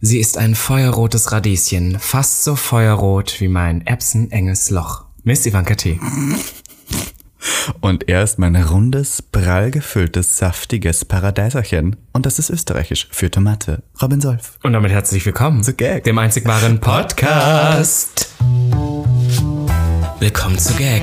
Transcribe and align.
Sie 0.00 0.20
ist 0.20 0.38
ein 0.38 0.54
feuerrotes 0.54 1.32
Radieschen, 1.32 1.98
fast 1.98 2.44
so 2.44 2.54
feuerrot 2.54 3.40
wie 3.40 3.48
mein 3.48 3.84
erbsenenges 3.84 4.70
Loch. 4.70 5.06
Miss 5.24 5.44
Ivanka 5.44 5.74
T. 5.74 5.98
Und 7.80 8.08
er 8.08 8.22
ist 8.22 8.38
mein 8.38 8.54
rundes, 8.54 9.22
prall 9.22 9.72
gefülltes, 9.72 10.38
saftiges 10.38 11.04
Paradeiserchen. 11.04 11.96
Und 12.12 12.26
das 12.26 12.38
ist 12.38 12.48
österreichisch 12.48 13.08
für 13.10 13.28
Tomate. 13.28 13.82
Robin 14.00 14.20
Solf. 14.20 14.58
Und 14.62 14.72
damit 14.72 14.92
herzlich 14.92 15.26
willkommen 15.26 15.64
Zu 15.64 15.74
Gag. 15.74 16.04
dem 16.04 16.18
einzig 16.18 16.46
wahren 16.46 16.78
Podcast. 16.78 18.28
Willkommen 20.20 20.58
zu 20.58 20.74
Gag. 20.74 21.02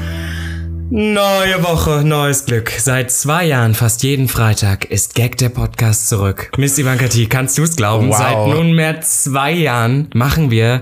Neue 0.93 1.63
Woche, 1.63 2.03
neues 2.03 2.43
Glück. 2.43 2.69
Seit 2.69 3.11
zwei 3.11 3.45
Jahren, 3.45 3.75
fast 3.75 4.03
jeden 4.03 4.27
Freitag, 4.27 4.83
ist 4.83 5.15
Gag 5.15 5.37
der 5.37 5.47
Podcast 5.47 6.09
zurück. 6.09 6.51
Miss 6.57 6.77
Ivanka 6.77 7.07
T, 7.07 7.27
kannst 7.27 7.57
du 7.57 7.63
es 7.63 7.77
glauben? 7.77 8.09
Wow. 8.09 8.17
Seit 8.17 8.47
nunmehr 8.47 8.99
zwei 8.99 9.53
Jahren 9.53 10.09
machen 10.13 10.51
wir 10.51 10.81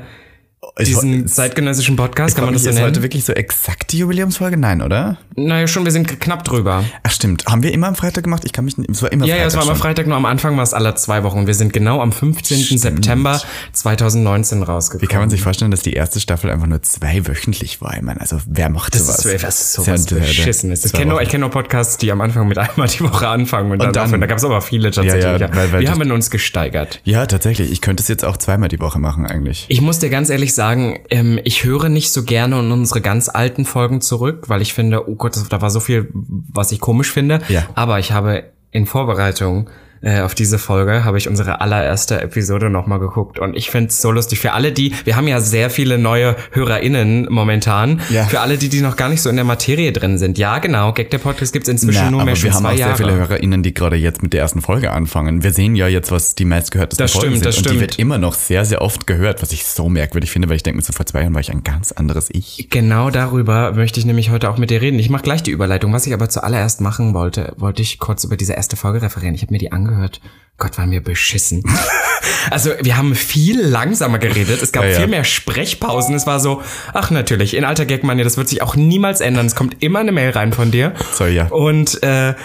diesen 0.87 1.27
zeitgenössischen 1.27 1.95
Podcast, 1.95 2.35
kann 2.35 2.45
man 2.45 2.53
das 2.53 2.63
so 2.63 2.69
ist 2.69 2.75
nennen? 2.75 2.87
heute 2.87 3.01
wirklich 3.01 3.25
so 3.25 3.33
exakt 3.33 3.91
die 3.91 3.99
Jubiläumsfolge? 3.99 4.57
Nein, 4.57 4.81
oder? 4.81 5.17
naja, 5.35 5.67
schon, 5.67 5.85
wir 5.85 5.91
sind 5.91 6.19
knapp 6.19 6.43
drüber. 6.43 6.83
Ach 7.03 7.11
stimmt. 7.11 7.45
Haben 7.45 7.63
wir 7.63 7.73
immer 7.73 7.87
am 7.87 7.95
Freitag 7.95 8.23
gemacht? 8.25 8.43
Ich 8.45 8.51
kann 8.51 8.65
mich 8.65 8.77
nicht. 8.77 8.89
Es 8.89 9.01
war 9.01 9.11
immer 9.11 9.25
Ja, 9.25 9.35
ja, 9.35 9.41
Freitag 9.43 9.47
es 9.47 9.55
war 9.57 9.63
immer. 9.63 9.75
Freitag, 9.75 10.07
nur 10.07 10.17
am 10.17 10.25
Anfang 10.25 10.57
war 10.57 10.63
es 10.63 10.73
alle 10.73 10.95
zwei 10.95 11.23
Wochen. 11.23 11.47
Wir 11.47 11.53
sind 11.53 11.71
genau 11.73 12.01
am 12.01 12.11
15. 12.11 12.77
September 12.77 13.39
2019 13.73 14.63
rausgekommen. 14.63 15.01
Wie 15.01 15.11
kann 15.11 15.21
man 15.21 15.29
sich 15.29 15.41
vorstellen, 15.41 15.71
dass 15.71 15.81
die 15.81 15.93
erste 15.93 16.19
Staffel 16.19 16.49
einfach 16.51 16.67
nur 16.67 16.81
zweiwöchentlich 16.81 17.81
war? 17.81 17.95
Ich 17.95 18.01
meine, 18.01 18.19
also 18.21 18.37
wer 18.47 18.69
macht 18.69 18.93
Das 18.95 19.05
sowas? 19.07 19.25
ist, 19.25 19.43
was 19.43 19.61
ist 19.61 19.77
Das 19.77 19.85
sowas 19.85 19.99
ist 20.01 20.11
ja 20.11 20.17
Beschissenes. 20.19 20.85
Ich 20.85 20.91
kenne 20.93 21.11
nur, 21.11 21.19
kenn 21.21 21.41
nur 21.41 21.49
Podcasts, 21.49 21.97
die 21.97 22.11
am 22.11 22.21
Anfang 22.21 22.47
mit 22.47 22.57
einmal 22.57 22.87
die 22.87 23.01
Woche 23.01 23.27
anfangen 23.27 23.71
und, 23.71 23.79
dann, 23.79 23.93
dann- 23.93 24.03
aufhören. 24.05 24.21
Da 24.21 24.27
gab 24.27 24.37
es 24.37 24.43
aber 24.43 24.61
viele 24.61 24.91
tatsächlich. 24.91 25.23
Ja, 25.23 25.37
ja, 25.37 25.47
ja. 25.47 25.55
weil- 25.55 25.71
weil 25.71 25.79
Wir 25.81 25.87
das- 25.89 25.99
haben 25.99 26.11
uns 26.11 26.29
gesteigert. 26.29 26.99
Ja, 27.03 27.25
tatsächlich. 27.25 27.71
Ich 27.71 27.81
könnte 27.81 28.01
es 28.01 28.07
jetzt 28.09 28.25
auch 28.25 28.37
zweimal 28.37 28.69
die 28.69 28.79
Woche 28.79 28.99
machen 28.99 29.25
eigentlich. 29.25 29.65
Ich 29.69 29.81
muss 29.81 29.99
dir 29.99 30.09
ganz 30.09 30.29
ehrlich 30.29 30.53
sagen, 30.53 30.68
ähm, 30.75 31.39
ich 31.43 31.63
höre 31.63 31.89
nicht 31.89 32.11
so 32.11 32.23
gerne 32.23 32.59
in 32.59 32.71
unsere 32.71 33.01
ganz 33.01 33.29
alten 33.29 33.65
Folgen 33.65 34.01
zurück, 34.01 34.49
weil 34.49 34.61
ich 34.61 34.73
finde, 34.73 35.09
oh 35.09 35.15
Gott, 35.15 35.35
da 35.49 35.61
war 35.61 35.69
so 35.69 35.79
viel, 35.79 36.09
was 36.13 36.71
ich 36.71 36.79
komisch 36.79 37.11
finde. 37.11 37.39
Ja. 37.47 37.67
Aber 37.75 37.99
ich 37.99 38.11
habe 38.11 38.43
in 38.71 38.85
Vorbereitung 38.85 39.69
äh, 40.01 40.21
auf 40.21 40.35
diese 40.35 40.57
Folge 40.59 41.03
habe 41.03 41.17
ich 41.17 41.27
unsere 41.27 41.61
allererste 41.61 42.21
Episode 42.21 42.69
nochmal 42.69 42.99
geguckt 42.99 43.39
und 43.39 43.55
ich 43.55 43.69
finde 43.69 43.89
es 43.89 44.01
so 44.01 44.11
lustig 44.11 44.39
für 44.39 44.53
alle 44.53 44.71
die, 44.71 44.93
wir 45.05 45.15
haben 45.15 45.27
ja 45.27 45.39
sehr 45.41 45.69
viele 45.69 45.97
neue 45.97 46.35
HörerInnen 46.51 47.27
momentan, 47.29 48.01
Ja. 48.09 48.25
für 48.25 48.39
alle 48.41 48.57
die, 48.57 48.69
die 48.69 48.81
noch 48.81 48.95
gar 48.95 49.09
nicht 49.09 49.21
so 49.21 49.29
in 49.29 49.35
der 49.35 49.45
Materie 49.45 49.91
drin 49.91 50.17
sind. 50.17 50.37
Ja, 50.37 50.59
genau, 50.59 50.93
Gag 50.93 51.09
der 51.11 51.17
Podcast 51.17 51.53
gibt's 51.53 51.69
inzwischen 51.69 52.05
Na, 52.05 52.11
nur 52.11 52.19
mehr 52.23 52.33
aber 52.33 52.35
schon 52.35 52.49
wir 52.49 52.53
haben 52.55 52.61
zwei 52.63 52.69
auch 52.71 52.75
sehr 52.77 52.85
Jahre. 52.87 52.97
viele 52.97 53.13
HörerInnen, 53.15 53.63
die 53.63 53.73
gerade 53.73 53.95
jetzt 53.95 54.21
mit 54.23 54.33
der 54.33 54.41
ersten 54.41 54.61
Folge 54.61 54.91
anfangen. 54.91 55.43
Wir 55.43 55.51
sehen 55.51 55.75
ja 55.75 55.87
jetzt, 55.87 56.11
was 56.11 56.35
die 56.35 56.45
meistgehörtesten 56.45 57.03
Das 57.03 57.11
Folgen 57.13 57.27
stimmt, 57.35 57.43
sind. 57.43 57.45
das 57.45 57.57
und 57.57 57.63
die 57.65 57.69
stimmt. 57.69 57.81
wird 57.81 57.99
immer 57.99 58.17
noch 58.17 58.33
sehr, 58.33 58.65
sehr 58.65 58.81
oft 58.81 59.07
gehört, 59.07 59.41
was 59.41 59.51
ich 59.51 59.65
so 59.65 59.89
merkwürdig 59.89 60.31
finde, 60.31 60.49
weil 60.49 60.55
ich 60.55 60.63
denke 60.63 60.77
mir 60.77 60.83
so, 60.83 60.93
vor 60.93 61.05
zwei 61.05 61.21
Jahren 61.21 61.33
war 61.33 61.41
ich 61.41 61.51
ein 61.51 61.63
ganz 61.63 61.91
anderes 61.91 62.29
Ich. 62.31 62.67
Genau 62.69 63.09
darüber 63.09 63.73
möchte 63.73 63.99
ich 63.99 64.05
nämlich 64.05 64.29
heute 64.31 64.49
auch 64.49 64.57
mit 64.57 64.69
dir 64.69 64.81
reden. 64.81 64.99
Ich 64.99 65.09
mache 65.09 65.23
gleich 65.23 65.43
die 65.43 65.51
Überleitung. 65.51 65.93
Was 65.93 66.05
ich 66.07 66.13
aber 66.13 66.29
zuallererst 66.29 66.81
machen 66.81 67.13
wollte, 67.13 67.53
wollte 67.57 67.81
ich 67.81 67.99
kurz 67.99 68.23
über 68.23 68.37
diese 68.37 68.53
erste 68.53 68.75
Folge 68.75 69.01
referieren. 69.01 69.35
Ich 69.35 69.41
habe 69.41 69.53
mir 69.53 69.59
die 69.59 69.71
angehört. 69.89 70.21
Gott, 70.59 70.77
waren 70.77 70.91
wir 70.91 71.01
beschissen. 71.01 71.63
also 72.51 72.71
wir 72.81 72.97
haben 72.97 73.15
viel 73.15 73.61
langsamer 73.61 74.19
geredet. 74.19 74.61
Es 74.61 74.71
gab 74.71 74.83
Ja, 74.83 74.89
ja. 74.91 74.97
viel 74.97 75.07
mehr 75.07 75.23
Sprechpausen. 75.23 76.13
Es 76.15 76.27
war 76.27 76.39
so, 76.39 76.61
ach 76.93 77.11
natürlich, 77.11 77.55
in 77.55 77.63
alter 77.65 77.85
Gagmania, 77.85 78.23
das 78.23 78.37
wird 78.37 78.49
sich 78.49 78.61
auch 78.61 78.75
niemals 78.75 79.21
ändern. 79.21 79.45
Es 79.45 79.55
kommt 79.55 79.77
immer 79.81 79.99
eine 79.99 80.11
Mail 80.11 80.31
rein 80.31 80.53
von 80.53 80.71
dir. 80.71 80.93
Soll 81.13 81.29
ja. 81.29 81.45
Und 81.47 82.03
äh, 82.03 82.29
äh, 82.29 82.35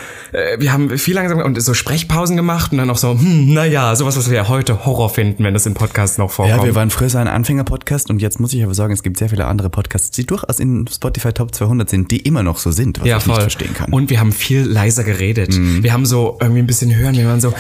wir 0.59 0.73
haben 0.73 0.97
viel 0.99 1.15
langsamer 1.15 1.45
und 1.45 1.61
so 1.61 1.75
Sprechpausen 1.75 2.37
gemacht 2.37 2.73
und 2.73 2.79
dann 2.79 2.91
auch 2.91 2.97
so, 2.97 3.11
hm, 3.13 3.53
naja, 3.53 3.95
sowas, 3.97 4.17
was 4.17 4.31
wir 4.31 4.37
ja 4.37 4.49
heute 4.49 4.85
Horror 4.87 5.11
finden, 5.11 5.45
wenn 5.45 5.55
das 5.55 5.67
in 5.67 5.75
Podcasts 5.75 6.19
noch 6.19 6.31
vorkommt. 6.31 6.59
Ja, 6.59 6.65
wir 6.65 6.75
waren 6.75 6.91
früher 6.91 7.11
so 7.11 7.19
ein 7.19 7.29
Anfänger-Podcast 7.29 8.11
und 8.11 8.23
jetzt 8.23 8.41
muss 8.41 8.53
ich 8.53 8.63
aber 8.63 8.75
sagen, 8.75 8.93
es 8.93 9.03
gibt 9.03 9.19
sehr 9.19 9.29
viele 9.29 9.47
andere 9.47 9.71
Podcasts, 9.71 10.11
die 10.11 10.25
durchaus 10.25 10.61
in 10.61 10.87
Spotify 10.87 11.33
Top 11.33 11.55
200 11.55 11.89
sind, 11.91 12.11
die 12.11 12.19
immer 12.21 12.43
noch 12.43 12.59
so 12.59 12.71
sind, 12.71 13.01
was 13.01 13.07
Ja, 13.07 13.17
ich 13.19 13.25
voll. 13.25 13.35
nicht 13.35 13.43
verstehen 13.43 13.75
kann. 13.75 13.93
Und 13.93 14.11
wir 14.11 14.21
haben 14.21 14.33
viel 14.33 14.63
leiser 14.63 15.05
geredet. 15.05 15.53
Mhm. 15.57 15.83
Wir 15.83 15.93
haben 15.93 16.07
so 16.07 16.39
irgendwie 16.41 16.61
ein 16.63 16.67
bisschen 16.67 16.95
hören. 16.95 17.15
Wir 17.17 17.27
waren 17.27 17.41
so, 17.41 17.53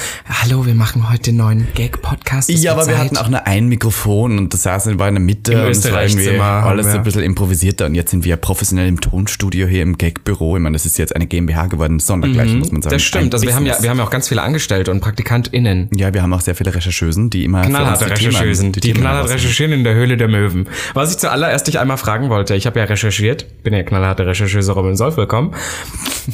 hallo, 0.44 0.66
wir 0.66 0.74
machen 0.74 1.08
heute 1.10 1.22
den 1.22 1.36
neuen 1.36 1.68
Gag-Podcast. 1.74 2.50
Ja, 2.50 2.72
aber 2.72 2.86
wir 2.86 2.94
Zeit. 2.94 3.04
hatten 3.04 3.16
auch 3.16 3.28
nur 3.30 3.46
ein 3.46 3.66
Mikrofon 3.66 4.38
und 4.38 4.52
das 4.52 4.64
saß 4.64 4.98
war 4.98 5.08
in 5.08 5.14
der 5.14 5.22
Mitte 5.22 5.54
Im 5.54 5.60
und 5.60 5.70
es 5.70 5.90
war 5.90 6.02
irgendwie 6.02 6.38
haben 6.38 6.66
alles 6.66 6.92
so 6.92 6.98
ein 6.98 7.02
bisschen 7.02 7.22
improvisierter 7.22 7.86
und 7.86 7.94
jetzt 7.94 8.10
sind 8.10 8.26
wir 8.26 8.36
professionell 8.36 8.86
im 8.86 9.00
Tonstudio 9.00 9.66
hier 9.66 9.80
im 9.80 9.96
Gag-Büro. 9.96 10.56
Ich 10.56 10.62
meine, 10.62 10.74
das 10.74 10.84
ist 10.84 10.98
jetzt 10.98 11.16
eine 11.16 11.26
GmbH 11.26 11.68
geworden, 11.68 11.98
Sondergleichen, 11.98 12.58
muss 12.58 12.70
man 12.70 12.82
sagen. 12.82 12.92
Mhm. 12.92 12.96
Das 12.96 13.02
stimmt. 13.02 13.24
Ein 13.24 13.32
Also 13.32 13.46
wir 13.46 13.54
haben 13.54 13.64
ja, 13.64 13.82
wir 13.82 13.88
haben 13.88 13.96
ja 13.96 14.04
auch 14.04 14.10
ganz 14.10 14.28
viele 14.28 14.42
Angestellte 14.42 14.90
und 14.90 15.00
PraktikantInnen. 15.00 15.88
Ja, 15.94 16.12
wir 16.12 16.22
haben 16.22 16.32
auch 16.34 16.42
sehr 16.42 16.54
viele 16.54 16.74
Rechercheusen, 16.74 17.30
die 17.30 17.44
immer 17.44 17.62
Knallharte 17.62 18.04
die 18.04 18.10
Rechercheusen. 18.10 18.72
Die, 18.72 18.80
Themen 18.80 19.00
knallhart 19.00 19.30
recherchieren 19.30 19.72
in 19.72 19.82
der 19.82 19.94
Höhle 19.94 20.18
der 20.18 20.28
Möwen. 20.28 20.68
Was 20.92 21.10
ich 21.10 21.18
zuallererst 21.18 21.68
dich 21.68 21.78
einmal 21.78 21.96
fragen 21.96 22.28
wollte, 22.28 22.54
ich 22.54 22.66
habe 22.66 22.78
ja 22.80 22.84
recherchiert, 22.84 23.62
bin 23.62 23.72
ja 23.72 23.82
knallharte 23.82 24.26
Rechercheuse 24.26 24.72
Robin 24.72 24.94
Solf, 24.94 25.16
willkommen. 25.16 25.54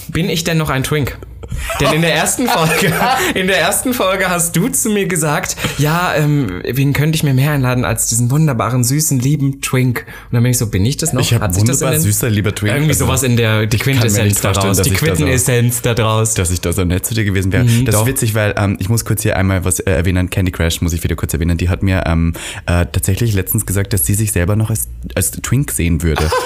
Bin 0.08 0.28
ich 0.28 0.42
denn 0.42 0.58
noch 0.58 0.70
ein 0.70 0.82
Twink? 0.82 1.16
Denn 1.80 1.92
in 1.94 2.02
der 2.02 2.14
ersten 2.14 2.46
Folge, 2.46 2.92
in 3.34 3.46
der 3.46 3.58
ersten 3.58 3.92
Folge 3.94 4.28
hast 4.28 4.56
du 4.56 4.68
zu 4.68 4.90
mir 4.90 5.06
gesagt, 5.06 5.56
ja, 5.78 6.14
ähm, 6.14 6.62
wen 6.66 6.92
könnte 6.92 7.16
ich 7.16 7.22
mir 7.22 7.34
mehr 7.34 7.52
einladen 7.52 7.84
als 7.84 8.06
diesen 8.06 8.30
wunderbaren, 8.30 8.82
süßen, 8.84 9.18
lieben 9.18 9.60
Twink? 9.60 10.04
Und 10.06 10.34
dann 10.34 10.42
bin 10.42 10.52
ich 10.52 10.58
so, 10.58 10.66
bin 10.68 10.84
ich 10.84 10.96
das 10.96 11.12
noch? 11.12 11.20
Ich 11.20 11.34
hab 11.34 11.42
Hat 11.42 11.54
sich 11.54 11.64
das 11.64 11.76
in 11.76 11.86
wunderbar 11.86 11.98
den- 11.98 12.02
süßer, 12.02 12.30
lieber 12.30 12.54
Twink. 12.54 12.72
Irgendwie 12.74 12.90
Also, 12.92 13.06
sowas 13.06 13.22
in 13.22 13.36
der, 13.36 13.66
die 13.66 13.78
Quintessenz 13.78 14.40
daraus, 14.40 14.80
die 14.82 14.92
ich 14.92 14.98
da 15.00 15.06
so- 15.06 15.14
Quintessenz 15.24 15.82
da 15.82 15.94
draus. 15.94 16.34
dass 16.34 16.50
ich 16.50 16.60
da 16.60 16.72
so 16.72 16.84
nett 16.84 17.04
zu 17.06 17.14
dir 17.14 17.24
gewesen 17.24 17.52
wäre. 17.52 17.64
Mhm, 17.64 17.84
das 17.84 17.94
doch. 17.94 18.02
ist 18.02 18.08
witzig, 18.08 18.34
weil 18.34 18.54
ähm, 18.56 18.76
ich 18.80 18.88
muss 18.88 19.04
kurz 19.04 19.22
hier 19.22 19.36
einmal 19.36 19.64
was 19.64 19.80
äh, 19.80 19.90
erwähnen. 19.90 20.30
Candy 20.30 20.52
Crash 20.52 20.80
muss 20.80 20.92
ich 20.92 21.02
wieder 21.04 21.16
kurz 21.16 21.32
erwähnen. 21.34 21.56
Die 21.58 21.68
hat 21.68 21.82
mir 21.82 22.04
ähm, 22.06 22.32
äh, 22.66 22.86
tatsächlich 22.86 23.34
letztens 23.34 23.66
gesagt, 23.66 23.92
dass 23.92 24.06
sie 24.06 24.14
sich 24.14 24.32
selber 24.32 24.56
noch 24.56 24.70
als, 24.70 24.88
als 25.14 25.30
Twink 25.32 25.70
sehen 25.72 26.02
würde. 26.02 26.28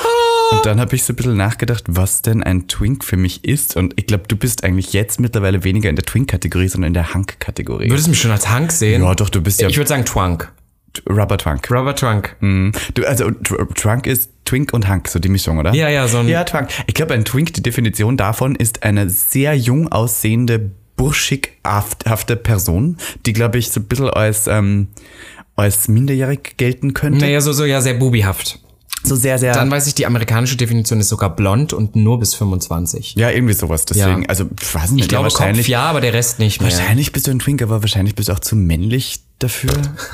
Und 0.53 0.67
dann 0.67 0.81
habe 0.81 0.95
ich 0.95 1.03
so 1.05 1.13
ein 1.13 1.17
bisschen 1.17 1.37
nachgedacht, 1.37 1.85
was 1.89 2.23
denn 2.23 2.43
ein 2.43 2.69
Twink 2.69 3.05
für 3.05 3.17
mich 3.17 3.45
ist. 3.45 3.77
Und 3.77 3.95
ich 3.97 4.07
glaube, 4.07 4.25
du 4.29 4.37
bist 4.37 4.65
eigentlich 4.65 4.93
jetzt 4.93 5.19
mittlerweile 5.21 5.65
weniger 5.65 5.91
in 5.91 5.97
der 5.97 6.05
Twink-Kategorie, 6.05 6.69
sondern 6.69 6.89
in 6.89 6.95
der 6.95 7.13
Hunk-Kategorie. 7.15 7.89
Würdest 7.91 8.07
du 8.07 8.11
mich 8.11 8.21
schon 8.21 8.31
als 8.31 8.49
Hank 8.49 8.71
sehen? 8.73 9.03
Ja, 9.03 9.15
doch, 9.15 9.31
du 9.31 9.41
bist 9.41 9.61
ja 9.61 9.69
Ich 9.69 9.77
würde 9.77 9.89
sagen 9.89 10.05
Twunk. 10.05 10.53
Rubber 11.11 11.39
Twunk. 11.39 11.69
Rubber 11.71 11.95
Trunk. 11.97 12.37
Mhm. 12.41 12.71
Du, 12.95 13.05
also 13.05 13.25
Tr- 13.27 13.75
Trunk 13.75 14.07
ist 14.07 14.31
Twink 14.45 14.73
und 14.73 14.89
Hunk, 14.89 15.09
so 15.09 15.19
die 15.19 15.29
Mischung, 15.29 15.59
oder? 15.59 15.75
Ja, 15.75 15.89
ja, 15.89 16.07
so 16.07 16.19
ein- 16.19 16.29
Ja, 16.29 16.45
Twunk. 16.45 16.69
Ich 16.87 16.95
glaube, 16.95 17.15
ein 17.15 17.25
Twink, 17.25 17.53
die 17.55 17.63
Definition 17.63 18.17
davon 18.17 18.55
ist 18.55 18.85
eine 18.85 19.11
sehr 19.11 19.55
jung 19.57 19.91
aussehende, 19.91 20.71
burschighafte 20.97 22.37
Person, 22.37 22.97
die, 23.27 23.33
glaube 23.33 23.59
ich, 23.59 23.71
so 23.71 23.81
ein 23.81 23.85
bisschen 23.87 24.11
als, 24.11 24.47
ähm, 24.47 24.89
als 25.57 25.89
minderjährig 25.89 26.55
gelten 26.57 26.95
könnte. 26.95 27.19
Naja, 27.21 27.41
so, 27.41 27.53
so, 27.53 27.65
ja, 27.65 27.81
sehr 27.81 27.95
bubihaft. 27.95 28.61
So 29.07 29.15
sehr, 29.17 29.39
sehr. 29.39 29.53
Dann 29.55 29.71
weiß 29.71 29.87
ich, 29.87 29.95
die 29.95 30.07
amerikanische 30.07 30.57
Definition 30.57 30.99
ist 31.01 31.09
sogar 31.11 31.35
blond 31.37 31.73
und 31.73 31.95
nur 31.95 32.19
bis 32.19 32.35
25. 32.35 33.15
ja, 33.17 33.31
irgendwie 33.31 33.55
sowas. 33.55 33.85
Deswegen, 33.85 34.23
Ja. 34.23 34.29
also, 34.29 34.47
ich 34.61 34.75
weiß 34.75 34.91
nicht, 34.93 35.03
Ich 35.05 35.09
glaube, 35.09 35.29
ja, 35.29 35.33
wahrscheinlich, 35.33 35.67
Kopf 35.67 35.71
ja, 35.71 35.83
aber 35.83 36.01
der 36.01 36.13
Rest 36.15 36.39
nicht 36.39 36.61
mehr. 36.61 36.71
wahrscheinlich 36.71 37.13
bist 37.13 37.27
du 37.27 37.31
ein 37.31 37.39
Twink, 37.39 37.63
aber 37.63 37.83
wahrscheinlich 37.83 38.15
bist 38.15 38.29
du 38.29 38.33
auch 38.33 38.41
zu 38.41 38.57
männlich 38.57 39.21
dafür. 39.41 39.73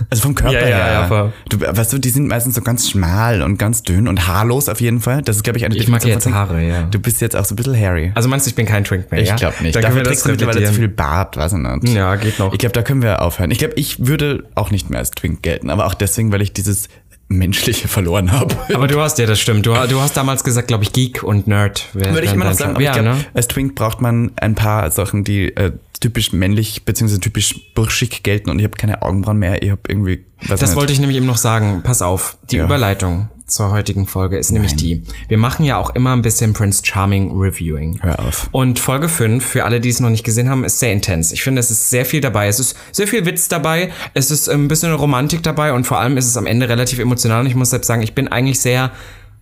Also 0.09 0.23
vom 0.23 0.35
Körper 0.35 0.55
Ja, 0.61 0.69
ja, 0.69 0.77
her. 0.77 0.93
ja, 0.93 1.07
voll. 1.07 1.33
du, 1.51 1.61
weißt 1.61 1.93
du, 1.93 1.99
die 1.99 2.09
sind 2.09 2.27
meistens 2.27 2.55
so 2.57 2.63
ganz 2.63 2.91
schmal 2.91 3.43
und 3.43 3.59
ganz 3.59 3.83
dünn 3.83 4.09
und 4.09 4.27
haarlos 4.27 4.69
auf 4.69 4.81
jeden 4.81 5.01
Fall. 5.01 5.23
Das 5.23 5.37
ist, 5.37 5.43
glaube 5.45 5.59
ich, 5.59 5.65
eine 5.65 5.77
Ich 5.77 5.87
mag 5.89 6.01
Definition 6.01 6.33
jetzt. 6.33 6.39
Haare, 6.39 6.67
ja. 6.67 6.83
Du 6.85 6.99
bist 6.99 7.21
jetzt 7.21 7.37
auch 7.37 7.45
so 7.45 7.53
ein 7.55 7.57
bisschen 7.57 7.77
hairy. 7.77 8.11
Also 8.15 8.29
meinst 8.29 8.47
du, 8.47 8.51
ich 8.51 8.57
bin 8.57 8.67
kein 8.67 8.83
Twink 8.83 9.11
mehr, 9.13 9.21
Ich 9.21 9.29
ja? 9.29 9.37
glaube 9.37 9.57
nicht. 9.63 9.77
Dann 9.77 9.83
können 9.83 9.95
Dafür 9.95 9.97
wir 10.01 10.05
trägst 10.05 10.21
das 10.21 10.25
du 10.25 10.31
mittlerweile 10.47 10.65
zu 10.67 10.73
viel 10.73 10.89
Bart, 10.89 11.37
weiß 11.37 11.53
ich 11.53 11.59
nicht. 11.59 11.95
Ja, 11.95 12.17
geht 12.17 12.39
noch. 12.39 12.53
Ich 12.53 12.59
glaube, 12.59 12.73
da 12.73 12.83
können 12.83 13.03
wir 13.03 13.23
aufhören. 13.23 13.51
Ich 13.51 13.59
glaube, 13.59 13.75
ich 13.77 14.05
würde 14.07 14.45
auch 14.57 14.71
nicht 14.71 14.91
mehr 14.91 14.99
als 14.99 15.11
Twink 15.13 15.43
gelten, 15.43 15.71
aber 15.71 15.87
auch 15.87 15.95
deswegen, 15.95 16.33
weil 16.33 16.43
ich 16.43 16.53
dieses 16.53 16.89
Menschliche 17.31 17.87
verloren 17.87 18.33
habe. 18.33 18.57
Aber 18.75 18.89
du 18.89 19.01
hast 19.01 19.19
ja, 19.19 19.25
das 19.27 19.41
stimmt. 19.41 19.65
Du, 19.65 19.73
du 19.73 20.01
hast 20.01 20.17
damals 20.17 20.43
gesagt, 20.43 20.67
glaube 20.69 20.83
ich, 20.83 20.93
Geek 20.93 21.23
und 21.23 21.47
Nerd. 21.47 21.87
Würde 21.95 22.23
ich 22.23 22.33
immer 22.33 22.45
noch 22.47 22.55
sagen, 22.55 22.73
aber 22.73 22.83
ja, 22.83 22.91
ich 22.91 23.01
glaube, 23.01 23.17
ne? 23.19 23.25
als 23.35 23.47
Twink 23.49 23.77
braucht 23.77 24.01
man 24.01 24.33
ein 24.37 24.57
paar 24.57 24.91
Sachen, 24.91 25.23
die 25.23 25.55
äh, 25.57 25.71
typisch 26.01 26.33
männlich 26.33 26.85
bzw. 26.85 27.19
typisch 27.19 27.55
burschig 27.75 28.25
gelten 28.25 28.51
und 28.51 28.59
ich 28.59 28.65
habe 28.65 28.77
keine 28.77 29.03
Augenbrauen 29.03 29.39
mehr. 29.39 29.63
Ich 29.63 29.71
habe 29.71 29.81
irgendwie, 29.87 30.25
Das 30.49 30.61
nicht. 30.61 30.75
wollte 30.75 30.93
ich 30.93 30.99
nämlich 30.99 31.17
eben 31.19 31.27
noch 31.27 31.37
sagen. 31.37 31.83
Pass 31.85 32.03
auf, 32.03 32.37
die 32.51 32.57
Ja. 32.57 32.65
Überleitung. 32.65 33.29
Zur 33.51 33.71
heutigen 33.71 34.07
Folge 34.07 34.39
ist 34.39 34.51
nämlich 34.51 34.77
die. 34.77 35.03
Wir 35.29 35.39
machen 35.39 35.65
ja 35.65 35.77
auch 35.77 35.91
immer 35.91 36.13
ein 36.13 36.23
bisschen 36.23 36.53
Prince 36.53 36.83
Charming 36.85 37.39
Reviewing. 37.39 37.99
Hör 38.03 38.19
auf. 38.21 38.49
Und 38.53 38.79
Folge 38.79 39.09
5, 39.09 39.45
für 39.45 39.65
alle, 39.65 39.81
die 39.81 39.89
es 39.89 40.01
noch 40.01 40.11
nicht 40.11 40.25
gesehen 40.25 40.49
haben, 40.49 40.65
ist 40.65 40.79
sehr 40.79 40.93
intens. 40.93 41.33
Ich 41.33 41.43
finde, 41.43 41.61
es 41.61 41.71
ist 41.71 41.91
sehr 41.91 42.05
viel 42.05 42.21
dabei. 42.21 42.49
Es 42.49 42.61
ist 42.61 42.77
sehr 42.93 43.07
viel 43.07 43.27
Witz 43.27 43.49
dabei. 43.49 43.91
Es 44.15 44.31
ist 44.31 44.49
ein 44.49 44.69
bisschen 44.69 44.93
Romantik 44.93 45.43
dabei 45.43 45.73
und 45.73 45.85
vor 45.85 45.99
allem 45.99 46.17
ist 46.17 46.27
es 46.27 46.37
am 46.37 46.47
Ende 46.47 46.69
relativ 46.69 46.99
emotional. 46.99 47.41
Und 47.41 47.47
ich 47.47 47.55
muss 47.55 47.71
selbst 47.71 47.87
sagen, 47.87 48.03
ich 48.03 48.15
bin 48.15 48.29
eigentlich 48.29 48.61
sehr 48.61 48.93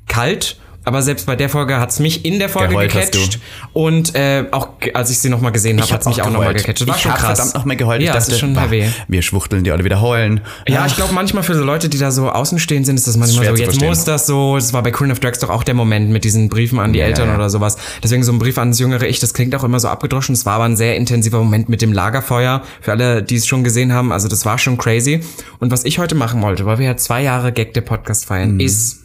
kalt 0.07 0.59
aber 0.89 1.03
selbst 1.03 1.27
bei 1.27 1.37
der 1.37 1.49
Folge 1.49 1.79
hat's 1.79 2.01
mich 2.01 2.25
in 2.25 2.39
der 2.41 2.49
Folge 2.49 2.71
Geheult 2.71 2.93
gecatcht. 2.93 3.39
Und 3.73 4.15
äh, 4.15 4.45
auch 4.51 4.71
als 4.95 5.11
ich 5.11 5.19
sie 5.19 5.29
nochmal 5.29 5.53
gesehen 5.53 5.81
habe, 5.81 5.91
hat's 5.93 6.07
mich 6.07 6.21
auch 6.23 6.31
nochmal 6.31 6.55
gecatcht. 6.55 6.81
Das 6.81 6.89
war 6.89 6.97
ich 6.97 7.03
schon 7.03 7.13
hab 7.13 7.19
krass. 7.21 7.37
verdammt 7.39 7.55
nochmal 7.55 7.77
geheult. 7.77 8.03
Ja, 8.03 8.09
ich 8.11 8.15
das 8.15 8.25
dachte, 8.25 8.35
ist 8.35 8.41
schon 8.41 8.55
bah, 8.55 8.63
heavy. 8.63 8.89
wir 9.07 9.23
schwuchteln, 9.23 9.63
die 9.65 9.71
alle 9.71 9.85
wieder 9.85 10.01
heulen. 10.01 10.41
Ja, 10.67 10.85
ich 10.87 10.97
glaube, 10.97 11.15
manchmal 11.15 11.43
für 11.45 11.55
so 11.55 11.63
Leute, 11.63 11.89
die 11.89 11.99
da 11.99 12.11
so 12.11 12.29
außenstehend 12.31 12.87
sind, 12.87 12.97
ist 12.97 13.07
das 13.07 13.17
manchmal 13.17 13.45
schwer 13.47 13.57
so, 13.57 13.63
jetzt 13.63 13.81
muss 13.81 14.05
das 14.05 14.27
so, 14.27 14.57
das 14.57 14.73
war 14.73 14.83
bei 14.83 14.91
Queen 14.91 15.13
of 15.13 15.21
Drags 15.21 15.39
doch 15.39 15.51
auch 15.51 15.63
der 15.63 15.75
Moment 15.75 16.11
mit 16.11 16.25
diesen 16.25 16.49
Briefen 16.49 16.79
an 16.81 16.93
die 16.93 16.99
Ja, 16.99 17.07
Eltern 17.07 17.29
ja. 17.29 17.35
oder 17.37 17.51
sowas. 17.51 17.77
Deswegen 18.03 18.23
so 18.23 18.33
ein 18.33 18.39
Brief 18.39 18.59
ans 18.59 18.79
jüngere 18.79 19.05
Ich, 19.07 19.21
das 19.21 19.35
klingt 19.35 19.55
auch 19.55 19.65
immer 19.65 19.79
so 19.79 19.89
abgedroschen. 19.89 20.35
Es 20.35 20.47
war 20.47 20.55
aber 20.55 20.65
ein 20.65 20.77
sehr 20.77 20.97
intensiver 20.97 21.39
Moment 21.39 21.69
mit 21.69 21.83
dem 21.83 21.93
Lagerfeuer. 21.93 22.63
Für 22.81 22.93
alle, 22.93 23.23
die 23.23 23.37
es 23.37 23.47
schon 23.47 23.65
gesehen 23.65 23.93
haben, 23.93 24.13
also 24.13 24.29
das 24.29 24.45
war 24.47 24.59
schon 24.59 24.79
crazy. 24.79 25.21
Und 25.59 25.71
was 25.71 25.85
ich 25.85 25.99
heute 25.99 26.15
machen 26.15 26.41
wollte, 26.43 26.65
weil 26.67 26.79
wir 26.79 26.87
ja 26.87 26.97
zwei 26.97 27.23
Jahre 27.23 27.53
Gag 27.53 27.75
der 27.75 27.83
Podcast 27.83 28.25
feiern, 28.25 28.55
Mhm. 28.55 28.61
ist, 28.61 29.01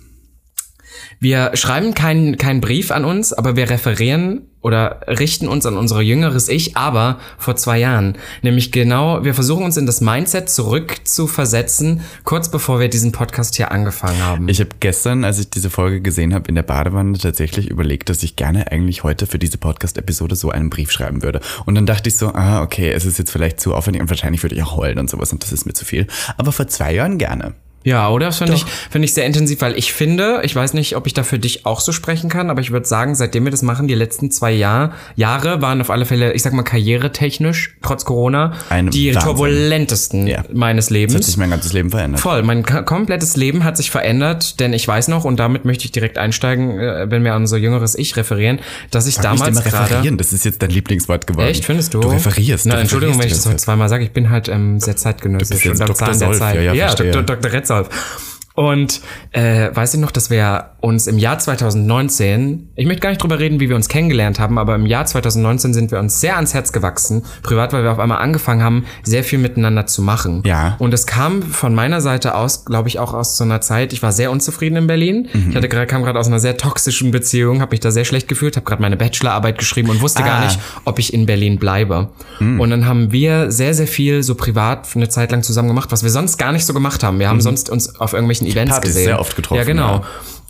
wir 1.24 1.52
schreiben 1.54 1.94
keinen 1.94 2.38
keinen 2.38 2.60
Brief 2.60 2.92
an 2.92 3.06
uns, 3.06 3.31
aber 3.31 3.56
wir 3.56 3.70
referieren 3.70 4.42
oder 4.60 5.02
richten 5.08 5.48
uns 5.48 5.66
an 5.66 5.78
unser 5.78 6.02
jüngeres 6.02 6.50
Ich, 6.50 6.75
aber 6.75 7.18
vor 7.38 7.56
zwei 7.56 7.80
Jahren. 7.80 8.18
Nämlich 8.42 8.74
genau, 8.74 9.24
wir 9.24 9.34
versuchen 9.34 9.64
uns 9.64 9.78
in 9.78 9.86
das 9.86 10.02
Mindset 10.02 10.50
zurück 10.50 10.98
zu 11.06 11.28
versetzen, 11.28 12.02
kurz 12.25 12.52
bevor 12.52 12.81
wir 12.81 12.90
diesen 12.90 13.14
Podcast 13.14 13.56
hier 13.56 13.72
angefangen 13.72 14.22
haben. 14.22 14.50
Ich 14.50 14.60
habe 14.60 14.72
gestern, 14.81 15.24
als 15.24 15.40
ich 15.40 15.50
diese 15.50 15.70
Folge 15.70 16.02
gesehen 16.02 16.34
habe, 16.34 16.50
in 16.50 16.56
der 16.56 16.64
Badewanne 16.64 17.18
tatsächlich 17.18 17.70
überlegt, 17.70 18.10
dass 18.10 18.22
ich 18.22 18.36
gerne 18.36 18.70
eigentlich 18.70 19.04
heute 19.04 19.25
für 19.25 19.40
diese 19.40 19.58
Podcast-Episode 19.58 20.36
so 20.36 20.50
einen 20.50 20.70
Brief 20.70 20.92
schreiben 20.92 21.24
würde. 21.24 21.40
Und 21.66 21.75
dann 21.75 21.86
dachte 21.86 22.10
ich 22.10 22.18
so, 22.18 22.34
ah, 22.34 22.62
okay, 22.62 22.92
es 22.92 23.06
ist 23.06 23.18
jetzt 23.18 23.31
vielleicht 23.31 23.62
zu 23.62 23.74
aufwendig 23.74 24.02
und 24.02 24.10
wahrscheinlich 24.10 24.44
würde 24.44 24.56
ich 24.56 24.64
auch 24.64 24.75
heulen 24.75 25.00
und 25.00 25.10
sowas 25.10 25.31
und 25.31 25.42
das 25.42 25.54
ist 25.54 25.66
mir 25.66 25.74
zu 25.74 25.86
viel. 25.86 26.06
Aber 26.36 26.52
vor 26.52 26.68
zwei 26.68 26.94
Jahren 26.94 27.18
gerne. 27.18 27.54
Ja, 27.84 28.10
oder? 28.10 28.28
Das 28.28 28.38
finde 28.38 28.54
ich, 28.54 28.66
finde 28.90 29.06
ich 29.06 29.14
sehr 29.14 29.26
intensiv, 29.26 29.62
weil 29.62 29.78
ich 29.78 29.94
finde, 29.94 30.42
ich 30.44 30.56
weiß 30.56 30.74
nicht, 30.74 30.96
ob 30.96 31.08
ich 31.08 31.14
da 31.14 31.24
für 31.24 31.40
dich 31.40 31.66
auch 31.66 31.80
so 31.80 31.92
sprechen 31.92 32.30
kann, 32.30 32.50
aber 32.50 32.62
ich 32.62 32.72
würde 32.72 32.86
sagen, 32.88 33.16
seitdem 33.16 33.44
wir 33.46 33.52
das 33.52 33.62
machen, 33.62 33.88
die 33.88 33.96
letzten 33.96 34.32
zwei 34.32 34.52
Jahr, 34.52 34.94
Jahre 35.16 35.62
waren 35.62 35.82
auf 35.82 35.90
alle 35.90 36.06
Fälle, 36.06 36.34
ich 36.34 36.42
sag 36.44 36.54
mal, 36.54 36.64
karrieretechnisch, 36.64 37.76
trotz 37.82 38.06
Corona, 38.06 38.54
Ein 38.70 38.90
die 38.90 39.14
Wahnsinn. 39.14 39.22
turbulentesten 39.24 40.28
Ja. 40.28 40.44
meines 40.54 40.90
Lebens. 40.90 41.14
Das 41.14 41.22
hat 41.22 41.26
sich 41.28 41.38
mein 41.38 41.50
ganzes 41.50 41.74
Leben 41.74 41.90
verändert. 41.90 42.22
Voll, 42.22 42.44
mein 42.44 42.64
komplettes 42.64 43.36
Leben 43.36 43.64
hat 43.64 43.78
sich 43.78 43.92
verändert, 43.92 44.60
denn 44.60 44.74
ich 44.74 44.88
weiß 44.88 45.08
noch, 45.10 45.26
und 45.26 45.38
damit 45.40 45.66
möchte 45.66 45.86
ich 45.86 45.92
direkt 45.92 46.18
einsteigen, 46.18 46.80
äh, 46.80 47.10
wenn 47.10 47.24
wir 47.24 47.34
an 47.34 47.44
unser 47.44 47.58
jüngeres 47.58 47.96
Ich 47.96 48.16
referieren, 48.16 48.60
dass 48.92 49.08
ich 49.08 49.18
Nicht 49.18 49.26
damals 49.26 49.50
immer 49.50 49.62
gerade... 49.62 49.92
referieren, 49.92 50.18
das 50.18 50.34
ist 50.34 50.46
jetzt 50.46 50.62
dein 50.62 50.70
Lieblingswort 50.70 51.28
geworden. 51.28 51.48
Echt, 51.48 51.66
findest 51.66 51.94
du? 51.94 52.00
Du 52.00 52.10
referierst. 52.10 52.66
Na, 52.66 52.76
du 52.76 52.82
Entschuldigung, 52.82 53.16
wenn 53.16 53.28
ich 53.28 53.34
referierst 53.34 53.46
das 53.46 53.52
heute 53.52 53.64
zweimal 53.64 53.90
sage. 53.90 54.04
Ich 54.06 54.12
bin 54.12 54.30
halt 54.30 54.48
ähm, 54.48 54.80
sehr 54.80 54.96
zeitgenössisch 54.96 55.48
Du 55.50 55.54
bist 55.56 55.66
jetzt 55.66 55.82
und 55.82 55.90
Dr. 55.90 55.96
Zahn 55.96 56.20
der 56.20 56.28
Solf, 56.30 56.40
Zeit. 56.40 56.56
ja, 56.56 56.74
ja, 56.74 56.88
verstehe. 56.88 57.12
Dr. 57.12 57.24
Dr. 57.36 57.52
deshalb. 57.74 58.33
Und 58.56 59.02
äh, 59.32 59.70
weiß 59.74 59.96
ich 59.96 60.00
noch, 60.00 60.12
dass 60.12 60.30
wir 60.30 60.72
uns 60.80 61.08
im 61.08 61.18
Jahr 61.18 61.40
2019, 61.40 62.70
ich 62.76 62.86
möchte 62.86 63.02
gar 63.02 63.10
nicht 63.10 63.22
drüber 63.22 63.40
reden, 63.40 63.60
wie 63.60 63.70
wir 63.70 63.76
uns 63.76 63.88
kennengelernt 63.88 64.40
haben, 64.40 64.58
aber 64.58 64.76
im 64.76 64.86
Jahr 64.86 65.06
2019 65.06 65.74
sind 65.74 65.92
wir 65.92 66.00
uns 66.00 66.20
sehr 66.20 66.36
ans 66.36 66.54
Herz 66.54 66.72
gewachsen, 66.72 67.24
privat, 67.42 67.74
weil 67.74 67.84
wir 67.84 67.92
auf 67.92 68.00
einmal 68.00 68.20
angefangen 68.20 68.62
haben, 68.64 68.86
sehr 69.04 69.24
viel 69.24 69.40
miteinander 69.40 69.86
zu 69.86 70.02
machen. 70.02 70.44
Ja. 70.46 70.76
Und 70.80 70.94
es 70.94 71.08
kam 71.08 71.42
von 71.42 71.74
meiner 71.74 72.02
Seite 72.02 72.36
aus, 72.36 72.66
glaube 72.66 72.90
ich, 72.90 73.00
auch 73.00 73.14
aus 73.14 73.38
so 73.38 73.44
einer 73.44 73.62
Zeit, 73.62 73.94
ich 73.94 74.04
war 74.04 74.12
sehr 74.12 74.30
unzufrieden 74.32 74.76
in 74.76 74.88
Berlin. 74.88 75.30
Mhm. 75.34 75.50
Ich 75.52 75.56
hatte 75.56 75.70
gerade 75.70 75.88
kam 75.88 76.04
gerade 76.04 76.20
aus 76.20 76.28
einer 76.28 76.40
sehr 76.40 76.58
toxischen 76.58 77.12
Beziehung, 77.12 77.62
habe 77.62 77.72
mich 77.72 77.80
da 77.80 77.92
sehr 77.92 78.06
schlecht 78.06 78.28
gefühlt, 78.28 78.56
habe 78.56 78.66
gerade 78.66 78.82
meine 78.82 78.98
Bachelorarbeit 78.98 79.58
geschrieben 79.58 79.90
und 79.90 80.02
wusste 80.02 80.24
gar 80.24 80.34
Ah. 80.42 80.46
nicht, 80.46 80.60
ob 80.86 81.00
ich 81.00 81.14
in 81.14 81.26
Berlin 81.26 81.60
bleibe. 81.60 82.10
Mhm. 82.40 82.60
Und 82.60 82.70
dann 82.70 82.86
haben 82.86 83.12
wir 83.12 83.52
sehr, 83.52 83.74
sehr 83.74 83.88
viel 83.88 84.24
so 84.24 84.36
privat 84.36 84.88
für 84.88 85.00
eine 85.00 85.10
Zeit 85.10 85.32
lang 85.32 85.44
zusammen 85.44 85.68
gemacht, 85.70 85.92
was 85.92 86.04
wir 86.04 86.10
sonst 86.10 86.38
gar 86.38 86.52
nicht 86.52 86.66
so 86.66 86.74
gemacht 86.74 87.04
haben. 87.04 87.20
Wir 87.20 87.30
haben 87.30 87.42
sonst 87.42 87.70
uns 87.70 88.00
auf 88.00 88.14
irgendwelchen 88.14 88.43
Events 88.45 88.69
Mhm. 88.72 88.74
Partys 88.74 88.90
gesehen. 88.92 89.06
sehr 89.06 89.19
oft 89.19 89.36
getroffen, 89.36 89.57
Ja, 89.60 89.63
genau. 89.63 89.95
ja. 89.98 90.04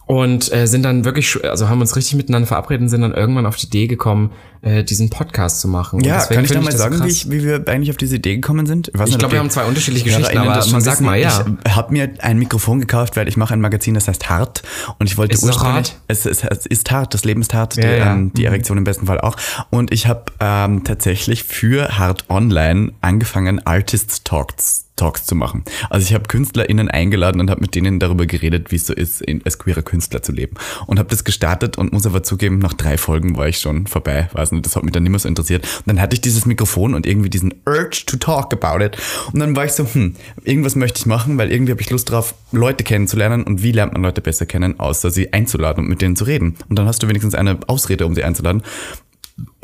Und 0.06 0.52
äh, 0.54 0.68
sind 0.68 0.84
dann 0.84 1.06
wirklich, 1.06 1.42
also 1.46 1.70
haben 1.70 1.80
uns 1.80 1.96
richtig 1.96 2.16
miteinander 2.16 2.46
verabredet 2.46 2.82
und 2.82 2.90
sind 2.90 3.00
dann 3.02 3.14
irgendwann 3.14 3.46
auf 3.46 3.56
die 3.56 3.68
Idee 3.68 3.88
gekommen, 3.88 4.32
äh, 4.62 4.84
diesen 4.84 5.10
Podcast 5.10 5.62
zu 5.62 5.70
machen. 5.70 6.00
Und 6.00 6.06
Ja, 6.06 6.26
kann 6.26 6.44
ich 6.44 6.52
da 6.52 6.60
mal 6.60 6.74
so 6.74 6.78
sagen, 6.78 7.02
wie, 7.06 7.08
ich, 7.10 7.32
wie 7.32 7.42
wir 7.42 7.64
eigentlich 7.70 7.90
auf 7.90 7.96
diese 7.96 8.18
Idee 8.18 8.36
gekommen 8.36 8.66
sind? 8.66 8.92
weiß 8.94 9.10
Ich 9.10 9.18
glaube, 9.18 9.32
wir 9.32 9.40
haben 9.40 9.50
zwei 9.50 9.64
unterschiedliche 9.64 10.04
Geschichten, 10.10 10.38
aber 10.38 10.66
man 10.68 10.82
sag 10.82 11.00
mal, 11.00 11.18
ja. 11.18 11.46
Ich 11.66 11.74
habe 11.76 11.94
mir 11.94 12.10
ein 12.20 12.38
Mikrofon 12.38 12.82
gekauft, 12.82 13.16
weil 13.16 13.30
ich 13.30 13.38
mache 13.38 13.54
ein 13.54 13.62
Magazin, 13.62 13.94
das 13.94 14.10
heißt 14.10 14.30
Hart. 14.30 14.62
Und 15.00 15.10
ich 15.10 15.18
wollte 15.18 15.36
Ist 15.36 15.44
es 15.44 15.46
ursprünglich. 15.50 15.92
hart? 15.92 15.96
Es, 16.10 16.26
ist- 16.26 16.44
es 16.44 16.66
ist 16.66 16.92
hart, 16.92 17.14
das 17.14 17.24
Leben 17.24 17.40
ist 17.40 17.54
hart, 17.54 17.78
Ja, 17.78 17.82
die, 17.84 17.88
ja. 17.98 18.12
Ähm, 18.14 18.34
die 18.34 18.44
Erektion 18.44 18.78
im 18.78 18.84
besten 18.84 19.06
Fall 19.08 19.22
auch. 19.22 19.38
Und 19.70 19.94
ich 19.94 20.08
habe 20.08 20.26
ähm, 20.42 20.84
tatsächlich 20.84 21.46
für 21.46 21.98
Hart 21.98 22.26
Online 22.30 22.92
angefangen, 23.00 23.66
Artist 23.66 24.26
Talks 24.26 24.83
Talks 24.96 25.26
zu 25.26 25.36
machen. 25.36 25.64
Also 25.90 26.08
ich 26.08 26.14
habe 26.14 26.26
KünstlerInnen 26.28 26.90
eingeladen 26.90 27.42
und 27.42 27.50
habe 27.50 27.62
mit 27.62 27.74
denen 27.76 28.00
darüber 28.00 28.26
geredet, 28.26 28.72
wie 28.72 28.76
es 28.76 28.86
so 28.86 28.94
ist, 28.94 29.24
als 29.46 29.58
queerer 29.58 29.82
Künstler 29.82 30.22
zu 30.22 30.32
leben. 30.32 30.56
Und 30.86 31.00
habe 31.00 31.10
das 31.10 31.24
gestartet 31.24 31.78
und 31.78 31.94
muss 31.94 32.06
aber 32.06 32.24
zugeben, 32.24 32.60
nach 32.60 32.74
drei 32.74 32.98
Folgen 32.98 33.36
war 33.36 33.48
ich 33.48 33.60
schon 33.60 33.88
vorbei. 33.88 34.30
Weiß 34.34 34.52
nicht, 34.52 34.66
das 34.66 34.76
hat 34.76 34.84
mich 34.84 34.94
dann 34.94 35.04
nicht 35.04 35.12
mehr 35.12 35.20
so 35.20 35.28
interessiert. 35.28 35.64
Und 35.64 35.88
dann 35.88 36.02
hatte 36.02 36.16
ich 36.16 36.22
dieses 36.22 36.46
Mikrofon 36.46 36.94
und 36.94 37.06
irgendwie 37.06 37.30
diesen 37.30 37.54
Urge 37.66 38.04
to 38.06 38.18
talk 38.18 38.54
about 38.54 38.84
it. 38.84 38.98
Und 39.32 39.40
dann 39.40 39.56
war 39.56 39.66
ich 39.66 39.74
so, 39.74 39.86
hm, 39.92 40.16
irgendwas 40.44 40.76
möchte 40.76 41.00
ich 41.00 41.06
machen, 41.06 41.38
weil 41.38 41.52
irgendwie 41.52 41.72
habe 41.72 41.82
ich 41.82 41.90
Lust 41.90 42.12
drauf, 42.12 42.36
Leute 42.52 42.84
kennenzulernen. 42.84 43.44
Und 43.44 43.64
wie 43.64 43.72
lernt 43.72 43.94
man 43.94 44.04
Leute 44.04 44.22
besser 44.22 44.46
kennen, 44.46 44.80
außer 44.80 45.10
sie 45.10 45.34
einzuladen 45.34 45.84
und 45.84 45.90
mit 45.90 46.02
denen 46.02 46.16
zu 46.16 46.26
reden. 46.26 46.56
Und 46.70 46.78
dann 46.78 46.86
hast 46.86 47.02
du 47.02 47.08
wenigstens 47.08 47.34
eine 47.36 47.60
Ausrede, 47.68 48.06
um 48.06 48.14
sie 48.14 48.24
einzuladen. 48.24 48.64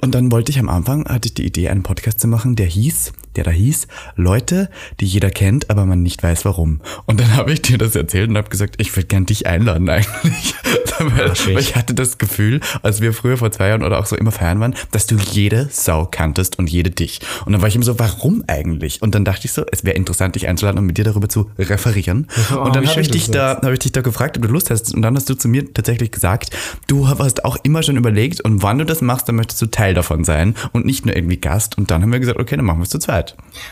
Und 0.02 0.16
dann 0.16 0.32
wollte 0.32 0.52
ich 0.52 0.60
am 0.60 0.70
Anfang, 0.70 1.06
hatte 1.08 1.28
ich 1.28 1.34
die 1.34 1.46
Idee, 1.46 1.70
einen 1.70 1.84
Podcast 1.84 2.20
zu 2.20 2.28
machen, 2.28 2.56
der 2.56 2.66
hieß, 2.66 3.14
der 3.36 3.44
da 3.44 3.52
hieß, 3.52 3.88
Leute, 4.16 4.70
die 5.00 5.06
jeder 5.06 5.30
kennt, 5.30 5.70
aber 5.70 5.86
man 5.86 6.02
nicht 6.04 6.24
weiß 6.24 6.46
warum. 6.46 6.82
Und 7.06 7.20
dann 7.20 7.36
habe 7.36 7.54
ich 7.54 7.62
dir 7.62 7.78
das 7.78 7.96
erzählt 7.96 8.30
und 8.30 8.38
habe 8.38 8.50
gesagt, 8.50 8.76
ich 8.78 8.96
würde 8.96 9.08
gern 9.08 9.26
dich 9.26 9.48
einladen 9.48 9.90
eigentlich. 9.90 10.56
weil, 11.00 11.58
ich 11.60 11.76
hatte 11.76 11.94
das 11.94 12.18
Gefühl, 12.18 12.60
als 12.82 13.02
wir 13.02 13.14
früher 13.14 13.38
vor 13.38 13.52
zwei 13.52 13.70
Jahren 13.70 13.84
oder 13.84 14.00
auch 14.00 14.06
so 14.06 14.16
immer 14.16 14.32
feiern 14.32 14.60
waren, 14.60 14.76
dass 14.92 15.08
du 15.08 15.16
jede 15.16 15.70
Sau 15.72 16.06
kanntest 16.06 16.60
und 16.60 16.70
jede 16.70 16.90
dich. 16.90 17.22
Und 17.46 17.54
dann 17.54 17.62
war 17.62 17.68
ich 17.70 17.76
immer 17.76 17.86
so, 17.86 18.00
warum 18.00 18.44
eigentlich? 18.48 19.02
Und 19.02 19.16
dann 19.16 19.26
dachte 19.26 19.46
ich 19.46 19.54
so, 19.54 19.64
es 19.72 19.84
wäre 19.84 19.96
interessant, 19.96 20.36
dich 20.36 20.48
einzuladen 20.48 20.80
und 20.80 20.86
mit 20.86 20.98
dir 20.98 21.06
darüber 21.06 21.30
zu 21.30 21.50
referieren. 21.58 22.28
Oh, 22.54 22.60
und 22.60 22.76
dann 22.76 22.88
habe 22.88 23.02
ich 23.02 23.10
dich 23.10 23.28
das 23.28 23.32
da, 23.32 23.62
habe 23.62 23.74
ich 23.74 23.80
dich 23.80 23.92
da 23.92 24.02
gefragt, 24.02 24.38
ob 24.38 24.44
du 24.44 24.50
Lust 24.50 24.70
hast. 24.70 24.94
Und 24.94 25.02
dann 25.02 25.16
hast 25.16 25.30
du 25.30 25.36
zu 25.36 25.48
mir 25.48 25.74
tatsächlich 25.74 26.12
gesagt, 26.12 26.56
du 26.88 27.08
hast 27.08 27.46
auch 27.46 27.58
immer 27.64 27.84
schon 27.84 27.98
überlegt 27.98 28.42
und 28.42 28.64
wann 28.64 28.78
du 28.78 28.86
das 28.86 29.02
machst, 29.02 29.28
dann 29.28 29.36
möchtest 29.36 29.62
du 29.62 29.68
Teil 29.68 29.94
davon 29.94 30.24
sein 30.24 30.56
und 30.72 30.86
nicht 30.86 31.06
nur 31.06 31.16
irgendwie 31.16 31.38
Gast. 31.38 31.78
Und 31.78 31.92
dann 31.92 32.02
haben 32.02 32.12
wir 32.12 32.20
gesagt, 32.20 32.40
okay, 32.40 32.56
dann 32.56 32.66
machen 32.66 32.80
wir 32.80 32.84
es 32.84 32.90
zu 32.90 33.00
zweit. 33.00 33.19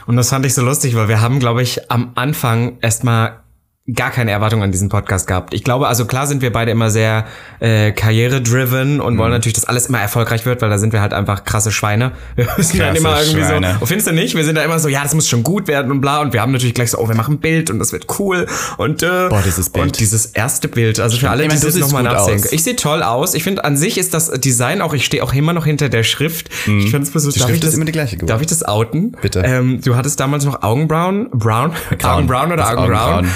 Und 0.05 0.15
das 0.15 0.29
fand 0.29 0.45
ich 0.45 0.53
so 0.53 0.61
lustig, 0.61 0.95
weil 0.95 1.07
wir 1.07 1.21
haben, 1.21 1.39
glaube 1.39 1.61
ich, 1.61 1.91
am 1.91 2.11
Anfang 2.15 2.77
erstmal 2.81 3.41
gar 3.93 4.11
keine 4.11 4.31
Erwartung 4.31 4.63
an 4.63 4.71
diesen 4.71 4.89
Podcast 4.89 5.27
gehabt. 5.27 5.53
Ich 5.53 5.63
glaube, 5.63 5.87
also 5.87 6.05
klar 6.05 6.27
sind 6.27 6.41
wir 6.41 6.51
beide 6.51 6.71
immer 6.71 6.89
sehr 6.89 7.25
äh, 7.59 7.91
karriere-driven 7.93 8.99
und 8.99 9.13
Mhm. 9.13 9.17
wollen 9.17 9.31
natürlich, 9.31 9.53
dass 9.53 9.65
alles 9.65 9.87
immer 9.87 9.99
erfolgreich 9.99 10.45
wird, 10.45 10.61
weil 10.61 10.69
da 10.69 10.77
sind 10.77 10.93
wir 10.93 11.01
halt 11.01 11.13
einfach 11.13 11.43
krasse 11.45 11.71
Schweine. 11.71 12.11
Wir 12.35 12.45
sind 12.63 12.79
dann 12.79 12.87
Krasse 12.93 12.97
immer 12.99 13.19
irgendwie 13.21 13.43
Schweine. 13.45 13.71
so, 13.73 13.77
oh, 13.81 13.85
findest 13.85 14.07
du 14.07 14.11
nicht? 14.13 14.35
Wir 14.35 14.43
sind 14.43 14.55
da 14.55 14.63
immer 14.63 14.77
so, 14.79 14.89
ja, 14.89 15.03
das 15.03 15.13
muss 15.15 15.27
schon 15.29 15.41
gut 15.43 15.67
werden 15.67 15.91
und 15.91 16.01
bla. 16.01 16.19
Und 16.21 16.33
wir 16.33 16.41
haben 16.41 16.51
natürlich 16.51 16.73
gleich 16.75 16.91
so, 16.91 16.97
oh, 16.99 17.07
wir 17.07 17.15
machen 17.15 17.35
ein 17.35 17.39
Bild 17.39 17.69
und 17.69 17.79
das 17.79 17.91
wird 17.93 18.05
cool. 18.19 18.45
Und, 18.77 19.03
äh, 19.03 19.29
Boah, 19.29 19.41
dieses 19.45 19.69
Bild. 19.69 19.85
Und 19.85 19.99
dieses 19.99 20.25
erste 20.27 20.67
Bild, 20.67 20.99
also 20.99 21.17
für 21.17 21.29
alle, 21.29 21.43
Ich 21.43 21.49
die 21.49 21.55
meine, 21.55 21.61
du 21.61 21.79
das 21.79 21.91
nochmal 21.91 22.03
nachsehen. 22.03 22.39
aus. 22.43 22.51
Ich 22.51 22.63
sehe 22.63 22.75
toll 22.75 23.01
aus. 23.03 23.33
Ich 23.33 23.43
finde, 23.43 23.63
an 23.63 23.77
sich 23.77 23.97
ist 23.97 24.13
das 24.13 24.29
Design 24.31 24.81
auch, 24.81 24.93
ich 24.93 25.05
stehe 25.05 25.23
auch 25.23 25.33
immer 25.33 25.53
noch 25.53 25.65
hinter 25.65 25.89
der 25.89 26.03
Schrift. 26.03 26.49
Ich 26.49 26.91
finde 26.91 26.99
es 27.07 27.13
Mhm. 27.13 27.31
Die 27.31 27.39
Schrift 27.39 27.63
ist 27.63 27.73
immer 27.73 27.85
die 27.85 27.91
gleiche 27.91 28.15
geworden. 28.17 28.27
Darf 28.27 28.41
ich 28.41 28.47
das 28.47 28.63
outen? 28.63 29.15
Bitte. 29.21 29.41
Ähm, 29.45 29.81
du 29.81 29.95
hattest 29.95 30.19
damals 30.19 30.45
noch 30.45 30.61
Augenbrauen, 30.61 31.29
Brown, 31.31 31.71
Augenbrauen 32.03 32.47
oder 32.51 32.57
Das 32.57 32.69
Augenbrauen. 32.75 33.25
Augenbrauen. 33.25 33.27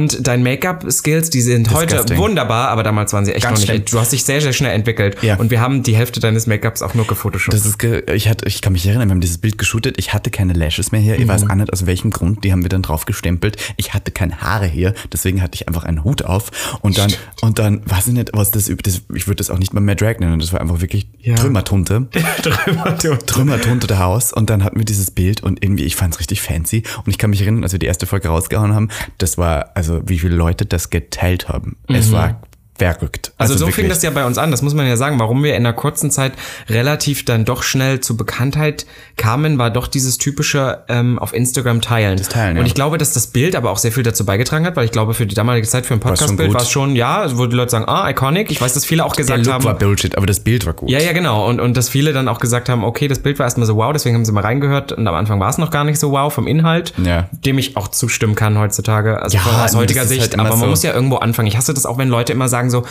Und 0.00 0.26
dein 0.26 0.42
Make-up-Skills, 0.42 1.28
die 1.28 1.42
sind 1.42 1.70
heute 1.72 1.88
Disgusting. 1.88 2.16
wunderbar, 2.16 2.68
aber 2.68 2.82
damals 2.82 3.12
waren 3.12 3.26
sie 3.26 3.32
echt 3.34 3.42
Ganz 3.44 3.60
noch 3.60 3.68
nicht. 3.68 3.70
schlimm. 3.70 3.84
Du 3.90 3.98
hast 4.00 4.12
dich 4.12 4.24
sehr, 4.24 4.40
sehr 4.40 4.54
schnell 4.54 4.72
entwickelt. 4.72 5.18
Ja. 5.22 5.36
Und 5.36 5.50
wir 5.50 5.60
haben 5.60 5.82
die 5.82 5.94
Hälfte 5.94 6.20
deines 6.20 6.46
Make-ups 6.46 6.80
auch 6.80 6.94
nur 6.94 7.06
gefotoshoppt. 7.06 7.52
Das 7.54 7.66
ist, 7.66 7.78
ge 7.78 8.02
ich 8.14 8.28
hatte, 8.28 8.46
ich 8.48 8.62
kann 8.62 8.72
mich 8.72 8.86
erinnern, 8.86 9.08
wir 9.08 9.12
haben 9.12 9.20
dieses 9.20 9.36
Bild 9.38 9.58
geshootet. 9.58 9.96
Ich 9.98 10.14
hatte 10.14 10.30
keine 10.30 10.54
Lashes 10.54 10.90
mehr 10.90 11.00
hier. 11.02 11.16
Ich 11.16 11.24
Mhm. 11.24 11.28
weiß 11.28 11.50
auch 11.50 11.54
nicht 11.54 11.70
aus 11.72 11.84
welchem 11.84 12.10
Grund. 12.10 12.44
Die 12.44 12.52
haben 12.52 12.62
wir 12.62 12.70
dann 12.70 12.80
drauf 12.82 13.04
gestempelt. 13.04 13.58
Ich 13.76 13.92
hatte 13.92 14.10
keine 14.10 14.40
Haare 14.40 14.66
hier. 14.66 14.94
Deswegen 15.12 15.42
hatte 15.42 15.56
ich 15.56 15.68
einfach 15.68 15.84
einen 15.84 16.02
Hut 16.04 16.22
auf. 16.24 16.50
Und 16.80 16.96
dann, 16.96 17.12
und 17.42 17.58
dann, 17.58 17.82
weiß 17.84 18.06
ich 18.08 18.14
nicht, 18.14 18.30
was 18.32 18.50
das, 18.50 18.70
das 18.82 19.02
ich 19.14 19.26
würde 19.26 19.36
das 19.36 19.50
auch 19.50 19.58
nicht 19.58 19.74
mal 19.74 19.80
mehr 19.80 19.96
Drag 19.96 20.18
nennen. 20.18 20.38
Das 20.40 20.52
war 20.54 20.60
einfach 20.62 20.80
wirklich 20.80 21.08
Ja. 21.20 21.34
Trümmertunte. 21.34 22.08
Du- 23.02 23.16
Trümmertunte 23.26 23.86
der 23.86 23.98
Haus. 23.98 24.32
Und 24.32 24.48
dann 24.50 24.64
hatten 24.64 24.78
wir 24.78 24.84
dieses 24.84 25.10
Bild 25.10 25.42
und 25.42 25.62
irgendwie, 25.62 25.84
ich 25.84 25.96
fand 25.96 26.14
es 26.14 26.20
richtig 26.20 26.40
fancy. 26.40 26.82
Und 27.04 27.08
ich 27.08 27.18
kann 27.18 27.30
mich 27.30 27.42
erinnern, 27.42 27.62
als 27.64 27.72
wir 27.72 27.78
die 27.78 27.86
erste 27.86 28.06
Folge 28.06 28.28
rausgehauen 28.28 28.74
haben, 28.74 28.88
das 29.18 29.36
war, 29.38 29.70
also 29.74 29.89
wie 30.06 30.18
viele 30.18 30.36
Leute 30.36 30.66
das 30.66 30.90
geteilt 30.90 31.48
haben. 31.48 31.76
Mhm. 31.88 31.94
Es 31.94 32.12
war 32.12 32.42
verrückt. 32.80 33.32
Also, 33.38 33.54
so 33.56 33.66
fing 33.66 33.76
wirklich. 33.84 33.88
das 33.88 34.02
ja 34.02 34.10
bei 34.10 34.24
uns 34.24 34.38
an, 34.38 34.50
das 34.50 34.62
muss 34.62 34.74
man 34.74 34.86
ja 34.86 34.96
sagen. 34.96 35.18
Warum 35.18 35.42
wir 35.44 35.50
in 35.56 35.64
einer 35.66 35.72
kurzen 35.72 36.10
Zeit 36.10 36.32
relativ 36.68 37.24
dann 37.24 37.44
doch 37.44 37.62
schnell 37.62 38.00
zu 38.00 38.16
Bekanntheit 38.16 38.86
kamen, 39.16 39.58
war 39.58 39.70
doch 39.70 39.86
dieses 39.86 40.18
typische 40.18 40.84
ähm, 40.88 41.18
auf 41.18 41.32
Instagram 41.34 41.80
teilen. 41.80 42.16
Das 42.18 42.28
Teilen, 42.28 42.56
Und 42.56 42.62
ja. 42.62 42.66
ich 42.66 42.74
glaube, 42.74 42.98
dass 42.98 43.12
das 43.12 43.26
Bild 43.28 43.56
aber 43.56 43.70
auch 43.70 43.78
sehr 43.78 43.92
viel 43.92 44.02
dazu 44.02 44.24
beigetragen 44.24 44.64
hat, 44.66 44.76
weil 44.76 44.84
ich 44.84 44.92
glaube, 44.92 45.14
für 45.14 45.26
die 45.26 45.34
damalige 45.34 45.66
Zeit, 45.66 45.86
für 45.86 45.94
ein 45.94 46.00
Podcast-Bild 46.00 46.52
war 46.54 46.62
es 46.62 46.70
schon, 46.70 46.96
ja, 46.96 47.26
wo 47.36 47.46
die 47.46 47.56
Leute 47.56 47.70
sagen, 47.70 47.84
ah, 47.86 48.08
iconic. 48.10 48.50
Ich 48.50 48.60
weiß, 48.60 48.74
dass 48.74 48.84
viele 48.84 49.04
auch 49.04 49.14
Der 49.14 49.24
gesagt 49.24 49.44
Look 49.44 49.54
haben. 49.54 49.64
war 49.64 49.74
Bullshit, 49.74 50.16
aber 50.16 50.26
das 50.26 50.40
Bild 50.40 50.66
war 50.66 50.72
gut. 50.72 50.90
Ja, 50.90 50.98
ja, 51.00 51.12
genau. 51.12 51.46
Und, 51.48 51.60
und 51.60 51.76
dass 51.76 51.88
viele 51.88 52.12
dann 52.12 52.28
auch 52.28 52.40
gesagt 52.40 52.68
haben, 52.68 52.84
okay, 52.84 53.08
das 53.08 53.18
Bild 53.18 53.38
war 53.38 53.46
erstmal 53.46 53.66
so 53.66 53.76
wow, 53.76 53.92
deswegen 53.92 54.14
haben 54.16 54.24
sie 54.24 54.32
mal 54.32 54.40
reingehört 54.42 54.92
und 54.92 55.06
am 55.06 55.14
Anfang 55.14 55.40
war 55.40 55.48
es 55.50 55.58
noch 55.58 55.70
gar 55.70 55.84
nicht 55.84 55.98
so 55.98 56.12
wow 56.12 56.32
vom 56.32 56.46
Inhalt, 56.46 56.92
Ja. 57.02 57.28
dem 57.44 57.58
ich 57.58 57.76
auch 57.76 57.88
zustimmen 57.88 58.34
kann 58.34 58.58
heutzutage, 58.58 59.20
also 59.22 59.36
Ja, 59.36 59.42
von, 59.42 59.54
aus 59.60 59.74
heutiger 59.74 60.02
ist 60.02 60.08
Sicht. 60.08 60.20
halt 60.22 60.38
aber 60.38 60.50
man 60.50 60.58
so. 60.58 60.66
muss 60.66 60.82
ja 60.82 60.92
irgendwo 60.94 61.16
anfangen. 61.16 61.48
Ich 61.48 61.56
hasse 61.56 61.74
das 61.74 61.86
auch, 61.86 61.98
wenn 61.98 62.08
Leute 62.08 62.32
immer 62.32 62.48
sagen 62.48 62.69
so, 62.70 62.84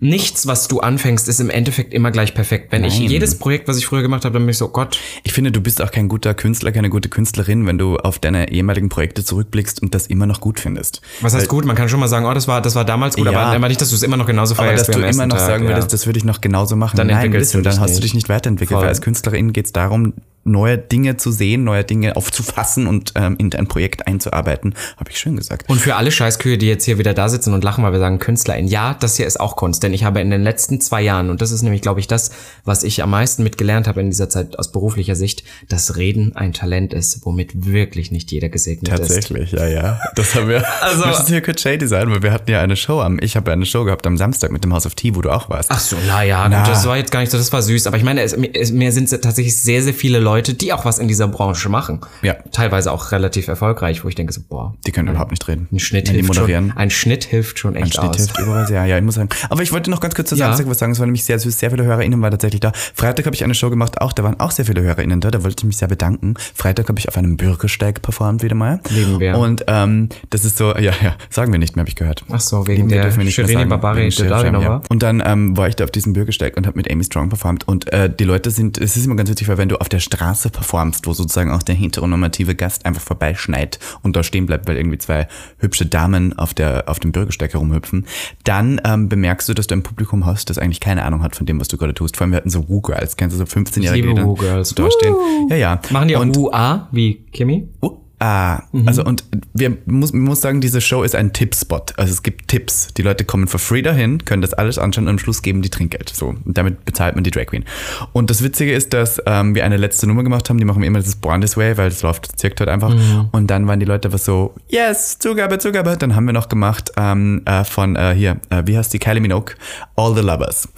nichts, 0.00 0.46
was 0.46 0.66
du 0.68 0.80
anfängst, 0.80 1.28
ist 1.28 1.40
im 1.40 1.48
Endeffekt 1.50 1.94
immer 1.94 2.10
gleich 2.10 2.34
perfekt. 2.34 2.72
Wenn 2.72 2.84
ich 2.84 2.98
Nein. 2.98 3.08
jedes 3.08 3.38
Projekt, 3.38 3.68
was 3.68 3.78
ich 3.78 3.86
früher 3.86 4.02
gemacht 4.02 4.24
habe, 4.24 4.32
dann 4.34 4.42
bin 4.42 4.50
ich 4.50 4.58
so, 4.58 4.68
Gott, 4.68 4.98
Ich 5.22 5.32
finde, 5.32 5.52
du 5.52 5.60
bist 5.60 5.80
auch 5.80 5.90
kein 5.92 6.08
guter 6.08 6.34
Künstler, 6.34 6.72
keine 6.72 6.90
gute 6.90 7.08
Künstlerin, 7.08 7.66
wenn 7.66 7.78
du 7.78 7.96
auf 7.96 8.18
deine 8.18 8.50
ehemaligen 8.50 8.88
Projekte 8.88 9.24
zurückblickst 9.24 9.80
und 9.80 9.94
das 9.94 10.08
immer 10.08 10.26
noch 10.26 10.40
gut 10.40 10.58
findest. 10.60 11.02
was 11.20 11.34
heißt 11.34 11.48
gut? 11.48 11.64
Man 11.64 11.76
kann 11.76 11.88
schon 11.88 12.00
mal 12.00 12.08
sagen, 12.08 12.26
oh, 12.26 12.34
das 12.34 12.48
war, 12.48 12.60
das 12.60 12.74
war 12.74 12.84
damals 12.84 13.16
gut, 13.16 13.26
Ja. 13.30 13.32
aber 13.40 13.56
immer 13.56 13.68
nicht, 13.68 13.80
dass 13.80 13.90
du 13.90 13.94
es 13.94 14.02
immer 14.02 14.16
noch 14.16 14.26
genauso 14.26 14.54
Aber 14.54 14.64
feierst 14.64 14.88
dass 14.88 14.96
wie 14.96 15.00
du 15.00 15.06
immer 15.08 15.26
noch 15.26 15.36
Tag, 15.36 15.46
sagen 15.46 15.64
ja. 15.64 15.70
würdest, 15.70 15.92
das 15.92 16.06
würde 16.06 16.18
ich 16.18 16.24
noch 16.24 16.40
genauso 16.40 16.74
machen. 16.76 16.96
Dann 16.96 17.06
Nein, 17.06 17.30
du, 17.30 17.38
du 17.40 17.62
dann 17.62 17.78
hast 17.80 17.90
du 17.90 17.94
nicht. 17.94 18.04
dich 18.04 18.14
nicht 18.14 18.28
weiterentwickelt. 18.28 18.74
Voll. 18.76 18.82
Weil 18.82 18.88
als 18.88 19.00
Künstlerin 19.00 19.52
geht 19.52 19.66
es 19.66 19.72
darum, 19.72 20.14
neue 20.44 20.78
Dinge 20.78 21.16
zu 21.16 21.30
sehen, 21.30 21.64
neue 21.64 21.84
Dinge 21.84 22.16
aufzufassen 22.16 22.86
und 22.86 23.12
ähm, 23.14 23.36
in 23.38 23.50
dein 23.50 23.68
Projekt 23.68 24.06
einzuarbeiten. 24.06 24.74
Habe 24.96 25.10
ich 25.10 25.18
schön 25.18 25.36
gesagt. 25.36 25.68
Und 25.68 25.80
für 25.80 25.94
alle 25.96 26.10
Scheißkühe, 26.10 26.58
die 26.58 26.66
jetzt 26.66 26.84
hier 26.84 26.98
wieder 26.98 27.14
da 27.14 27.28
sitzen 27.28 27.54
und 27.54 27.62
lachen, 27.62 27.84
weil 27.84 27.92
wir 27.92 27.98
sagen 28.00 28.18
Künstlerin, 28.18 28.66
ja, 28.66 28.94
das 28.94 29.16
hier 29.16 29.26
ist 29.26 29.38
auch 29.38 29.56
Kunst. 29.56 29.82
Denn 29.82 29.94
ich 29.94 30.04
habe 30.04 30.20
in 30.20 30.30
den 30.30 30.42
letzten 30.42 30.80
zwei 30.80 31.02
Jahren, 31.02 31.30
und 31.30 31.40
das 31.40 31.52
ist 31.52 31.62
nämlich, 31.62 31.82
glaube 31.82 32.00
ich, 32.00 32.08
das, 32.08 32.30
was 32.64 32.82
ich 32.82 33.02
am 33.02 33.10
meisten 33.10 33.42
mitgelernt 33.42 33.86
habe 33.86 34.00
in 34.00 34.10
dieser 34.10 34.28
Zeit 34.28 34.58
aus 34.58 34.72
beruflicher 34.72 35.14
Sicht, 35.14 35.44
dass 35.68 35.96
Reden 35.96 36.34
ein 36.34 36.52
Talent 36.52 36.92
ist, 36.92 37.24
womit 37.24 37.66
wirklich 37.66 38.10
nicht 38.10 38.32
jeder 38.32 38.48
gesegnet 38.48 38.92
ist. 38.92 38.98
Tatsächlich, 39.00 39.52
ja, 39.52 39.66
ja. 39.68 40.00
Das 40.14 40.34
haben 40.34 40.48
wir. 40.48 40.64
Also- 40.82 41.04
das 41.04 41.28
hier 41.28 41.42
kurz 41.42 41.60
shady 41.62 41.86
sein, 41.86 42.10
weil 42.10 42.22
wir 42.22 42.32
hatten 42.32 42.50
ja 42.50 42.60
eine 42.60 42.76
Show 42.76 43.00
am, 43.00 43.18
ich 43.20 43.36
habe 43.36 43.52
eine 43.52 43.64
Show 43.66 43.84
gehabt 43.84 44.06
am 44.06 44.16
Samstag 44.16 44.50
mit 44.50 44.64
dem 44.64 44.74
House 44.74 44.84
of 44.86 44.94
Tea, 44.94 45.14
wo 45.14 45.20
du 45.20 45.30
auch 45.30 45.48
warst. 45.48 45.70
Ach 45.70 45.78
so, 45.78 45.96
naja, 46.06 46.48
Na. 46.48 46.58
gut, 46.58 46.72
das 46.72 46.86
war 46.86 46.96
jetzt 46.96 47.12
gar 47.12 47.20
nicht 47.20 47.30
so, 47.30 47.38
das 47.38 47.52
war 47.52 47.62
süß. 47.62 47.86
Aber 47.86 47.96
ich 47.96 48.02
meine, 48.02 48.22
es, 48.22 48.32
es, 48.32 48.72
mir 48.72 48.90
sind 48.90 49.08
tatsächlich 49.10 49.56
sehr, 49.56 49.82
sehr 49.82 49.94
viele 49.94 50.18
Leute, 50.18 50.31
die 50.40 50.72
auch 50.72 50.84
was 50.84 50.98
in 50.98 51.08
dieser 51.08 51.28
Branche 51.28 51.68
machen. 51.68 52.00
Ja. 52.22 52.34
Teilweise 52.52 52.92
auch 52.92 53.12
relativ 53.12 53.48
erfolgreich, 53.48 54.04
wo 54.04 54.08
ich 54.08 54.14
denke 54.14 54.32
so, 54.32 54.40
boah, 54.48 54.74
Die 54.86 54.92
können 54.92 55.08
überhaupt 55.08 55.30
nicht 55.30 55.46
reden. 55.48 55.68
ein 55.72 55.78
Schnitt 55.78 56.08
Wenn 56.08 56.14
hilft 56.14 56.34
schon. 56.34 56.72
Ein 56.76 56.90
Schnitt 56.90 57.24
hilft 57.24 57.58
schon 57.58 57.74
echt 57.76 57.94
Schnitt 57.94 58.10
aus. 58.10 58.16
hilft 58.16 58.38
überall 58.38 58.66
sehr. 58.66 58.84
Ja, 58.86 58.96
ich 58.96 59.04
muss 59.04 59.16
sagen. 59.16 59.28
Aber 59.50 59.62
ich 59.62 59.72
wollte 59.72 59.90
noch 59.90 60.00
ganz 60.00 60.14
kurz 60.14 60.28
zu 60.30 60.36
Ja. 60.36 60.46
Samstag 60.46 60.68
was 60.68 60.78
sagen. 60.78 60.92
Es 60.92 60.98
waren 60.98 61.08
nämlich 61.08 61.24
sehr 61.24 61.38
süß. 61.38 61.58
Sehr 61.58 61.70
viele 61.70 61.84
HörerInnen 61.84 62.20
waren 62.22 62.30
tatsächlich 62.30 62.60
da. 62.60 62.72
Freitag 62.94 63.26
habe 63.26 63.34
ich 63.34 63.44
eine 63.44 63.54
Show 63.54 63.70
gemacht, 63.70 64.00
auch 64.00 64.12
da 64.12 64.22
waren 64.24 64.38
auch 64.40 64.50
sehr 64.50 64.64
viele 64.64 64.82
HörerInnen 64.82 65.20
da. 65.20 65.30
Da 65.30 65.42
wollte 65.44 65.56
ich 65.60 65.64
mich 65.64 65.76
sehr 65.76 65.88
bedanken. 65.88 66.34
Freitag 66.54 66.88
habe 66.88 66.98
ich 66.98 67.08
auf 67.08 67.16
einem 67.16 67.36
Bürgersteig 67.36 68.02
performt 68.02 68.42
wieder 68.42 68.54
mal. 68.54 68.80
Lieben 68.90 69.20
wir. 69.20 69.36
Und 69.38 69.64
ähm, 69.66 70.08
das 70.30 70.44
ist 70.44 70.56
so, 70.58 70.74
ja, 70.76 70.92
ja, 71.02 71.16
sagen 71.30 71.52
wir 71.52 71.58
nicht 71.58 71.76
mehr, 71.76 71.82
habe 71.82 71.88
ich 71.90 71.96
gehört. 71.96 72.24
Ach 72.30 72.40
so, 72.40 72.66
wegen 72.66 72.76
Lieben 72.76 72.90
wir 72.90 72.96
der 72.96 73.04
dürfen 73.04 73.18
wir 73.18 73.24
nicht 73.24 73.38
mehr 73.38 73.46
Shirini 73.48 73.64
Barbari 73.68 74.08
Dadanova. 74.10 74.62
ja. 74.64 74.80
Und 74.88 75.02
dann 75.02 75.22
ähm, 75.24 75.56
war 75.56 75.68
ich 75.68 75.76
da 75.76 75.84
auf 75.84 75.90
diesem 75.90 76.12
Bürgersteig 76.12 76.56
und 76.56 76.66
habe 76.66 76.76
mit 76.76 76.90
Amy 76.90 77.04
Strong 77.04 77.28
performt. 77.28 77.66
Und 77.68 77.92
äh, 77.92 78.08
die 78.14 78.24
Leute 78.24 78.50
sind, 78.50 78.78
es 78.78 78.96
ist 78.96 79.04
immer 79.06 79.16
ganz 79.16 79.30
witzig, 79.30 79.48
weil 79.48 79.58
wenn 79.58 79.68
du 79.68 79.76
auf 79.76 79.88
der 79.88 79.98
Straße 80.00 80.21
performst, 80.50 81.06
wo 81.06 81.12
sozusagen 81.12 81.50
auch 81.50 81.62
der 81.62 81.74
heteronormative 81.74 82.54
Gast 82.54 82.86
einfach 82.86 83.02
vorbeischneit 83.02 83.78
und 84.02 84.16
da 84.16 84.22
stehen 84.22 84.46
bleibt, 84.46 84.68
weil 84.68 84.76
irgendwie 84.76 84.98
zwei 84.98 85.28
hübsche 85.58 85.86
Damen 85.86 86.38
auf, 86.38 86.54
der, 86.54 86.88
auf 86.88 87.00
dem 87.00 87.12
Bürgersteig 87.12 87.52
herumhüpfen, 87.52 88.06
dann 88.44 88.80
ähm, 88.84 89.08
bemerkst 89.08 89.48
du, 89.48 89.54
dass 89.54 89.66
du 89.66 89.74
ein 89.74 89.82
Publikum 89.82 90.26
hast, 90.26 90.50
das 90.50 90.58
eigentlich 90.58 90.80
keine 90.80 91.04
Ahnung 91.04 91.22
hat 91.22 91.36
von 91.36 91.46
dem, 91.46 91.60
was 91.60 91.68
du 91.68 91.76
gerade 91.76 91.94
tust. 91.94 92.16
Vor 92.16 92.24
allem, 92.24 92.32
wir 92.32 92.36
hatten 92.38 92.50
so 92.50 92.68
Woo-Girls, 92.68 93.16
kennst 93.16 93.34
du 93.34 93.38
so 93.38 93.44
15-Jährige, 93.44 94.08
liebe 94.08 94.34
die 94.38 94.74
da 94.74 94.90
stehen. 94.90 95.14
Ja, 95.48 95.56
ja. 95.56 95.80
Machen 95.90 96.08
die 96.08 96.16
auch 96.16 96.22
und, 96.22 96.36
UA 96.36 96.88
wie 96.92 97.14
Kimi? 97.32 97.68
Oh, 97.80 98.01
ah, 98.22 98.62
also 98.86 99.04
und 99.04 99.24
wir 99.52 99.76
muss, 99.86 100.12
man 100.12 100.22
muss 100.22 100.40
sagen, 100.40 100.60
diese 100.60 100.80
Show 100.80 101.02
ist 101.02 101.14
ein 101.14 101.32
Tippspot. 101.32 101.94
Also 101.98 102.12
es 102.12 102.22
gibt 102.22 102.48
Tipps. 102.48 102.94
Die 102.94 103.02
Leute 103.02 103.24
kommen 103.24 103.46
for 103.46 103.60
free 103.60 103.82
dahin, 103.82 104.24
können 104.24 104.42
das 104.42 104.54
alles 104.54 104.78
anschauen 104.78 105.04
und 105.04 105.10
am 105.10 105.18
Schluss 105.18 105.42
geben 105.42 105.62
die 105.62 105.70
Trinkgeld. 105.70 106.10
So, 106.10 106.34
und 106.44 106.58
damit 106.58 106.84
bezahlt 106.84 107.14
man 107.14 107.24
die 107.24 107.30
Drag 107.30 107.46
Queen. 107.46 107.64
Und 108.12 108.30
das 108.30 108.42
Witzige 108.42 108.72
ist, 108.72 108.92
dass 108.92 109.20
ähm, 109.26 109.54
wir 109.54 109.64
eine 109.64 109.76
letzte 109.76 110.06
Nummer 110.06 110.22
gemacht 110.22 110.48
haben. 110.48 110.58
Die 110.58 110.64
machen 110.64 110.80
wir 110.80 110.86
immer 110.86 111.00
das 111.00 111.16
Born 111.16 111.40
This 111.40 111.56
Way, 111.56 111.76
weil 111.76 111.90
das 111.90 112.02
läuft 112.02 112.38
zirkt 112.38 112.60
halt 112.60 112.70
einfach. 112.70 112.94
Und 113.32 113.50
dann 113.50 113.66
waren 113.66 113.80
die 113.80 113.86
Leute 113.86 114.08
aber 114.08 114.18
so, 114.18 114.54
yes, 114.68 115.18
Zugabe, 115.18 115.58
Zugabe. 115.58 115.96
Dann 115.96 116.14
haben 116.14 116.26
wir 116.26 116.32
noch 116.32 116.48
gemacht 116.48 116.92
ähm, 116.96 117.42
äh, 117.44 117.64
von 117.64 117.96
äh, 117.96 118.14
hier, 118.14 118.40
äh, 118.50 118.62
wie 118.66 118.76
heißt 118.76 118.92
die 118.92 118.98
Kylie 118.98 119.20
Minogue? 119.20 119.54
All 119.96 120.14
the 120.14 120.22
Lovers. 120.22 120.68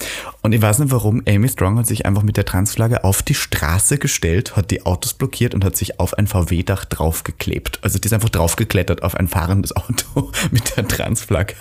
Und 0.43 0.53
ich 0.53 0.61
weiß 0.61 0.79
nicht 0.79 0.91
warum, 0.91 1.23
Amy 1.27 1.49
Strong 1.49 1.79
hat 1.79 1.87
sich 1.87 2.07
einfach 2.07 2.23
mit 2.23 2.37
der 2.37 2.45
Transflagge 2.45 3.05
auf 3.05 3.23
die 3.23 3.35
Straße 3.35 3.99
gestellt, 3.99 4.57
hat 4.57 4.71
die 4.71 4.85
Autos 4.85 5.15
blockiert 5.15 5.55
und 5.55 5.65
hat 5.65 5.77
sich 5.77 5.99
auf 6.01 6.15
ein 6.19 6.27
VW-Dach 6.27 6.85
draufgeklebt. 7.35 7.79
Also 7.83 7.99
die 7.99 8.07
ist 8.07 8.13
einfach 8.13 8.29
draufgeklettert 8.29 9.03
auf 9.03 9.17
ein 9.17 9.29
fahrendes 9.29 9.75
Auto 9.77 10.31
mit 10.51 10.77
der 10.77 10.87
Transflagge. 10.87 11.55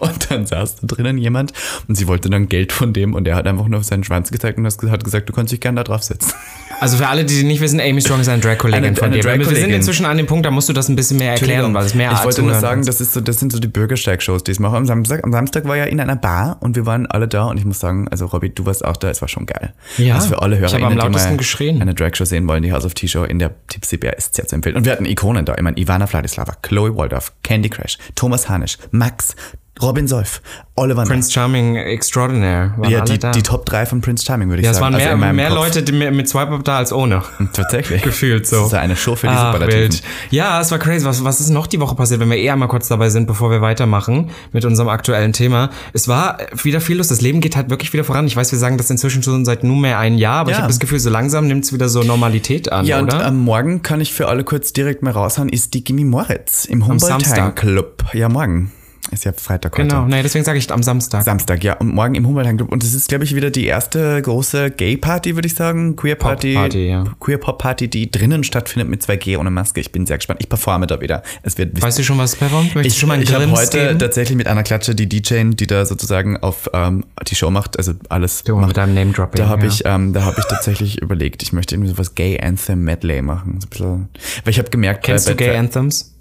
Und 0.00 0.30
dann 0.30 0.46
saß 0.46 0.76
da 0.76 0.86
drinnen 0.86 1.18
jemand 1.18 1.52
und 1.88 1.96
sie 1.96 2.08
wollte 2.08 2.30
dann 2.30 2.48
Geld 2.48 2.72
von 2.72 2.92
dem 2.92 3.14
und 3.14 3.26
er 3.28 3.36
hat 3.36 3.46
einfach 3.46 3.68
nur 3.68 3.80
auf 3.80 3.84
seinen 3.84 4.04
Schwanz 4.04 4.30
gezeigt 4.30 4.58
und 4.58 4.66
hat 4.66 5.04
gesagt, 5.04 5.28
du 5.28 5.32
kannst 5.32 5.52
dich 5.52 5.60
gerne 5.60 5.76
da 5.76 5.84
draufsetzen. 5.84 6.32
Also 6.80 6.96
für 6.96 7.06
alle, 7.06 7.24
die 7.24 7.44
nicht 7.44 7.60
wissen, 7.60 7.80
Amy 7.80 8.00
Strong 8.00 8.20
ist 8.20 8.28
eine 8.28 8.42
Drag-Kollegin 8.42 8.96
von 8.96 9.12
dir. 9.12 9.22
Wir 9.22 9.44
sind 9.44 9.70
inzwischen 9.70 10.04
an 10.04 10.16
dem 10.16 10.26
Punkt, 10.26 10.44
da 10.46 10.50
musst 10.50 10.68
du 10.68 10.72
das 10.72 10.88
ein 10.88 10.96
bisschen 10.96 11.18
mehr 11.18 11.32
erklären, 11.32 11.72
weil 11.74 11.84
es 11.84 11.94
mehr 11.94 12.12
Ich 12.12 12.24
wollte 12.24 12.42
nur 12.42 12.54
sagen, 12.54 12.84
das, 12.84 13.00
ist 13.00 13.12
so, 13.12 13.20
das 13.20 13.38
sind 13.38 13.52
so 13.52 13.60
die 13.60 13.68
Bürgersteig-Shows, 13.68 14.42
die 14.44 14.52
ich 14.52 14.58
mache 14.58 14.76
am 14.76 14.86
Samstag. 14.86 15.22
Am 15.22 15.30
Samstag 15.32 15.64
war 15.66 15.76
ja 15.76 15.84
in 15.84 16.00
einer 16.00 16.16
Bar 16.16 16.56
und 16.60 16.74
wir 16.74 16.84
waren 16.84 17.06
alle 17.06 17.28
da 17.28 17.44
und 17.44 17.56
ich 17.56 17.64
muss 17.64 17.78
sagen, 17.78 18.08
also 18.08 18.26
Robby, 18.26 18.50
du 18.50 18.66
warst 18.66 18.84
auch 18.84 18.96
da, 18.96 19.10
es 19.10 19.20
war 19.20 19.28
schon 19.28 19.46
geil. 19.46 19.74
Ja, 19.96 20.16
also 20.16 20.28
für 20.28 20.42
alle 20.42 20.56
ich 20.56 20.62
Hörer, 20.62 20.72
habe 20.72 20.86
am 20.86 20.96
lautesten 20.96 21.36
geschrien. 21.36 21.80
eine 21.80 21.94
Drag-Show 21.94 22.24
sehen 22.24 22.48
wollen, 22.48 22.62
die 22.64 22.72
House 22.72 22.84
of 22.84 22.94
T-Show 22.94 23.24
in 23.24 23.38
der 23.38 23.52
Tipsy 23.68 23.96
Bear 23.96 24.16
ist 24.16 24.34
sehr 24.34 24.46
zu 24.46 24.56
empfehlen. 24.56 24.76
Und 24.76 24.84
wir 24.84 24.92
hatten 24.92 25.01
Ikonen 25.06 25.44
da. 25.44 25.54
Ich 25.54 25.62
meine, 25.62 25.78
Ivana 25.78 26.06
Vladislava, 26.06 26.56
Chloe 26.62 26.96
Waldorf, 26.96 27.32
Candy 27.42 27.68
Crash, 27.68 27.98
Thomas 28.14 28.48
Hanisch, 28.48 28.78
Max, 28.90 29.34
Robin 29.80 30.06
Solf, 30.06 30.42
waren 30.76 31.08
Prince 31.08 31.32
Charming 31.32 31.76
Extraordinaire 31.76 32.74
waren. 32.76 32.90
Ja, 32.90 33.00
die, 33.00 33.18
die 33.18 33.42
Top 33.42 33.64
3 33.66 33.86
von 33.86 34.00
Prince 34.00 34.24
Charming, 34.24 34.48
würde 34.48 34.60
ich 34.60 34.64
ja, 34.66 34.70
es 34.72 34.76
sagen. 34.76 34.84
waren 34.84 34.94
Also 34.94 35.04
mehr, 35.06 35.14
in 35.14 35.20
meinem 35.20 35.36
mehr. 35.36 35.50
Leute 35.50 35.82
die 35.82 35.92
mit, 35.92 36.28
Swipe-Up 36.28 36.62
da 36.64 36.76
als 36.76 36.92
ohne. 36.92 37.22
Tatsächlich. 37.52 38.02
Gefühlt 38.02 38.46
so. 38.46 38.56
Das 38.58 38.66
ist 38.68 38.74
eine 38.74 38.96
Show 38.96 39.16
für 39.16 39.28
die 39.28 39.32
Ach, 39.34 39.58
wild. 39.60 40.02
Ja, 40.30 40.60
es 40.60 40.70
war 40.70 40.78
crazy. 40.78 41.04
Was, 41.06 41.24
was 41.24 41.40
ist 41.40 41.48
noch 41.50 41.66
die 41.66 41.80
Woche 41.80 41.94
passiert, 41.94 42.20
wenn 42.20 42.30
wir 42.30 42.36
eh 42.36 42.50
einmal 42.50 42.68
kurz 42.68 42.88
dabei 42.88 43.08
sind, 43.08 43.26
bevor 43.26 43.50
wir 43.50 43.60
weitermachen 43.62 44.30
mit 44.52 44.64
unserem 44.64 44.88
aktuellen 44.88 45.32
Thema? 45.32 45.70
Es 45.94 46.06
war 46.06 46.38
wieder 46.62 46.80
viel 46.80 46.98
los. 46.98 47.08
Das 47.08 47.20
Leben 47.22 47.40
geht 47.40 47.56
halt 47.56 47.70
wirklich 47.70 47.92
wieder 47.92 48.04
voran. 48.04 48.26
Ich 48.26 48.36
weiß, 48.36 48.52
wir 48.52 48.58
sagen 48.58 48.76
das 48.76 48.90
inzwischen 48.90 49.22
schon 49.22 49.44
seit 49.44 49.64
nunmehr 49.64 49.98
ein 49.98 50.16
Jahr, 50.18 50.40
aber 50.40 50.50
ich 50.50 50.56
Ja. 50.56 50.62
habe 50.62 50.70
das 50.72 50.80
Gefühl, 50.80 51.00
so 51.00 51.10
langsam 51.10 51.46
nimmt 51.46 51.64
es 51.64 51.72
wieder 51.72 51.88
so 51.88 52.02
Normalität 52.02 52.70
an, 52.70 52.84
Ja, 52.84 52.98
und 52.98 53.04
oder? 53.12 53.24
am 53.24 53.38
Morgen 53.38 53.82
kann 53.82 54.00
ich 54.00 54.12
für 54.12 54.28
alle 54.28 54.44
kurz 54.44 54.72
direkt 54.72 55.02
mal 55.02 55.10
raushauen, 55.12 55.48
ist 55.48 55.74
die 55.74 55.82
Gimme 55.82 56.04
Moritz 56.04 56.66
im 56.66 56.86
Humboldt. 56.86 57.56
Club. 57.56 58.04
Ja, 58.12 58.28
morgen. 58.28 58.70
Ist 59.12 59.24
ja 59.24 59.32
Freitag 59.32 59.72
heute. 59.76 59.86
genau, 59.88 60.06
nee, 60.06 60.22
deswegen 60.22 60.42
sage 60.44 60.58
ich 60.58 60.70
am 60.72 60.82
Samstag. 60.82 61.22
Samstag, 61.22 61.62
ja. 61.62 61.74
Und 61.74 61.94
morgen 61.94 62.14
im 62.14 62.26
Humboldt 62.26 62.56
Club. 62.56 62.72
Und 62.72 62.82
das 62.82 62.94
ist, 62.94 63.08
glaube 63.08 63.24
ich, 63.24 63.34
wieder 63.34 63.50
die 63.50 63.66
erste 63.66 64.22
große 64.22 64.70
Gay-Party, 64.70 65.34
würde 65.34 65.46
ich 65.46 65.54
sagen. 65.54 65.96
Queer-Party. 65.96 66.54
Pop-Party, 66.54 66.88
ja. 66.88 67.04
Queer-Pop-Party, 67.20 67.88
die 67.88 68.10
drinnen 68.10 68.42
stattfindet 68.42 68.88
mit 68.88 69.02
2G 69.02 69.36
ohne 69.38 69.50
Maske. 69.50 69.80
Ich 69.80 69.92
bin 69.92 70.06
sehr 70.06 70.16
gespannt. 70.16 70.40
Ich 70.40 70.48
performe 70.48 70.86
da 70.86 71.00
wieder. 71.02 71.22
Es 71.42 71.58
wird 71.58 71.80
Weißt 71.82 71.98
du 71.98 72.04
schon, 72.04 72.16
was 72.16 72.36
performt? 72.36 72.74
Möchtest 72.74 72.96
ich, 72.96 73.00
schon 73.00 73.08
mal 73.08 73.14
einen 73.14 73.22
ich 73.24 73.34
habe 73.34 73.50
heute 73.50 73.78
geben? 73.88 73.98
tatsächlich 73.98 74.36
mit 74.36 74.46
einer 74.46 74.62
Klatsche 74.62 74.94
die 74.94 75.08
DJ, 75.08 75.50
die 75.52 75.66
da 75.66 75.84
sozusagen 75.84 76.38
auf 76.38 76.70
ähm, 76.72 77.04
die 77.28 77.34
Show 77.34 77.50
macht, 77.50 77.76
also 77.76 77.92
alles 78.08 78.42
Du, 78.44 78.56
macht. 78.56 78.68
mit 78.68 78.76
deinem 78.78 78.94
Name-Dropping, 78.94 79.38
Da 79.42 79.48
habe 79.48 79.66
ja. 79.66 79.68
ich, 79.68 79.82
ähm, 79.84 80.14
da 80.14 80.24
habe 80.24 80.36
ich 80.38 80.46
tatsächlich 80.46 80.98
überlegt, 81.02 81.42
ich 81.42 81.52
möchte 81.52 81.74
irgendwie 81.74 81.90
so 81.90 81.98
was 81.98 82.14
Gay 82.14 82.40
Anthem 82.40 82.82
Medley 82.84 83.20
machen. 83.20 83.58
So 83.76 84.00
weil 84.44 84.50
ich 84.50 84.58
habe 84.58 84.70
gemerkt, 84.70 85.04
Kennst 85.04 85.26
bei- 85.26 85.32
du 85.32 85.36
Gay 85.36 85.48
bei- 85.48 85.58
Anthems? 85.58 86.11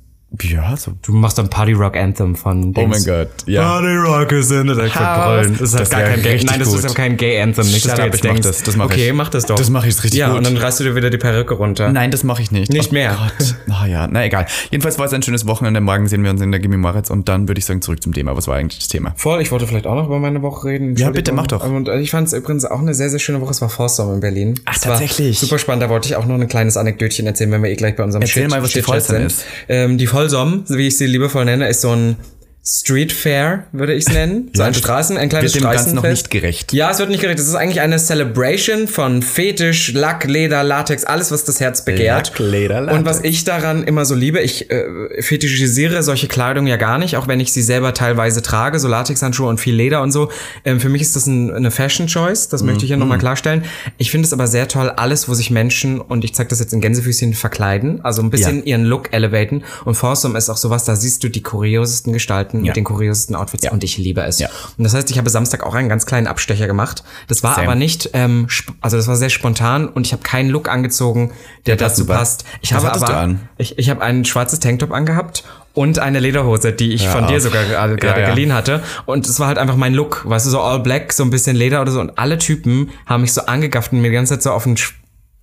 Ja, 0.42 0.78
so. 0.78 0.94
Du 1.06 1.12
machst 1.12 1.38
ein 1.40 1.50
Party 1.50 1.74
Rock 1.74 1.98
Anthem 1.98 2.36
von 2.36 2.74
Oh 2.78 2.88
mein 2.88 3.04
Gott, 3.04 3.28
ja. 3.48 3.64
Party 3.64 3.96
Rock 3.98 4.32
ist 4.32 4.50
in 4.50 4.68
der 4.68 4.78
House. 4.96 5.48
Das 5.60 5.62
ist 5.62 5.74
halt 5.74 5.82
Das 5.82 5.90
gar 5.90 6.02
kein 6.04 6.22
Gay. 6.22 6.32
richtig 6.32 6.50
Nein, 6.50 6.60
das 6.60 6.74
ist 6.74 6.86
aber 6.86 6.94
kein 6.94 7.18
Gay 7.18 7.42
Anthem. 7.42 7.66
Nicht, 7.66 7.84
dass 7.86 7.92
Shut 7.92 8.00
du 8.00 8.04
up, 8.04 8.14
mach 8.14 8.20
denkst. 8.22 8.42
das, 8.48 8.64
das 8.64 8.76
mach 8.78 8.86
okay, 8.86 9.10
ich. 9.10 9.14
mach 9.14 9.30
das 9.30 9.46
doch. 9.46 9.56
Das 9.58 9.70
mach 9.70 9.86
ich 9.86 10.02
richtig 10.02 10.20
ja, 10.20 10.30
gut. 10.30 10.38
und 10.38 10.46
dann 10.48 10.56
reißt 10.56 10.80
du 10.80 10.86
dir 10.86 10.96
wieder 10.96 11.10
die 11.10 11.18
Perücke 11.18 11.54
runter. 11.56 11.92
Nein, 11.92 12.12
das 12.12 12.24
mache 12.24 12.42
ich 12.42 12.52
nicht. 12.52 12.72
Nicht 12.72 12.92
oh 12.92 12.94
mehr. 12.94 13.18
Gott. 13.38 13.56
Ah 13.82 13.88
ja, 13.88 14.08
na 14.08 14.24
egal. 14.26 14.46
Jedenfalls 14.70 15.00
war 15.00 15.06
es 15.08 15.14
ein 15.14 15.24
schönes 15.24 15.48
Wochenende. 15.48 15.82
Morgen 15.82 16.08
sehen 16.08 16.24
wir 16.24 16.30
uns 16.30 16.40
in 16.42 16.52
der 16.52 16.60
Gimme 16.60 16.78
Moritz 16.78 17.10
und 17.10 17.28
dann 17.28 17.48
würde 17.48 17.58
ich 17.60 17.66
sagen 17.66 17.82
zurück 17.82 18.04
zum 18.04 18.14
Thema. 18.14 18.36
Was 18.36 18.48
war 18.48 18.56
eigentlich 18.56 18.78
das 18.80 18.90
Thema? 18.90 19.14
Voll, 19.18 19.42
ich 19.42 19.52
wollte 19.52 19.66
vielleicht 19.66 19.88
auch 19.88 19.96
noch 19.96 20.06
über 20.06 20.20
meine 20.20 20.42
Woche 20.44 20.68
reden. 20.68 20.96
Ja, 20.98 21.10
bitte, 21.10 21.32
mach 21.32 21.48
doch. 21.48 21.64
Und 21.66 21.88
ich 21.90 22.12
fand 22.12 22.28
es 22.28 22.34
übrigens 22.34 22.64
auch 22.66 22.80
eine 22.80 22.94
sehr, 22.94 23.10
sehr 23.10 23.20
schöne 23.20 23.42
Woche. 23.42 23.52
Es 23.52 23.62
war 23.62 23.70
Forstorm 23.70 24.14
in 24.14 24.20
Berlin. 24.20 24.60
Ach, 24.66 24.76
Es 24.76 24.86
war 24.86 24.92
tatsächlich? 24.92 25.40
Super 25.40 25.58
spannend. 25.58 25.82
Da 25.84 25.90
wollte 25.90 26.08
ich 26.10 26.16
auch 26.16 26.26
noch 26.26 26.36
ein 26.36 26.48
kleines 26.48 26.78
Anekdötchen 26.78 27.26
erzählen, 27.26 27.52
wenn 27.52 27.64
wir 27.64 27.72
eh 27.72 27.76
gleich 27.76 27.96
bei 27.96 28.04
unserem 28.04 28.22
Erzähl 28.22 28.44
Shit, 28.44 28.52
mal, 28.52 28.62
was 28.62 28.72
die 28.74 28.82
Vollsom 28.84 29.16
sind. 29.18 29.26
ist. 29.28 29.44
Ähm, 29.68 29.98
die 29.98 30.06
Vollsom, 30.22 30.64
wie 30.68 30.88
ich 30.88 30.98
sie 30.98 31.08
liebevoll 31.08 31.46
nenne, 31.46 31.68
ist 31.68 31.82
so 31.82 31.90
ein 31.90 32.16
Street 32.64 33.12
Fair, 33.12 33.66
würde 33.72 33.96
ich 33.96 34.06
es 34.06 34.14
nennen. 34.14 34.52
So 34.54 34.62
ein 34.62 34.70
das 34.74 34.78
Straßen, 34.78 35.18
ein 35.18 35.30
kleines 35.30 35.56
wird 35.56 35.64
dem 35.64 35.72
Ganzen 35.72 35.96
noch 35.96 36.04
nicht 36.04 36.30
gerecht. 36.30 36.74
Ja, 36.74 36.92
es 36.92 37.00
wird 37.00 37.10
nicht 37.10 37.22
gerecht. 37.22 37.40
Es 37.40 37.48
ist 37.48 37.56
eigentlich 37.56 37.82
eine 37.82 37.98
Celebration 37.98 38.88
von 38.88 39.24
Fetisch, 39.24 39.94
Lack, 39.94 40.26
Leder, 40.26 40.64
Latex, 40.64 41.04
alles, 41.04 41.32
was 41.32 41.44
das 41.44 41.60
Herz 41.60 41.84
begehrt. 41.84 42.30
Lack, 42.30 42.40
Leder, 42.40 42.82
Latex. 42.82 43.00
Und 43.00 43.06
was 43.06 43.24
ich 43.24 43.44
daran 43.46 43.84
immer 43.84 44.06
so 44.06 44.14
liebe, 44.14 44.40
ich 44.42 44.70
äh, 44.70 44.86
fetischisiere 45.24 46.04
solche 46.04 46.28
Kleidung 46.28 46.68
ja 46.68 46.78
gar 46.78 47.00
nicht, 47.00 47.18
auch 47.18 47.28
wenn 47.28 47.40
ich 47.40 47.52
sie 47.52 47.64
selber 47.64 47.96
teilweise 47.96 48.44
trage, 48.44 48.78
so 48.80 48.88
Latexhandschuhe 48.88 49.50
und 49.50 49.60
viel 49.60 49.74
Leder 49.74 50.04
und 50.04 50.12
so. 50.12 50.30
Ähm, 50.64 50.80
für 50.80 50.90
mich 50.90 51.02
ist 51.02 51.16
das 51.16 51.26
ein, 51.26 51.52
eine 51.52 51.72
Fashion 51.72 52.06
Choice, 52.06 52.48
das 52.50 52.62
möchte 52.62 52.84
ich 52.86 52.90
hier 52.90 52.98
Mhm. 52.98 53.02
nochmal 53.02 53.18
klarstellen. 53.18 53.64
Ich 53.98 54.12
finde 54.12 54.28
es 54.28 54.34
aber 54.34 54.46
sehr 54.46 54.68
toll, 54.68 54.92
alles, 54.92 55.28
wo 55.28 55.34
sich 55.34 55.50
Menschen, 55.50 56.00
und 56.00 56.24
ich 56.24 56.36
zeige 56.36 56.50
das 56.50 56.60
jetzt 56.60 56.74
in 56.74 56.82
Gänsefüßchen, 56.82 57.34
verkleiden, 57.34 58.02
also 58.06 58.22
ein 58.22 58.30
bisschen 58.30 58.60
Ja. 58.60 58.66
ihren 58.66 58.84
Look 58.86 59.12
elevaten. 59.14 59.64
Und 59.84 59.96
Foursome 59.96 60.38
ist 60.38 60.50
auch 60.50 60.58
sowas, 60.58 60.84
da 60.86 60.96
siehst 60.96 61.24
du 61.24 61.30
die 61.30 61.42
kuriosesten 61.42 62.14
Gestalten 62.14 62.51
Ja. 62.60 62.68
mit 62.68 62.76
den 62.76 62.84
kuriosesten 62.84 63.36
Outfits 63.36 63.70
und 63.72 63.84
ich 63.84 63.98
liebe 63.98 64.22
es. 64.22 64.40
Ja. 64.40 64.50
Und 64.78 64.84
das 64.84 64.94
heißt, 64.94 65.10
ich 65.12 65.18
habe 65.18 65.30
Samstag 65.30 65.64
auch 65.64 65.74
einen 65.74 65.90
ganz 65.90 66.06
kleinen 66.06 66.28
Abstecher 66.28 66.68
gemacht. 66.68 67.04
Das 67.28 67.44
war 67.44 67.56
Same. 67.56 67.68
aber 67.68 67.76
nicht, 67.76 68.10
ähm, 68.14 68.48
also 68.82 68.98
das 68.98 69.08
war 69.08 69.16
sehr 69.16 69.30
spontan 69.30 69.88
und 69.88 70.06
ich 70.06 70.14
habe 70.14 70.24
keinen 70.24 70.50
Look 70.50 70.70
angezogen, 70.70 71.32
der 71.66 71.76
Ja, 71.76 71.88
dazu 71.88 72.06
passt. 72.06 72.46
Ich 72.62 72.74
Was 72.74 72.84
habe 72.84 72.94
aber, 72.94 73.36
ich, 73.58 73.78
ich 73.78 73.90
habe 73.90 74.02
ein 74.02 74.26
schwarzes 74.26 74.60
Tanktop 74.60 74.92
angehabt 74.92 75.44
und 75.74 76.00
eine 76.00 76.20
Lederhose, 76.20 76.74
die 76.74 76.94
ich 76.94 77.06
Hör 77.06 77.14
von 77.14 77.28
dir 77.28 77.40
sogar 77.40 77.64
gerade 77.64 77.96
gerade 77.96 78.22
ja. 78.22 78.30
geliehen 78.30 78.54
hatte. 78.54 78.84
Und 79.06 79.28
es 79.28 79.40
war 79.40 79.48
halt 79.48 79.58
einfach 79.58 79.76
mein 79.76 79.94
Look, 79.94 80.28
weißt 80.28 80.46
du, 80.46 80.50
so 80.50 80.62
all 80.62 80.80
black, 80.80 81.14
so 81.14 81.24
ein 81.24 81.30
bisschen 81.30 81.56
Leder 81.56 81.82
oder 81.82 81.92
so. 81.92 82.00
Und 82.00 82.18
alle 82.18 82.38
Typen 82.38 82.92
haben 83.06 83.22
mich 83.22 83.34
so 83.34 83.46
angegafft 83.46 83.94
und 83.94 84.02
mir 84.02 84.10
die 84.10 84.16
ganze 84.16 84.34
Zeit 84.34 84.44
so 84.44 84.52
auf 84.52 84.64
den 84.64 84.78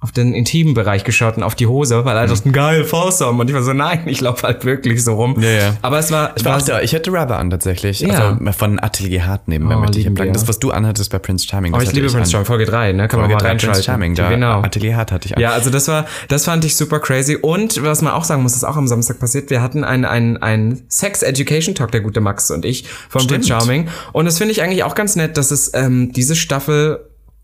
auf 0.00 0.12
den 0.12 0.32
intimen 0.32 0.74
Bereich 0.74 1.02
geschaut 1.02 1.36
und 1.36 1.42
auf 1.42 1.56
die 1.56 1.66
Hose, 1.66 2.04
weil 2.04 2.16
alle 2.16 2.28
dachten, 2.28 2.52
geil, 2.52 2.84
Foursome. 2.84 3.40
Und 3.40 3.48
ich 3.48 3.54
war 3.54 3.64
so, 3.64 3.72
nein, 3.72 4.02
ich 4.06 4.20
laufe 4.20 4.46
halt 4.46 4.64
wirklich 4.64 5.02
so 5.02 5.14
rum. 5.14 5.34
Mhm. 5.36 5.42
Ja, 5.42 5.50
ja. 5.50 5.76
Aber 5.82 5.98
es 5.98 6.12
war, 6.12 6.34
Ich, 6.36 6.44
war 6.44 6.60
da, 6.62 6.80
ich 6.80 6.92
hätte 6.92 7.10
Rubber 7.10 7.36
an 7.36 7.50
tatsächlich. 7.50 7.98
Ja. 7.98 8.36
Also 8.38 8.52
von 8.52 8.78
Atelier 8.80 9.26
Hart 9.26 9.48
nebenbei 9.48 9.74
Oh, 9.74 9.80
möchte 9.80 9.98
ich 9.98 10.04
sagen. 10.04 10.32
Das, 10.32 10.46
was 10.46 10.60
du 10.60 10.70
anhattest 10.70 11.10
bei 11.10 11.18
Prince 11.18 11.48
Charming. 11.48 11.74
Oh, 11.74 11.80
ich 11.80 11.92
liebe 11.92 12.06
Prince 12.06 12.18
an. 12.18 12.30
Charming, 12.30 12.46
Folge 12.46 12.66
3, 12.66 12.92
ne? 12.92 13.08
Kann 13.08 13.18
Folge 13.18 13.22
man 13.22 13.30
mal 13.32 13.38
drei, 13.38 13.48
Prince 13.50 13.66
reinschalten. 13.66 13.84
Charming, 13.84 14.14
da 14.14 14.28
genau. 14.30 14.62
Atelier 14.62 14.96
Hart 14.96 15.10
hatte 15.10 15.26
ich 15.26 15.36
an. 15.36 15.42
Ja, 15.42 15.50
also 15.50 15.68
das 15.70 15.88
war, 15.88 16.06
das 16.28 16.44
fand 16.44 16.64
ich 16.64 16.76
super 16.76 17.00
crazy. 17.00 17.34
Und 17.36 17.82
was 17.82 18.00
man 18.00 18.12
auch 18.12 18.24
sagen 18.24 18.44
muss, 18.44 18.54
ist 18.54 18.62
auch 18.62 18.76
am 18.76 18.86
Samstag 18.86 19.18
passiert. 19.18 19.50
Wir 19.50 19.62
hatten 19.62 19.82
einen 19.82 20.04
einen 20.04 20.36
einen 20.36 20.84
Sex 20.88 21.22
Education 21.22 21.74
Talk, 21.74 21.90
der 21.90 22.02
gute 22.02 22.20
Max 22.20 22.52
und 22.52 22.64
ich 22.64 22.86
von 23.08 23.22
Stimmt. 23.22 23.40
Prince 23.40 23.48
Charming. 23.48 23.88
Und 24.12 24.26
das 24.26 24.38
finde 24.38 24.52
ich 24.52 24.62
eigentlich 24.62 24.84
auch 24.84 24.94
ganz 24.94 25.16
nett, 25.16 25.36
dass 25.36 25.50
es 25.50 25.72
ähm, 25.74 26.12
diese 26.12 26.36
Staffel 26.36 27.00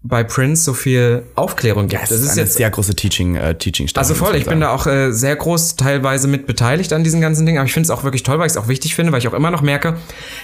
bei 0.06 0.22
Prince 0.22 0.62
so 0.62 0.74
viel 0.74 1.22
Aufklärung 1.34 1.88
gibt. 1.88 2.02
Das 2.02 2.10
ist, 2.10 2.36
eine 2.36 2.46
sehr 2.46 2.70
große 2.70 2.94
Teaching, 2.94 3.36
äh, 3.36 3.54
Teaching 3.54 3.88
also 3.94 4.14
voll, 4.14 4.36
ich 4.36 4.44
bin 4.44 4.60
da 4.60 4.68
auch 4.68 4.86
äh, 4.86 5.10
sehr 5.12 5.34
groß 5.34 5.76
teilweise 5.76 6.28
mit 6.28 6.46
beteiligt 6.46 6.92
an 6.92 7.02
diesen 7.02 7.22
ganzen 7.22 7.46
Dingen, 7.46 7.56
aber 7.56 7.66
ich 7.66 7.72
finde 7.72 7.86
es 7.86 7.90
auch 7.90 8.04
wirklich 8.04 8.22
toll, 8.22 8.38
weil 8.38 8.46
ich 8.46 8.52
es 8.52 8.56
auch 8.58 8.68
wichtig 8.68 8.94
finde, 8.94 9.12
weil 9.12 9.20
ich 9.20 9.28
auch 9.28 9.32
immer 9.32 9.50
noch 9.50 9.62
merke, 9.62 9.96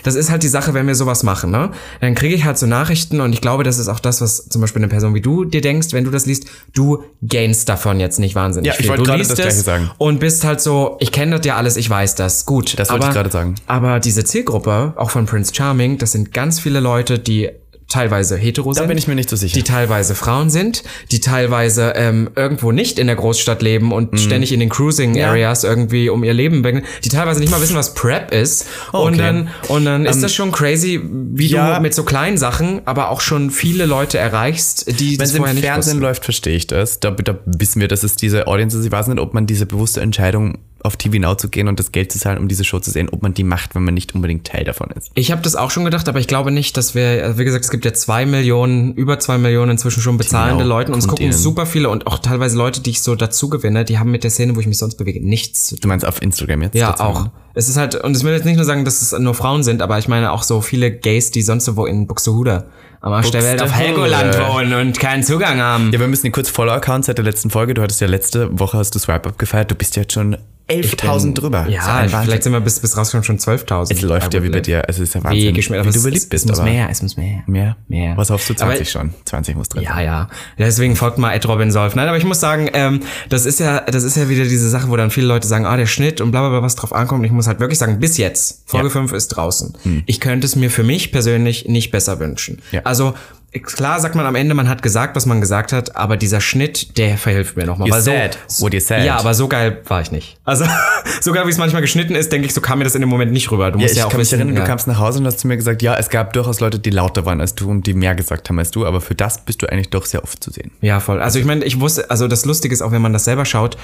das 0.03 0.15
ist 0.15 0.31
halt 0.31 0.43
die 0.43 0.49
Sache, 0.49 0.73
wenn 0.73 0.87
wir 0.87 0.95
sowas 0.95 1.25
machen, 1.25 1.51
ne? 1.51 1.73
Dann 2.01 2.15
kriege 2.15 2.35
ich 2.35 2.47
halt 2.47 2.57
so 2.57 2.65
Nachrichten 2.65 3.21
und 3.21 3.35
ich 3.35 3.43
glaube, 3.43 3.63
das 3.63 3.79
ist 3.79 3.89
auch 3.89 4.01
das, 4.01 4.23
was 4.23 4.49
zum 4.49 4.63
Beispiel 4.63 4.81
eine 4.81 4.89
Person 4.89 5.13
wie 5.15 5.21
du 5.21 5.45
dir 5.45 5.61
denkst, 5.61 5.89
wenn 5.93 6.05
du 6.05 6.11
das 6.11 6.25
liest, 6.25 6.47
du 6.73 7.05
gainst 7.21 7.69
davon 7.69 8.01
jetzt 8.01 8.19
nicht 8.19 8.35
wahnsinnig 8.35 8.67
Ja, 8.69 8.75
ich 8.79 8.87
viel. 8.87 8.97
du 8.97 9.13
liest 9.13 9.33
das 9.33 9.37
Gleiche 9.41 9.59
es 9.59 9.65
sagen. 9.67 9.91
und 9.99 10.21
bist 10.21 10.43
halt 10.43 10.63
so, 10.63 10.97
ich 11.01 11.13
kenne 11.13 11.37
das 11.37 11.45
ja 11.45 11.57
alles, 11.57 11.77
ich 11.77 11.91
weiß 11.91 12.15
das, 12.15 12.47
gut. 12.47 12.79
Das 12.79 12.89
wollte 12.89 13.05
aber, 13.05 13.11
ich 13.11 13.15
gerade 13.15 13.31
sagen. 13.31 13.57
Aber 13.67 14.01
diese 14.01 14.25
Zielgruppe, 14.25 14.95
auch 14.97 15.11
von 15.11 15.27
Prince 15.27 15.55
Charming, 15.55 15.99
das 15.99 16.13
sind 16.13 16.33
ganz 16.33 16.61
viele 16.61 16.81
Leute, 16.81 17.19
die 17.19 17.51
teilweise 17.91 18.37
hetero 18.39 18.73
sind 18.73 18.89
bin 18.89 18.97
ich 18.97 19.07
mir 19.07 19.15
nicht 19.15 19.29
so 19.29 19.37
sicher. 19.37 19.55
die 19.55 19.63
teilweise 19.63 20.15
Frauen 20.15 20.49
sind, 20.49 20.83
die 21.13 21.21
teilweise 21.21 21.93
ähm, 21.97 22.31
irgendwo 22.37 22.73
nicht 22.73 22.99
in 22.99 23.07
der 23.07 23.17
Großstadt 23.17 23.61
leben 23.61 23.93
und 23.93 24.13
Mhm. 24.13 24.17
ständig 24.19 24.53
in 24.53 24.61
den 24.61 24.71
Cruising 24.71 25.21
Areas 25.23 25.65
irgendwie 25.65 26.09
um 26.09 26.25
ihr 26.25 26.33
Leben 26.33 26.63
bringen, 26.63 26.83
die 27.05 27.09
teilweise 27.11 27.41
nicht 27.41 27.51
mal 27.51 27.61
wissen, 27.61 27.77
was 27.77 27.93
Prep 27.95 28.33
ist. 28.33 28.67
Oh, 28.93 29.01
Und 29.01 29.15
okay. 29.15 29.19
dann, 29.23 29.49
und 29.69 29.85
dann 29.85 30.07
ist 30.07 30.23
das 30.23 30.33
schon 30.35 30.53
crazy, 30.53 31.01
wie 31.03 31.49
ja. 31.49 31.77
du 31.77 31.83
mit 31.83 31.93
so 31.95 32.05
kleinen 32.05 32.39
Sachen, 32.39 32.81
aber 32.87 33.11
auch 33.11 33.21
schon 33.21 33.51
viele 33.51 33.85
Leute 33.87 34.17
erreichst, 34.19 34.87
die 35.01 35.13
Wenn 35.13 35.19
das 35.19 35.29
es 35.31 35.35
im 35.35 35.39
vorher 35.39 35.55
nicht 35.55 35.65
Fernsehen 35.65 35.91
wussten. 35.95 36.03
läuft, 36.03 36.25
verstehe 36.25 36.57
ich 36.57 36.67
das. 36.67 37.01
Da, 37.01 37.11
da 37.11 37.39
wissen 37.45 37.81
wir, 37.81 37.89
dass 37.89 38.05
es 38.05 38.15
diese 38.17 38.47
Audience 38.47 38.79
ist. 38.79 38.85
Ich 38.87 38.93
weiß 38.93 39.09
nicht, 39.09 39.19
ob 39.19 39.35
man 39.35 39.47
diese 39.47 39.67
bewusste 39.67 40.01
Entscheidung 40.01 40.59
auf 40.83 40.97
TV 40.97 41.19
Now 41.19 41.35
zu 41.35 41.49
gehen 41.49 41.69
und 41.69 41.79
das 41.79 41.93
Geld 41.93 42.13
zu 42.13 42.19
zahlen, 42.19 42.39
um 42.39 42.49
diese 42.49 42.65
Show 42.65 42.79
zu 42.79 42.91
sehen, 42.91 43.09
ob 43.11 43.23
man 43.23 43.35
die 43.35 43.45
macht, 43.45 43.75
wenn 43.75 43.85
man 43.85 43.95
nicht 43.95 44.15
unbedingt 44.15 44.47
Teil 44.47 44.65
davon 44.65 44.91
ist. 44.91 45.11
Ich 45.15 45.31
habe 45.31 45.43
das 45.43 45.57
auch 45.57 45.71
schon 45.71 45.85
gedacht, 45.85 46.09
aber 46.09 46.19
ich 46.19 46.27
glaube 46.27 46.51
nicht, 46.51 46.77
dass 46.77 46.95
wir, 46.95 47.25
also 47.25 47.39
wie 47.39 47.45
gesagt, 47.45 47.65
es 47.65 47.71
gibt 47.71 47.85
ja 47.85 47.93
zwei 47.93 48.27
Millionen, 48.27 48.95
über 48.95 49.19
zwei 49.19 49.39
Millionen 49.39 49.73
inzwischen 49.73 50.03
schon 50.03 50.17
bezahlende 50.17 50.65
Genau, 50.65 50.77
Leute 50.77 50.93
und 50.93 50.99
es 50.99 51.09
gucken 51.09 51.33
super 51.33 51.67
viele 51.67 51.89
und 51.89 52.07
auch 52.07 52.19
teilweise 52.19 52.57
Leute, 52.57 52.81
die 52.81 52.91
ich 52.91 53.03
so 53.03 53.15
dazu 53.15 53.49
gewinne, 53.49 53.85
die 53.85 53.99
haben 53.99 54.11
mit 54.11 54.25
der 54.25 54.31
Szene, 54.31 54.57
wo 54.57 54.61
ich 54.61 54.67
mich 54.67 54.79
sonst 54.79 54.97
bewege, 54.97 55.25
nichts 55.27 55.67
zu 55.67 55.75
tun. 55.77 55.83
Du 55.83 55.89
meinst 55.89 56.07
auf 56.07 56.23
Instagram 56.23 56.63
jetzt? 56.63 56.75
Ja, 56.75 56.99
auch. 57.01 57.31
Es 57.55 57.69
ist 57.69 57.77
halt, 57.77 57.97
und 57.97 58.15
es 58.15 58.23
will 58.23 58.33
jetzt 58.33 58.45
nicht 58.45 58.57
nur 58.57 58.65
sagen, 58.65 58.85
dass 58.85 59.03
es 59.03 59.19
nur 59.19 59.35
Frauen 59.35 59.63
sind, 59.63 59.83
aber 59.83 59.99
ich 59.99 60.09
meine 60.09 60.33
auch 60.33 60.43
so 60.43 60.61
viele 60.61 60.91
Gays, 60.91 61.31
die 61.31 61.43
sonst 61.43 61.77
wo 61.77 61.85
in 61.85 62.07
Buxtehude 62.07 62.67
am 63.01 63.13
Arsch 63.13 63.31
der 63.31 63.43
Welt 63.43 63.63
auf. 63.63 63.73
Helgoland 63.75 64.37
wohnen 64.39 64.75
und 64.75 64.99
keinen 65.01 65.23
Zugang 65.23 65.61
haben. 65.61 65.93
Ja, 65.93 66.01
wir 66.01 66.09
müssen 66.09 66.25
dir 66.27 66.33
kurz 66.33 66.49
Follow-Account 66.51 67.05
seit 67.07 67.19
der 67.19 67.25
letzten 67.25 67.51
Folge. 67.51 67.75
Du 67.75 67.83
hattest 67.83 68.01
ja 68.01 68.07
letzte 68.07 68.59
Woche 68.59 68.79
hast 68.79 68.95
du 68.95 68.99
Swipe-Up 68.99 69.39
gefeiert. 69.39 69.71
Du 69.71 69.75
bist 69.75 69.97
ja 69.97 70.03
jetzt 70.03 70.13
schon 70.15 70.37
11.000 70.69 71.35
drüber. 71.35 71.67
Ja, 71.69 72.07
vielleicht 72.23 72.45
sind 72.45 72.53
wir 72.53 72.61
bis, 72.61 72.79
bis 72.79 72.97
rausgekommen 72.97 73.25
schon 73.25 73.39
12.000. 73.41 73.91
Es 73.93 74.03
läuft 74.03 74.33
ja 74.35 74.41
wie 74.45 74.51
bei 74.51 74.61
dir. 74.61 74.85
Es 74.87 75.01
ist 75.01 75.17
ja 75.17 75.25
Wahnsinn, 75.25 75.49
Wie 75.49 75.53
geschmiert, 75.53 75.85
wie 75.85 75.91
du 75.91 75.97
es, 75.99 76.05
beliebt 76.05 76.23
es, 76.23 76.29
bist. 76.29 76.45
es 76.45 76.49
muss 76.51 76.61
aber 76.61 76.71
mehr, 76.71 76.89
es 76.89 77.03
muss 77.03 77.17
mehr. 77.17 77.43
Mehr? 77.49 77.77
Mehr. 77.89 78.17
Was 78.17 78.31
hoffst 78.31 78.49
du? 78.51 78.55
20 78.55 78.79
Aber- 78.79 78.85
schon. 79.09 79.15
20 79.25 79.57
muss 79.57 79.69
drin 79.69 79.83
Ja, 79.83 79.95
sein. 79.95 80.05
ja. 80.07 80.29
Deswegen 80.61 80.95
folgt 80.95 81.19
mal 81.19 81.33
Ed 81.35 81.49
Robin 81.49 81.73
Solf. 81.73 81.97
Nein, 81.97 82.07
aber 82.07 82.19
ich 82.19 82.25
muss 82.25 82.39
sagen, 82.39 82.71
ähm, 82.73 83.01
das 83.29 83.47
ist 83.47 83.59
ja, 83.59 83.81
das 83.81 84.05
ist 84.05 84.17
ja 84.17 84.29
wieder 84.29 84.45
diese 84.45 84.69
Sache, 84.71 84.89
wo 84.91 84.97
dann 84.97 85.11
viele 85.11 85.27
Leute 85.27 85.49
sagen, 85.49 85.67
ah, 85.67 85.77
der 85.77 85.87
Schnitt 85.87 86.21
und 86.21 86.31
bla 86.31 86.39
bla 86.43 86.51
bla, 86.51 86.63
was 86.63 86.77
drauf 86.77 86.93
ankommt. 86.93 87.27
Ich 87.27 87.33
muss 87.33 87.49
halt 87.49 87.59
wirklich 87.59 87.79
sagen, 87.81 87.99
bis 87.99 88.17
jetzt, 88.17 88.63
Folge 88.67 88.87
Ja. 88.91 88.95
Hm. 88.95 89.09
5 89.09 89.13
ist 89.13 89.29
draußen. 89.29 89.75
Ich 90.07 90.21
könnte 90.21 90.47
es 90.47 90.55
mir 90.55 90.71
für 90.71 90.85
mich 90.85 91.11
persönlich 91.11 91.67
nicht 91.67 91.91
besser 91.91 92.21
wünschen. 92.21 92.63
Ja. 92.71 92.83
Also, 92.91 93.15
klar 93.63 93.99
sagt 94.01 94.15
man 94.15 94.27
am 94.27 94.35
Ende, 94.35 94.55
man 94.55 94.69
hat 94.69 94.83
gesagt, 94.83 95.17
was 95.17 95.27
man 95.27 95.41
gesagt 95.41 95.73
hat, 95.73 95.97
aber 95.97 96.17
dieser 96.17 96.41
Schnitt, 96.41 96.99
der 96.99 97.17
verhilft 97.17 97.57
mir 97.57 97.67
nochmal. 97.67 97.89
You 97.89 97.95
Weil 97.95 98.03
said 98.03 98.39
so, 98.47 98.65
what 98.65 98.75
you 98.75 98.81
said. 98.81 99.05
Ja, 99.05 99.17
aber 99.17 99.35
so 99.35 99.49
geil 99.49 99.81
war 99.87 100.01
ich 100.01 100.13
nicht. 100.13 100.39
Also, 100.45 100.65
so 101.21 101.33
geil 101.33 101.47
wie 101.47 101.51
es 101.51 101.59
manchmal 101.59 101.83
geschnitten 101.83 102.15
ist, 102.15 102.31
denke 102.31 102.47
ich, 102.47 102.55
so 102.55 102.61
kam 102.61 102.79
mir 102.79 102.85
das 102.85 102.95
in 102.95 103.01
dem 103.01 103.09
Moment 103.09 103.33
nicht 103.33 103.51
rüber. 103.51 103.71
Du 103.71 103.79
Ja, 103.79 103.83
musst 103.83 103.93
ich 103.93 103.99
ja, 103.99 104.07
auch 104.07 104.11
kann 104.11 104.21
mich 104.21 104.33
erinnern, 104.33 104.55
ja. 104.55 104.61
du 104.61 104.67
kamst 104.67 104.87
nach 104.87 104.99
Hause 104.99 105.19
und 105.19 105.27
hast 105.27 105.41
zu 105.41 105.49
mir 105.49 105.57
gesagt, 105.57 105.83
ja, 105.83 105.97
es 105.97 106.11
gab 106.11 106.33
durchaus 106.33 106.61
Leute, 106.61 106.79
die 106.79 106.91
lauter 106.91 107.25
waren 107.27 107.41
als 107.41 107.55
du 107.55 107.71
und 107.71 107.87
die 107.87 107.95
mehr 107.95 108.15
gesagt 108.15 108.49
haben 108.49 108.59
als 108.59 108.71
du, 108.71 108.87
aber 108.87 109.01
für 109.01 109.15
das 109.15 109.45
bist 109.45 109.63
du 109.63 109.67
eigentlich 109.67 109.91
doch 109.91 110.07
sehr 110.07 110.23
oft 110.23 110.43
zu 110.43 110.51
sehen. 110.51 110.71
Ja, 110.81 111.01
voll. 111.01 111.21
Also 111.21 111.39
ich 111.39 111.45
meine, 111.45 111.65
ich 111.65 111.81
wusste, 111.81 112.11
also 112.11 112.29
das 112.29 112.45
Lustige 112.45 112.73
ist 112.73 112.83
auch, 112.83 112.93
wenn 112.93 113.03
man 113.03 113.13
das 113.13 113.25
selber 113.25 113.45
schaut, 113.45 113.77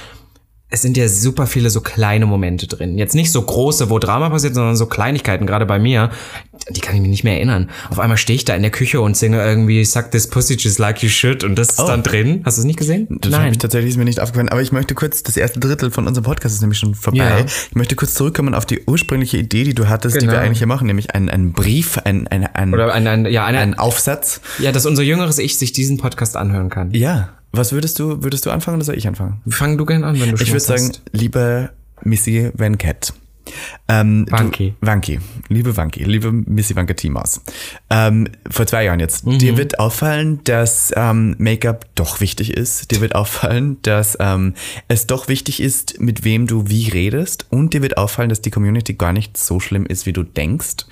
es 0.68 0.83
sind 0.83 0.96
ja 0.96 1.09
super 1.09 1.46
viele 1.46 1.70
so 1.70 1.81
kleine 1.81 2.26
Momente 2.26 2.66
drin. 2.66 2.98
Jetzt 2.98 3.14
nicht 3.14 3.31
so 3.31 3.40
große, 3.40 3.88
wo 3.88 4.00
Drama 4.00 4.31
passiert, 4.31 4.55
sondern 4.55 4.74
so 4.74 4.87
Kleinigkeiten, 4.87 5.46
gerade 5.46 5.64
bei 5.64 5.79
mir. 5.79 6.11
Die 6.70 6.81
kann 6.81 6.96
ich 6.96 7.00
mir 7.00 7.07
nicht 7.09 7.22
mehr 7.22 7.35
erinnern. 7.35 7.70
Auf 7.88 8.00
einmal 8.00 8.16
stehe 8.16 8.35
ich 8.35 8.44
da 8.44 8.55
in 8.57 8.62
der 8.62 8.72
Küche 8.72 9.00
und 9.00 9.16
singe 9.16 9.40
irgendwie 9.44 9.85
Suck 9.85 10.11
this 10.11 10.26
pussy 10.29 10.55
just 10.55 10.81
like 10.81 11.02
you 11.05 11.09
should 11.09 11.44
und 11.44 11.57
das 11.57 11.68
ist 11.68 11.79
dann 11.79 12.02
drin. 12.02 12.42
Hast 12.44 12.57
du 12.59 12.62
es 12.62 12.66
nicht 12.66 12.79
gesehen? 12.81 13.07
Das 13.20 13.33
habe 13.35 13.48
ich 13.50 13.59
tatsächlich 13.59 13.90
ist 13.90 13.96
mir 13.96 14.05
nicht 14.05 14.18
aufgefallen. 14.18 14.48
Aber 14.48 14.61
ich 14.61 14.72
möchte 14.72 14.94
kurz, 14.94 15.22
das 15.22 15.37
erste 15.37 15.61
Drittel 15.61 15.92
von 15.92 16.09
unserem 16.09 16.24
Podcast 16.24 16.57
ist 16.57 16.62
nämlich 16.62 16.79
schon 16.81 16.96
vorbei. 16.96 17.18
Ja. 17.18 17.44
Ich 17.44 17.76
möchte 17.76 17.94
kurz 17.94 18.14
zurückkommen 18.14 18.52
auf 18.55 18.66
die 18.66 18.83
ursprüngliche 18.87 19.37
Idee, 19.37 19.62
die 19.62 19.74
du 19.74 19.88
hattest, 19.88 20.16
die 20.16 20.20
Genau. 20.20 20.33
wir 20.33 20.40
eigentlich 20.40 20.59
hier 20.59 20.66
machen, 20.66 20.88
nämlich 20.88 21.14
einen, 21.14 21.29
einen 21.31 21.52
Brief, 21.52 21.98
ein, 21.98 22.26
ein, 22.26 22.44
ein, 22.44 22.74
Oder 22.74 22.92
ein, 22.92 23.07
ein, 23.07 23.26
ja, 23.26 23.44
eine, 23.46 23.59
einen 23.61 23.74
Aufsatz. 23.74 24.40
ja, 24.59 24.72
dass 24.72 24.85
unser 24.87 25.05
jüngeres 25.05 25.38
Ich 25.38 25.59
sich 25.59 25.72
diesen 25.72 25.98
Podcast 25.98 26.37
anhören 26.37 26.70
kann. 26.70 26.90
Ja. 26.90 27.29
Was 27.57 27.73
würdest 27.73 27.99
du, 27.99 28.23
würdest 28.23 28.45
du 28.47 28.51
anfangen 28.51 28.77
oder 28.77 28.85
soll 28.85 28.97
ich 28.99 29.07
anfangen? 29.09 29.40
Fang 29.49 29.77
du 29.79 29.85
gern 29.87 30.05
an, 30.05 30.14
wenn 30.21 30.31
du 30.31 30.37
schon 30.37 30.47
Ich 30.47 30.53
würde 30.53 30.61
sagen, 30.61 30.88
hast. 30.88 31.03
liebe 31.12 31.71
Missy 32.03 32.51
Van 32.55 32.79
Cat. 32.79 33.12
Ähm, 33.88 34.27
Wanki. 34.31 34.75
Du, 34.81 34.87
Wanki. 34.87 35.21
Liebe 35.49 35.77
Wanki, 35.77 36.05
liebe 36.05 36.33
Missy 36.33 36.75
Wanka 36.77 36.95
Teamaus. 36.95 37.40
Ähm, 37.90 38.29
vor 38.51 38.66
zwei 38.66 38.85
Jahren 38.85 39.01
jetzt. 39.01 39.27
Mhm. 39.27 39.38
Dir 39.38 39.57
wird 39.57 39.79
auffallen, 39.79 40.40
dass 40.45 40.92
ähm, 40.97 41.37
Make-up 41.38 41.87
doch 41.95 42.21
wichtig 42.21 42.57
ist. 42.57 42.90
Dir 42.90 43.01
wird 43.01 43.14
auffallen, 43.14 43.79
dass 43.83 44.16
ähm, 44.21 44.55
es 44.88 45.07
doch 45.07 45.29
wichtig 45.29 45.61
ist, 45.61 46.01
mit 46.01 46.25
wem 46.25 46.47
du 46.47 46.69
wie 46.69 46.88
redest. 46.88 47.47
Und 47.51 47.75
dir 47.75 47.83
wird 47.83 47.97
auffallen, 47.97 48.29
dass 48.29 48.40
die 48.40 48.51
Community 48.51 48.95
gar 48.95 49.12
nicht 49.12 49.37
so 49.37 49.61
schlimm 49.61 49.87
ist, 49.87 50.07
wie 50.07 50.12
du 50.12 50.23
denkst. 50.23 50.87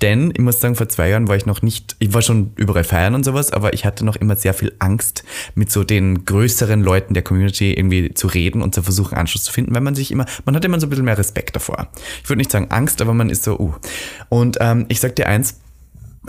Denn 0.00 0.30
ich 0.32 0.40
muss 0.40 0.60
sagen, 0.60 0.76
vor 0.76 0.88
zwei 0.88 1.08
Jahren 1.08 1.28
war 1.28 1.36
ich 1.36 1.46
noch 1.46 1.62
nicht, 1.62 1.96
ich 1.98 2.14
war 2.14 2.22
schon 2.22 2.52
überall 2.56 2.84
feiern 2.84 3.14
und 3.14 3.24
sowas, 3.24 3.52
aber 3.52 3.72
ich 3.72 3.84
hatte 3.84 4.04
noch 4.04 4.16
immer 4.16 4.36
sehr 4.36 4.54
viel 4.54 4.72
Angst, 4.78 5.24
mit 5.54 5.70
so 5.72 5.84
den 5.84 6.24
größeren 6.24 6.82
Leuten 6.82 7.14
der 7.14 7.22
Community 7.22 7.72
irgendwie 7.74 8.14
zu 8.14 8.28
reden 8.28 8.62
und 8.62 8.74
zu 8.74 8.82
versuchen, 8.82 9.16
Anschluss 9.16 9.44
zu 9.44 9.52
finden, 9.52 9.74
weil 9.74 9.80
man 9.80 9.94
sich 9.94 10.10
immer, 10.10 10.26
man 10.44 10.54
hat 10.54 10.64
immer 10.64 10.78
so 10.78 10.86
ein 10.86 10.90
bisschen 10.90 11.04
mehr 11.04 11.18
Respekt 11.18 11.56
davor. 11.56 11.88
Ich 12.22 12.28
würde 12.28 12.38
nicht 12.38 12.50
sagen 12.50 12.70
Angst, 12.70 13.00
aber 13.00 13.14
man 13.14 13.30
ist 13.30 13.44
so, 13.44 13.58
uh. 13.58 13.74
Und 14.28 14.58
ähm, 14.60 14.86
ich 14.88 15.00
sag 15.00 15.16
dir 15.16 15.28
eins, 15.28 15.60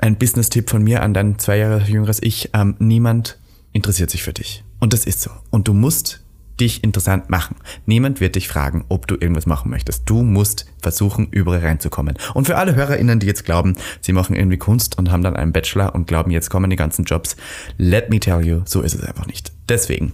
ein 0.01 0.17
Business-Tipp 0.17 0.69
von 0.69 0.83
mir 0.83 1.01
an 1.03 1.13
dein 1.13 1.39
zwei 1.39 1.57
Jahre 1.57 1.81
jüngeres 1.81 2.21
Ich, 2.21 2.51
ähm, 2.53 2.75
niemand 2.79 3.37
interessiert 3.73 4.09
sich 4.09 4.23
für 4.23 4.33
dich. 4.33 4.63
Und 4.79 4.93
das 4.93 5.05
ist 5.05 5.21
so. 5.21 5.31
Und 5.49 5.67
du 5.67 5.73
musst 5.73 6.21
dich 6.59 6.83
interessant 6.83 7.29
machen. 7.29 7.55
Niemand 7.85 8.19
wird 8.19 8.35
dich 8.35 8.47
fragen, 8.47 8.83
ob 8.89 9.07
du 9.07 9.15
irgendwas 9.15 9.45
machen 9.45 9.71
möchtest. 9.71 10.09
Du 10.09 10.23
musst 10.23 10.65
versuchen, 10.81 11.27
überall 11.31 11.59
reinzukommen. 11.59 12.17
Und 12.33 12.45
für 12.45 12.57
alle 12.57 12.75
HörerInnen, 12.75 13.19
die 13.19 13.27
jetzt 13.27 13.45
glauben, 13.45 13.75
sie 14.01 14.13
machen 14.13 14.35
irgendwie 14.35 14.57
Kunst 14.57 14.97
und 14.97 15.11
haben 15.11 15.23
dann 15.23 15.35
einen 15.35 15.53
Bachelor 15.53 15.95
und 15.95 16.07
glauben, 16.07 16.31
jetzt 16.31 16.49
kommen 16.49 16.69
die 16.69 16.75
ganzen 16.75 17.05
Jobs, 17.05 17.35
let 17.77 18.09
me 18.09 18.19
tell 18.19 18.45
you, 18.45 18.61
so 18.65 18.81
ist 18.81 18.95
es 18.95 19.03
einfach 19.03 19.27
nicht. 19.27 19.51
Deswegen, 19.69 20.13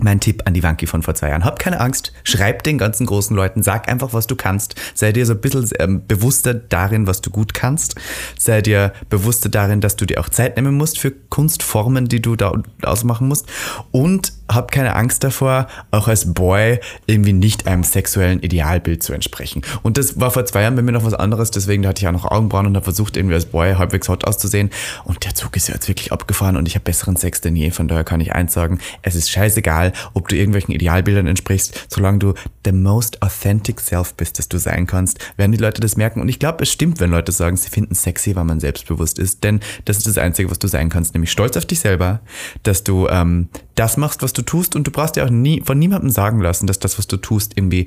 Mein 0.00 0.20
Tipp 0.20 0.42
an 0.46 0.54
die 0.54 0.62
Wanki 0.62 0.86
von 0.86 1.02
vor 1.02 1.14
zwei 1.14 1.30
Jahren. 1.30 1.44
Hab 1.44 1.58
keine 1.58 1.80
Angst, 1.80 2.12
schreib 2.24 2.62
den 2.62 2.78
ganzen 2.78 3.06
großen 3.06 3.34
Leuten, 3.34 3.62
sag 3.62 3.88
einfach, 3.88 4.12
was 4.12 4.26
du 4.26 4.36
kannst. 4.36 4.74
Sei 4.94 5.12
dir 5.12 5.26
so 5.26 5.34
ein 5.34 5.40
bisschen 5.40 5.68
ähm, 5.78 6.06
bewusster 6.06 6.54
darin, 6.54 7.06
was 7.06 7.20
du 7.20 7.30
gut 7.30 7.54
kannst. 7.54 7.96
Sei 8.38 8.62
dir 8.62 8.92
bewusster 9.08 9.48
darin, 9.48 9.80
dass 9.80 9.96
du 9.96 10.06
dir 10.06 10.20
auch 10.20 10.28
Zeit 10.28 10.56
nehmen 10.56 10.76
musst 10.76 10.98
für 10.98 11.10
Kunstformen, 11.10 12.08
die 12.08 12.22
du 12.22 12.36
da 12.36 12.52
ausmachen 12.82 13.28
musst. 13.28 13.46
Und 13.90 14.32
hab 14.48 14.72
keine 14.72 14.94
Angst 14.96 15.24
davor, 15.24 15.66
auch 15.90 16.08
als 16.08 16.32
Boy 16.32 16.80
irgendwie 17.06 17.32
nicht 17.32 17.66
einem 17.66 17.84
sexuellen 17.84 18.40
Idealbild 18.40 19.02
zu 19.02 19.12
entsprechen. 19.12 19.62
Und 19.82 19.98
das 19.98 20.18
war 20.18 20.30
vor 20.30 20.44
zwei 20.46 20.62
Jahren 20.62 20.74
bei 20.74 20.82
mir 20.82 20.92
noch 20.92 21.04
was 21.04 21.14
anderes, 21.14 21.50
deswegen 21.50 21.86
hatte 21.86 22.00
ich 22.00 22.08
auch 22.08 22.12
noch 22.12 22.24
Augenbrauen 22.24 22.66
und 22.66 22.74
habe 22.74 22.84
versucht, 22.84 23.16
irgendwie 23.16 23.34
als 23.34 23.46
Boy 23.46 23.74
halbwegs 23.74 24.08
hot 24.08 24.24
auszusehen. 24.24 24.70
Und 25.04 25.24
der 25.24 25.34
Zug 25.34 25.54
ist 25.56 25.68
ja 25.68 25.74
jetzt 25.74 25.88
wirklich 25.88 26.12
abgefahren 26.12 26.56
und 26.56 26.66
ich 26.66 26.74
habe 26.74 26.84
besseren 26.84 27.16
Sex 27.16 27.40
denn 27.40 27.56
je. 27.56 27.70
Von 27.70 27.88
daher 27.88 28.04
kann 28.04 28.20
ich 28.20 28.32
eins 28.32 28.54
sagen, 28.54 28.78
es 29.02 29.14
ist 29.14 29.30
scheißegal, 29.30 29.87
ob 30.14 30.28
du 30.28 30.36
irgendwelchen 30.36 30.74
Idealbildern 30.74 31.26
entsprichst, 31.26 31.86
solange 31.88 32.18
du 32.18 32.34
the 32.64 32.72
most 32.72 33.22
authentic 33.22 33.80
self 33.80 34.14
bist, 34.14 34.38
das 34.38 34.48
du 34.48 34.58
sein 34.58 34.86
kannst, 34.86 35.18
werden 35.36 35.52
die 35.52 35.58
Leute 35.58 35.80
das 35.80 35.96
merken. 35.96 36.20
Und 36.20 36.28
ich 36.28 36.38
glaube, 36.38 36.62
es 36.62 36.72
stimmt, 36.72 37.00
wenn 37.00 37.10
Leute 37.10 37.32
sagen, 37.32 37.56
sie 37.56 37.68
finden 37.68 37.94
sexy, 37.94 38.36
weil 38.36 38.44
man 38.44 38.60
selbstbewusst 38.60 39.18
ist. 39.18 39.44
Denn 39.44 39.60
das 39.84 39.98
ist 39.98 40.06
das 40.06 40.18
Einzige, 40.18 40.50
was 40.50 40.58
du 40.58 40.68
sein 40.68 40.88
kannst, 40.88 41.14
nämlich 41.14 41.32
stolz 41.32 41.56
auf 41.56 41.66
dich 41.66 41.80
selber, 41.80 42.20
dass 42.62 42.84
du 42.84 43.08
ähm, 43.08 43.48
das 43.74 43.96
machst, 43.96 44.22
was 44.22 44.32
du 44.32 44.42
tust 44.42 44.76
und 44.76 44.86
du 44.86 44.90
brauchst 44.90 45.16
dir 45.16 45.24
auch 45.24 45.30
nie 45.30 45.62
von 45.64 45.78
niemandem 45.78 46.10
sagen 46.10 46.40
lassen, 46.40 46.66
dass 46.66 46.78
das, 46.78 46.98
was 46.98 47.06
du 47.06 47.16
tust, 47.16 47.52
irgendwie 47.56 47.86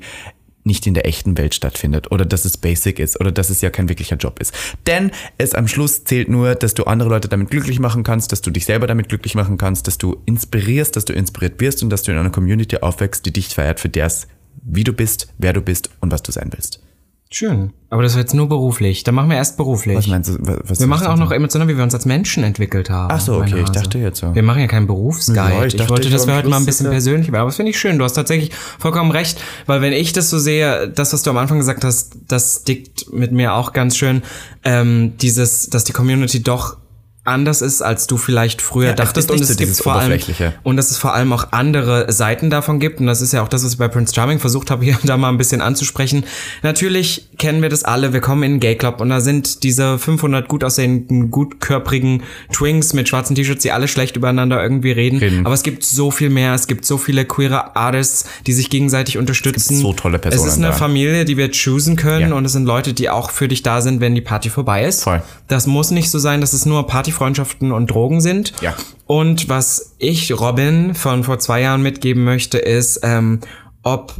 nicht 0.64 0.86
in 0.86 0.94
der 0.94 1.06
echten 1.06 1.36
Welt 1.38 1.54
stattfindet 1.54 2.10
oder 2.10 2.24
dass 2.24 2.44
es 2.44 2.56
basic 2.56 2.98
ist 2.98 3.20
oder 3.20 3.32
dass 3.32 3.50
es 3.50 3.60
ja 3.60 3.70
kein 3.70 3.88
wirklicher 3.88 4.16
Job 4.16 4.38
ist. 4.40 4.54
Denn 4.86 5.10
es 5.38 5.54
am 5.54 5.68
Schluss 5.68 6.04
zählt 6.04 6.28
nur, 6.28 6.54
dass 6.54 6.74
du 6.74 6.84
andere 6.84 7.08
Leute 7.08 7.28
damit 7.28 7.50
glücklich 7.50 7.80
machen 7.80 8.02
kannst, 8.02 8.32
dass 8.32 8.42
du 8.42 8.50
dich 8.50 8.64
selber 8.64 8.86
damit 8.86 9.08
glücklich 9.08 9.34
machen 9.34 9.58
kannst, 9.58 9.86
dass 9.86 9.98
du 9.98 10.16
inspirierst, 10.26 10.94
dass 10.96 11.04
du 11.04 11.12
inspiriert 11.12 11.60
wirst 11.60 11.82
und 11.82 11.90
dass 11.90 12.02
du 12.02 12.12
in 12.12 12.18
einer 12.18 12.30
Community 12.30 12.76
aufwächst, 12.78 13.26
die 13.26 13.32
dich 13.32 13.48
feiert 13.48 13.80
für 13.80 13.88
das, 13.88 14.28
wie 14.62 14.84
du 14.84 14.92
bist, 14.92 15.28
wer 15.38 15.52
du 15.52 15.60
bist 15.60 15.90
und 16.00 16.12
was 16.12 16.22
du 16.22 16.32
sein 16.32 16.50
willst. 16.52 16.80
Schön. 17.34 17.72
Aber 17.88 18.02
das 18.02 18.12
war 18.14 18.20
jetzt 18.20 18.34
nur 18.34 18.48
beruflich. 18.48 19.04
Dann 19.04 19.14
machen 19.14 19.30
wir 19.30 19.36
erst 19.36 19.56
beruflich. 19.56 19.96
Was 19.96 20.06
meinst 20.06 20.30
du? 20.30 20.36
Was, 20.40 20.80
wir 20.80 20.86
machen 20.86 21.06
auch 21.06 21.16
noch 21.16 21.30
emotional, 21.30 21.66
wie 21.66 21.76
wir 21.76 21.82
uns 21.82 21.94
als 21.94 22.04
Menschen 22.04 22.44
entwickelt 22.44 22.90
haben. 22.90 23.08
Ach 23.10 23.20
so, 23.20 23.36
okay, 23.36 23.62
ich 23.62 23.70
dachte 23.70 23.98
jetzt 23.98 24.20
so. 24.20 24.34
Wir 24.34 24.42
machen 24.42 24.60
ja 24.60 24.66
keinen 24.66 24.86
Berufsguide. 24.86 25.38
Ja, 25.38 25.64
ich 25.64 25.74
ich, 25.74 25.88
wollte, 25.88 26.08
ich 26.08 26.14
dass 26.14 26.26
wir 26.26 26.34
heute 26.34 26.48
mal 26.48 26.58
ein 26.58 26.66
bisschen 26.66 26.90
persönlich 26.90 27.28
werden. 27.28 27.40
Aber 27.40 27.48
das 27.48 27.56
finde 27.56 27.70
ich 27.70 27.80
schön. 27.80 27.98
Du 27.98 28.04
hast 28.04 28.12
tatsächlich 28.12 28.52
vollkommen 28.78 29.10
recht. 29.10 29.40
Weil 29.66 29.80
wenn 29.80 29.94
ich 29.94 30.12
das 30.12 30.28
so 30.28 30.38
sehe, 30.38 30.88
das, 30.88 31.12
was 31.14 31.22
du 31.22 31.30
am 31.30 31.38
Anfang 31.38 31.58
gesagt 31.58 31.84
hast, 31.84 32.16
das 32.28 32.64
dickt 32.64 33.12
mit 33.12 33.32
mir 33.32 33.54
auch 33.54 33.72
ganz 33.72 33.96
schön, 33.96 34.22
ähm, 34.64 35.14
dieses, 35.20 35.70
dass 35.70 35.84
die 35.84 35.92
Community 35.92 36.42
doch 36.42 36.76
anders 37.24 37.62
ist, 37.62 37.82
als 37.82 38.06
du 38.08 38.16
vielleicht 38.16 38.60
früher 38.62 38.86
Ja, 38.86 38.90
es 38.92 38.96
dachtest. 38.96 39.30
nicht 39.30 39.40
und 39.40 39.48
es 39.50 39.56
gibt 39.56 39.76
vor 39.76 39.94
allem, 39.94 40.18
und 40.64 40.76
dass 40.76 40.90
es 40.90 40.98
vor 40.98 41.14
allem 41.14 41.32
auch 41.32 41.48
andere 41.52 42.10
Seiten 42.10 42.50
davon 42.50 42.80
gibt. 42.80 42.98
Und 43.00 43.06
das 43.06 43.20
ist 43.20 43.32
ja 43.32 43.42
auch 43.42 43.48
das, 43.48 43.64
was 43.64 43.72
ich 43.72 43.78
bei 43.78 43.86
Prince 43.88 44.12
Charming 44.14 44.40
versucht 44.40 44.70
habe, 44.72 44.84
hier 44.84 44.98
da 45.04 45.16
mal 45.16 45.28
ein 45.28 45.38
bisschen 45.38 45.60
anzusprechen. 45.60 46.24
Natürlich 46.62 47.28
kennen 47.38 47.62
wir 47.62 47.68
das 47.68 47.84
alle. 47.84 48.12
Wir 48.12 48.20
kommen 48.20 48.42
in 48.42 48.52
den 48.54 48.60
Gay 48.60 48.74
Club 48.76 49.00
und 49.00 49.08
da 49.10 49.20
sind 49.20 49.62
diese 49.62 49.98
500 49.98 50.48
gut 50.48 50.64
aussehenden, 50.64 51.30
gutkörprigen 51.30 52.22
Twinks 52.52 52.92
mit 52.92 53.08
schwarzen 53.08 53.36
T-Shirts, 53.36 53.62
die 53.62 53.70
alle 53.72 53.86
schlecht 53.88 54.16
übereinander 54.16 54.62
irgendwie 54.62 54.90
reden. 54.92 55.18
Reden. 55.18 55.46
Aber 55.46 55.54
es 55.54 55.62
gibt 55.62 55.84
so 55.84 56.10
viel 56.10 56.28
mehr. 56.30 56.54
Es 56.54 56.66
gibt 56.66 56.84
so 56.84 56.98
viele 56.98 57.24
queere 57.24 57.76
Artists, 57.76 58.24
die 58.46 58.52
sich 58.52 58.68
gegenseitig 58.70 59.18
unterstützen. 59.18 59.76
so 59.78 59.92
tolle 59.92 60.18
Personen 60.18 60.44
Es 60.46 60.52
ist 60.52 60.58
eine 60.58 60.68
da. 60.68 60.72
Familie, 60.72 61.24
die 61.24 61.36
wir 61.36 61.50
choosen 61.52 61.96
können 61.96 62.30
Ja. 62.30 62.34
und 62.36 62.44
es 62.44 62.52
sind 62.52 62.64
Leute, 62.64 62.94
die 62.94 63.10
auch 63.10 63.30
für 63.30 63.46
dich 63.48 63.62
da 63.62 63.80
sind, 63.80 64.00
wenn 64.00 64.14
die 64.14 64.20
Party 64.20 64.50
vorbei 64.50 64.84
ist. 64.84 65.04
Voll. 65.04 65.22
Das 65.48 65.66
muss 65.66 65.90
nicht 65.90 66.10
so 66.10 66.18
sein, 66.18 66.40
dass 66.40 66.52
es 66.52 66.66
nur 66.66 66.86
Partyfreundschaften 67.12 67.72
und 67.72 67.90
Drogen 67.90 68.20
sind. 68.20 68.52
Ja. 68.60 68.74
Und 69.06 69.48
was 69.48 69.94
ich 69.98 70.38
Robin 70.38 70.94
von 70.94 71.24
vor 71.24 71.38
zwei 71.38 71.60
Jahren 71.60 71.82
mitgeben 71.82 72.24
möchte, 72.24 72.58
ist, 72.58 73.00
ähm, 73.02 73.40
ob 73.82 74.14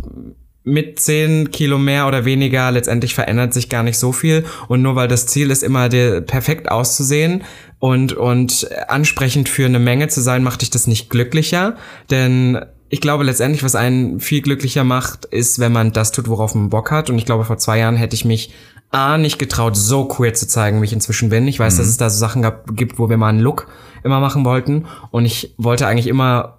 mit 0.64 1.00
10 1.00 1.50
Kilo 1.50 1.76
mehr 1.76 2.06
oder 2.06 2.24
weniger 2.24 2.70
letztendlich 2.70 3.14
verändert 3.14 3.52
sich 3.52 3.68
gar 3.68 3.82
nicht 3.82 3.98
so 3.98 4.12
viel. 4.12 4.44
Und 4.68 4.82
nur 4.82 4.94
weil 4.94 5.08
das 5.08 5.26
Ziel 5.26 5.50
ist, 5.50 5.64
immer 5.64 5.88
dir 5.88 6.20
perfekt 6.20 6.70
auszusehen 6.70 7.42
und, 7.80 8.12
und 8.12 8.68
ansprechend 8.86 9.48
für 9.48 9.66
eine 9.66 9.80
Menge 9.80 10.06
zu 10.06 10.20
sein, 10.20 10.44
macht 10.44 10.62
dich 10.62 10.70
das 10.70 10.86
nicht 10.86 11.10
glücklicher. 11.10 11.76
Denn 12.10 12.60
ich 12.90 13.00
glaube 13.00 13.24
letztendlich, 13.24 13.64
was 13.64 13.74
einen 13.74 14.20
viel 14.20 14.42
glücklicher 14.42 14.84
macht, 14.84 15.24
ist, 15.24 15.58
wenn 15.58 15.72
man 15.72 15.92
das 15.92 16.12
tut, 16.12 16.28
worauf 16.28 16.54
man 16.54 16.70
Bock 16.70 16.92
hat. 16.92 17.10
Und 17.10 17.18
ich 17.18 17.24
glaube, 17.24 17.44
vor 17.44 17.58
zwei 17.58 17.78
Jahren 17.78 17.96
hätte 17.96 18.14
ich 18.14 18.24
mich 18.24 18.52
A, 18.92 19.16
nicht 19.16 19.38
getraut, 19.38 19.76
so 19.76 20.04
queer 20.04 20.34
zu 20.34 20.46
zeigen, 20.46 20.80
wie 20.80 20.84
ich 20.84 20.92
inzwischen 20.92 21.30
bin. 21.30 21.48
Ich 21.48 21.58
weiß, 21.58 21.78
dass 21.78 21.86
es 21.86 21.96
da 21.96 22.10
so 22.10 22.18
Sachen 22.18 22.42
gab, 22.42 22.76
gibt, 22.76 22.98
wo 22.98 23.08
wir 23.08 23.16
mal 23.16 23.28
einen 23.28 23.40
Look 23.40 23.66
immer 24.04 24.20
machen 24.20 24.44
wollten. 24.44 24.84
Und 25.10 25.24
ich 25.24 25.54
wollte 25.56 25.86
eigentlich 25.86 26.06
immer 26.06 26.58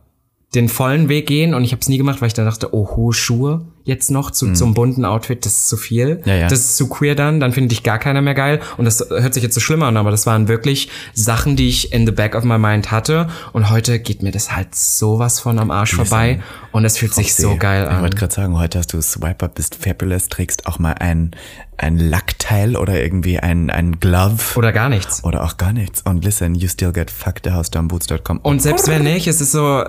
den 0.55 0.67
vollen 0.67 1.09
Weg 1.09 1.27
gehen 1.27 1.53
und 1.53 1.63
ich 1.63 1.71
habe 1.71 1.81
es 1.81 1.89
nie 1.89 1.97
gemacht, 1.97 2.21
weil 2.21 2.27
ich 2.27 2.33
dann 2.33 2.45
dachte, 2.45 2.73
oh, 2.73 2.95
hohe 2.95 3.13
Schuhe 3.13 3.65
jetzt 3.85 4.11
noch 4.11 4.31
zu, 4.31 4.53
zum 4.53 4.73
bunten 4.73 5.03
Outfit, 5.05 5.45
das 5.45 5.53
ist 5.53 5.69
zu 5.69 5.77
viel. 5.77 6.21
Ja, 6.25 6.35
ja. 6.35 6.47
Das 6.47 6.59
ist 6.59 6.77
zu 6.77 6.87
queer 6.87 7.15
dann, 7.15 7.39
dann 7.39 7.51
finde 7.51 7.73
ich 7.73 7.83
gar 7.83 7.99
keiner 7.99 8.21
mehr 8.21 8.33
geil. 8.33 8.61
Und 8.77 8.85
das 8.85 9.05
hört 9.09 9.33
sich 9.33 9.43
jetzt 9.43 9.55
so 9.55 9.59
schlimm 9.61 9.83
an, 9.83 9.97
aber 9.97 10.09
das 10.11 10.25
waren 10.25 10.47
wirklich 10.47 10.89
Sachen, 11.13 11.55
die 11.55 11.67
ich 11.69 11.91
in 11.91 12.05
the 12.05 12.11
back 12.13 12.35
of 12.35 12.43
my 12.45 12.57
mind 12.57 12.91
hatte. 12.91 13.27
Und 13.51 13.69
heute 13.69 13.99
geht 13.99 14.23
mir 14.23 14.31
das 14.31 14.55
halt 14.55 14.73
sowas 14.73 15.39
von 15.39 15.59
am 15.59 15.69
Arsch 15.71 15.93
vorbei 15.95 16.41
und 16.71 16.85
es 16.85 16.97
fühlt 16.97 17.13
sich 17.13 17.35
so 17.35 17.55
geil 17.57 17.83
Ich 17.83 17.89
an. 17.95 18.01
wollte 18.01 18.15
gerade 18.17 18.33
sagen, 18.33 18.57
heute 18.57 18.79
hast 18.79 18.93
du 18.93 19.01
Swiper, 19.01 19.49
bist 19.49 19.75
fabulous, 19.75 20.29
trägst 20.29 20.65
auch 20.65 20.79
mal 20.79 20.93
ein, 20.93 21.31
ein 21.77 21.97
Lackteil 21.97 22.75
oder 22.77 23.01
irgendwie 23.01 23.39
ein, 23.39 23.69
ein 23.69 23.99
Glove 23.99 24.41
Oder 24.55 24.71
gar 24.71 24.89
nichts. 24.89 25.23
oder 25.23 25.43
auch 25.43 25.57
gar 25.57 25.73
nichts. 25.73 26.01
Und 26.03 26.23
listen, 26.23 26.55
you 26.55 26.67
still 26.69 26.93
get 26.93 27.11
fucked 27.11 27.43
thehousedownboots.com. 27.45 28.39
Und 28.39 28.61
selbst 28.61 28.87
wenn 28.87 29.03
nicht, 29.03 29.27
es 29.27 29.41
ist 29.41 29.51
so, 29.51 29.81
äh, 29.81 29.85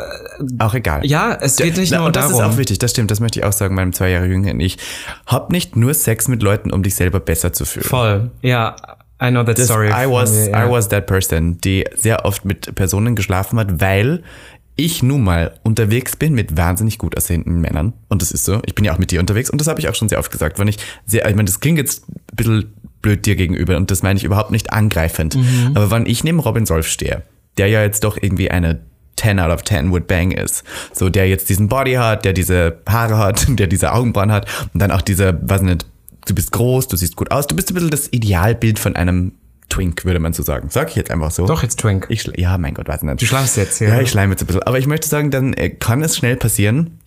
auch 0.59 0.75
egal. 0.75 1.05
ja, 1.07 1.37
es 1.41 1.57
geht 1.57 1.77
nicht 1.77 1.91
Na, 1.93 1.99
nur 1.99 2.07
und 2.09 2.17
das 2.17 2.29
darum. 2.31 2.41
ist 2.41 2.47
auch 2.55 2.59
wichtig, 2.59 2.79
das 2.79 2.91
stimmt, 2.91 3.11
das 3.11 3.21
möchte 3.21 3.39
ich 3.41 3.45
auch 3.45 3.53
sagen, 3.53 3.75
meinem 3.85 3.93
zwei 3.93 4.11
Jahre 4.11 4.27
jüngeren 4.27 4.61
Ich. 4.61 4.79
Hab 5.27 5.51
nicht 5.51 5.77
nur 5.77 5.95
Sex 5.95 6.29
mit 6.29 6.43
Leuten, 6.43 6.73
um 6.73 6.83
dich 6.83 6.95
selber 6.95 7.21
besser 7.21 7.53
zu 7.53 7.65
fühlen. 7.65 7.87
Voll. 7.87 8.31
Ja, 8.43 8.77
I 9.23 9.31
know 9.31 9.45
that 9.45 9.59
Das, 9.59 9.67
story. 9.67 9.89
I 9.89 10.11
was, 10.11 10.33
dir, 10.33 10.51
ja. 10.51 10.67
I 10.67 10.71
was 10.71 10.89
that 10.89 11.07
person, 11.07 11.59
die 11.61 11.85
sehr 11.95 12.25
oft 12.25 12.45
mit 12.45 12.75
Personen 12.75 13.15
geschlafen 13.15 13.59
hat, 13.59 13.81
weil 13.81 14.23
ich 14.77 15.03
nun 15.03 15.23
mal 15.23 15.55
unterwegs 15.63 16.17
bin 16.17 16.35
mit 16.35 16.57
wahnsinnig 16.57 16.99
gut 16.99 17.17
aussehenden 17.17 17.61
Männern. 17.61 17.93
Und 18.09 18.23
das 18.23 18.33
ist 18.33 18.45
so. 18.45 18.61
Ich 18.67 18.75
bin 18.75 18.85
ja 18.85 18.93
auch 18.93 18.99
mit 18.99 19.11
dir 19.13 19.21
unterwegs 19.21 19.51
und 19.51 19.61
das 19.61 19.69
habe 19.69 19.81
ich 19.81 19.89
auch 19.89 19.95
schon 19.95 20.09
sehr 20.09 20.19
oft 20.19 20.33
gesagt. 20.33 20.59
Wenn 20.59 20.69
ich 20.69 20.79
sehr, 21.07 21.29
ich 21.29 21.37
meine, 21.37 21.47
das 21.47 21.61
klingt 21.61 21.79
jetzt 21.79 22.09
ein 22.09 22.37
bisschen 22.37 22.75
blöd 23.01 23.25
dir 23.25 23.37
gegenüber 23.37 23.77
und 23.77 23.91
das 23.91 24.03
meine 24.03 24.17
ich 24.17 24.25
überhaupt 24.25 24.51
nicht 24.51 24.73
angreifend. 24.73 25.37
Mhm. 25.37 25.73
Aber 25.75 25.91
wenn 25.91 26.07
ich 26.07 26.25
neben 26.25 26.41
Robin 26.41 26.67
Solf 26.67 26.89
stehe, 26.89 27.23
der 27.57 27.69
ja 27.69 27.83
jetzt 27.83 28.03
doch 28.03 28.17
irgendwie 28.21 28.51
eine 28.51 28.81
10 29.17 29.39
out 29.39 29.51
of 29.51 29.63
10 29.63 29.91
would 29.91 30.07
bang 30.07 30.33
ist. 30.33 30.65
So, 30.93 31.09
der 31.09 31.29
jetzt 31.29 31.49
diesen 31.49 31.69
Body 31.69 31.95
hat, 31.95 32.25
der 32.25 32.33
diese 32.33 32.79
Haare 32.89 33.19
hat, 33.19 33.47
der 33.59 33.67
diese 33.67 33.93
Augenbrauen 33.93 34.33
hat 34.33 34.47
und 34.73 34.81
dann 34.81 34.91
auch 34.91 35.03
diese, 35.03 35.39
weiß 35.43 35.63
nicht, 35.63 35.87
du 36.27 36.35
bist 36.35 36.53
groß, 36.53 36.89
du 36.89 36.97
siehst 36.97 37.17
gut 37.17 37.31
aus, 37.31 37.47
du 37.47 37.57
bist 37.57 37.71
ein 37.71 37.75
bisschen 37.75 37.91
das 37.91 38.09
Idealbild 38.13 38.79
von 38.79 38.97
einem 38.97 39.33
Twink, 39.69 40.05
würde 40.05 40.21
man 40.21 40.33
so 40.33 40.43
sagen. 40.43 40.69
Sag 40.71 40.91
ich 40.91 40.97
jetzt 40.97 41.11
einfach 41.11 41.31
so. 41.31 41.47
Doch, 41.47 41.63
jetzt 41.63 41.81
Twink. 41.81 42.07
Ich, 42.09 42.31
ja, 42.37 42.59
mein 42.59 42.75
Gott, 42.75 42.87
weiß 42.87 43.03
nicht. 43.03 43.21
Du 43.21 43.27
schleimst 43.27 43.57
jetzt 43.57 43.79
hier. 43.79 43.89
Ja, 43.89 44.01
ich 44.01 44.11
schleime 44.11 44.33
jetzt 44.33 44.43
ein 44.43 44.47
bisschen. 44.47 44.63
Aber 44.63 44.79
ich 44.79 44.87
möchte 44.87 45.09
sagen, 45.09 45.31
dann 45.31 45.55
äh, 45.55 45.71
kann 45.71 46.03
es 46.03 46.17
schnell 46.17 46.37
passieren, 46.37 47.01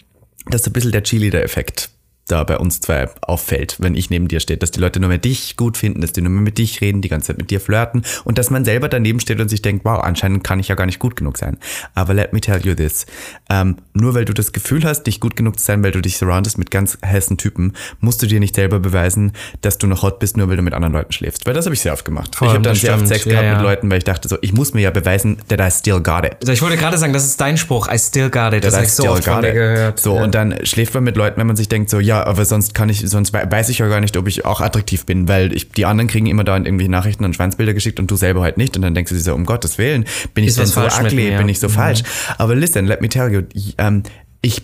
dass 0.48 0.63
so 0.63 0.70
ein 0.70 0.74
bisschen 0.74 0.91
der 0.91 1.04
Cheerleader-Effekt 1.04 1.91
da 2.28 2.44
bei 2.44 2.58
uns 2.58 2.80
zwei 2.82 3.10
auffällt, 3.22 3.78
wenn 3.80 3.96
ich 3.96 4.10
neben 4.10 4.28
dir 4.28 4.40
stehe, 4.40 4.58
dass 4.58 4.72
die 4.72 4.80
Leute 4.80 5.00
nur 5.00 5.10
mehr 5.10 5.18
dich 5.18 5.58
gut 5.58 5.78
finden, 5.78 6.02
dass 6.02 6.12
die 6.12 6.22
nur 6.22 6.32
mehr 6.32 6.42
mit 6.42 6.58
dich 6.58 6.82
reden, 6.82 7.02
die 7.02 7.10
ganze 7.10 7.28
Zeit 7.28 7.38
mit 7.38 7.50
dir 7.50 7.60
flirten 7.60 8.04
und 8.24 8.38
dass 8.38 8.50
man 8.50 8.66
selber 8.66 8.90
daneben 8.90 9.20
steht 9.20 9.40
und 9.40 9.50
sich 9.50 9.62
denkt, 9.62 9.86
wow, 9.86 10.02
anscheinend 10.02 10.44
kann 10.44 10.60
ich 10.60 10.68
ja 10.68 10.76
gar 10.76 10.86
nicht 10.86 11.00
gut 11.00 11.16
genug 11.16 11.38
sein. 11.38 11.58
Aber 11.96 12.13
let 12.13 12.34
me 12.34 12.42
tell 12.42 12.60
you 12.66 12.76
this, 12.76 13.06
ähm, 13.50 13.78
nur 13.94 14.13
weil 14.13 14.26
du 14.26 14.34
das 14.34 14.52
Gefühl 14.52 14.84
hast, 14.84 15.04
dich 15.04 15.20
gut 15.20 15.36
genug 15.36 15.60
zu 15.60 15.66
sein, 15.66 15.84
weil 15.84 15.92
du 15.92 16.02
dich 16.02 16.18
surroundest 16.18 16.58
mit 16.58 16.72
ganz 16.72 16.98
heißen 17.06 17.38
Typen, 17.38 17.74
musst 18.00 18.22
du 18.22 18.28
dir 18.28 18.40
nicht 18.40 18.56
selber 18.56 18.80
beweisen, 18.80 19.32
dass 19.62 19.78
du 19.78 19.88
noch 19.88 20.04
hot 20.04 20.20
bist, 20.20 20.38
nur 20.38 20.50
weil 20.50 20.58
du 20.58 20.62
mit 20.62 20.74
anderen 20.74 20.94
Leuten 20.94 21.12
schläfst. 21.12 21.46
Weil 21.46 21.54
das 21.54 21.66
habe 21.66 21.76
ich 21.76 21.82
sehr 21.82 21.94
oft 21.94 22.06
gemacht. 22.06 22.36
Voll, 22.36 22.48
ich 22.50 22.54
habe 22.54 22.63
dann 22.63 22.74
das 22.74 22.82
sehr 22.82 22.92
oft 22.92 23.06
stimmt. 23.06 23.08
Sex 23.10 23.26
Ja, 23.26 23.32
gehabt 23.32 23.46
ja. 23.46 23.54
mit 23.56 23.62
Leuten, 23.63 23.90
weil 23.92 23.98
ich 24.00 24.04
dachte 24.04 24.28
so, 24.28 24.38
ich 24.42 24.54
muss 24.54 24.74
mir 24.74 24.82
ja 24.82 24.92
beweisen, 24.92 25.38
that 25.48 25.60
I 25.60 25.72
still 25.72 26.02
got 26.02 26.26
it. 26.26 26.36
Also 26.42 26.52
ich 26.52 26.62
wollte 26.62 26.78
gerade 26.78 26.98
sagen, 26.98 27.13
das 27.13 27.26
ist 27.26 27.40
dein 27.40 27.58
Spruch. 27.58 27.88
I 27.92 27.98
still 27.98 28.30
got 28.30 28.54
it. 28.54 28.63
Das 28.63 28.74
That 28.74 28.74
habe 28.74 28.84
I 28.84 28.88
ich 28.88 28.94
so 28.94 29.10
oft 29.10 29.24
von 29.24 29.42
dir 29.42 29.54
gehört. 29.54 30.00
So, 30.00 30.16
ja. 30.16 30.24
und 30.24 30.36
dann 30.36 30.66
schläft 30.66 30.94
man 30.94 31.04
mit 31.04 31.16
Leuten, 31.18 31.40
wenn 31.40 31.48
man 31.48 31.56
sich 31.56 31.70
denkt, 31.70 31.90
so, 31.90 32.00
ja, 32.00 32.17
aber 32.26 32.46
sonst 32.46 32.74
kann 32.74 32.90
ich, 32.90 33.02
sonst 33.10 33.34
we- 33.34 33.46
weiß 33.50 33.70
ich 33.70 33.80
ja 33.80 33.88
gar 33.88 34.00
nicht, 34.02 34.18
ob 34.18 34.28
ich 34.28 34.46
auch 34.46 34.62
attraktiv 34.62 35.06
bin, 35.06 35.28
weil 35.28 35.54
ich, 35.54 35.70
die 35.70 35.86
anderen 35.86 36.08
kriegen 36.08 36.26
immer 36.26 36.44
da 36.44 36.58
irgendwie 36.58 36.88
Nachrichten 36.88 37.26
und 37.26 37.36
Schwanzbilder 37.36 37.74
geschickt 37.74 38.00
und 38.00 38.10
du 38.10 38.16
selber 38.16 38.42
halt 38.42 38.58
nicht. 38.58 38.76
Und 38.76 38.82
dann 38.82 38.96
denkst 38.96 39.10
du 39.10 39.16
dir 39.16 39.22
so, 39.22 39.36
um 39.36 39.46
Gottes 39.46 39.78
Willen, 39.78 40.06
bin 40.34 40.44
ich 40.46 40.56
denn 40.56 40.66
so 40.66 40.82
ugly, 40.82 41.32
bin 41.38 41.50
ich 41.50 41.60
so 41.60 41.68
Mhm. 41.68 41.72
falsch. 41.74 42.04
Aber 42.38 42.56
listen, 42.56 42.86
let 42.86 43.02
me 43.02 43.10
tell 43.10 43.32
you, 43.32 43.42
ich, 43.54 43.76
ähm, 43.78 44.04
ich 44.42 44.62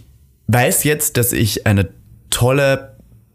weiß 0.47 0.83
jetzt, 0.85 1.17
dass 1.17 1.31
ich 1.33 1.67
eine 1.67 1.89
tolle 2.29 2.92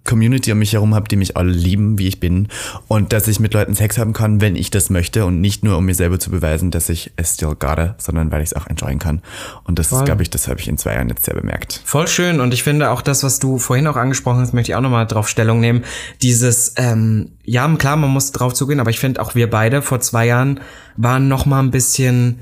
Community 0.09 0.51
um 0.53 0.59
mich 0.59 0.73
herum 0.73 0.94
habe, 0.94 1.07
die 1.09 1.16
mich 1.16 1.37
alle 1.37 1.53
lieben, 1.53 1.99
wie 1.99 2.09
ich 2.09 2.18
bin 2.18 2.49
und 2.88 3.12
dass 3.12 3.29
ich 3.29 3.38
mit 3.38 3.55
Leuten 3.55 3.75
Sex 3.75 3.99
haben 3.99 4.12
kann, 4.12 4.40
wenn 4.40 4.57
ich 4.57 4.71
das 4.71 4.90
möchte 4.90 5.25
und 5.25 5.40
nicht 5.40 5.62
nur 5.62 5.77
um 5.77 5.85
mir 5.85 5.94
selber 5.94 6.18
zu 6.18 6.31
beweisen, 6.31 6.71
dass 6.71 6.88
ich 6.88 7.12
es 7.16 7.35
still 7.35 7.55
gotta, 7.59 7.94
sondern 7.99 8.33
weil 8.33 8.42
ich 8.42 8.51
es 8.51 8.55
auch 8.55 8.66
enjoyen 8.66 8.99
kann. 8.99 9.23
Und 9.64 9.79
das 9.79 9.87
ist, 9.87 9.99
Voll. 9.99 10.05
glaube 10.05 10.23
ich, 10.23 10.31
das 10.31 10.49
habe 10.49 10.59
ich 10.61 10.68
in 10.68 10.79
zwei 10.79 10.94
Jahren 10.94 11.09
jetzt 11.09 11.25
sehr 11.25 11.35
bemerkt. 11.35 11.83
Voll 11.85 12.09
schön 12.09 12.40
und 12.40 12.55
ich 12.55 12.62
finde 12.62 12.90
auch 12.90 13.03
das, 13.03 13.23
was 13.23 13.38
du 13.38 13.59
vorhin 13.59 13.87
auch 13.87 13.97
angesprochen 13.97 14.40
hast, 14.40 14.55
möchte 14.55 14.73
ich 14.73 14.77
auch 14.77 14.81
nochmal 14.81 15.07
drauf 15.07 15.29
Stellung 15.29 15.61
nehmen. 15.61 15.85
Dieses, 16.23 16.73
ähm, 16.77 17.33
ja 17.44 17.68
klar, 17.77 17.97
man 17.97 18.11
muss 18.11 18.33
drauf 18.33 18.55
zugehen, 18.55 18.81
aber 18.81 18.90
ich 18.90 18.99
finde 18.99 19.21
auch 19.21 19.35
wir 19.35 19.51
beide 19.51 19.83
vor 19.83 20.01
zwei 20.01 20.27
Jahren 20.27 20.61
waren 20.97 21.29
noch 21.29 21.47
mal 21.47 21.61
ein 21.61 21.71
bisschen 21.71 22.40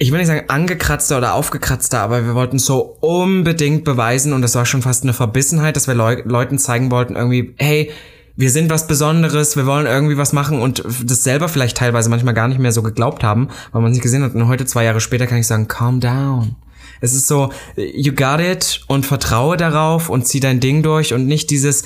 ich 0.00 0.12
will 0.12 0.18
nicht 0.18 0.28
sagen 0.28 0.48
angekratzter 0.48 1.18
oder 1.18 1.34
aufgekratzter, 1.34 2.00
aber 2.00 2.24
wir 2.24 2.34
wollten 2.34 2.60
so 2.60 2.96
unbedingt 3.00 3.84
beweisen 3.84 4.32
und 4.32 4.42
das 4.42 4.54
war 4.54 4.64
schon 4.64 4.80
fast 4.80 5.02
eine 5.02 5.12
Verbissenheit, 5.12 5.74
dass 5.74 5.88
wir 5.88 5.94
Leu 5.94 6.22
Leuten 6.24 6.58
zeigen 6.58 6.92
wollten 6.92 7.16
irgendwie, 7.16 7.54
hey, 7.58 7.90
wir 8.36 8.52
sind 8.52 8.70
was 8.70 8.86
Besonderes, 8.86 9.56
wir 9.56 9.66
wollen 9.66 9.86
irgendwie 9.86 10.16
was 10.16 10.32
machen 10.32 10.62
und 10.62 10.84
das 11.02 11.24
selber 11.24 11.48
vielleicht 11.48 11.76
teilweise 11.76 12.08
manchmal 12.08 12.34
gar 12.34 12.46
nicht 12.46 12.60
mehr 12.60 12.70
so 12.70 12.84
geglaubt 12.84 13.24
haben, 13.24 13.48
weil 13.72 13.82
man 13.82 13.90
es 13.90 13.96
nicht 13.96 14.04
gesehen 14.04 14.22
hat. 14.22 14.36
Und 14.36 14.46
heute, 14.46 14.64
zwei 14.64 14.84
Jahre 14.84 15.00
später, 15.00 15.26
kann 15.26 15.38
ich 15.38 15.48
sagen, 15.48 15.66
calm 15.66 15.98
down. 15.98 16.54
Es 17.00 17.14
ist 17.14 17.26
so, 17.26 17.50
you 17.76 18.12
got 18.12 18.38
it 18.38 18.82
und 18.86 19.04
vertraue 19.04 19.56
darauf 19.56 20.08
und 20.08 20.24
zieh 20.26 20.38
dein 20.38 20.60
Ding 20.60 20.84
durch 20.84 21.12
und 21.12 21.26
nicht 21.26 21.50
dieses, 21.50 21.82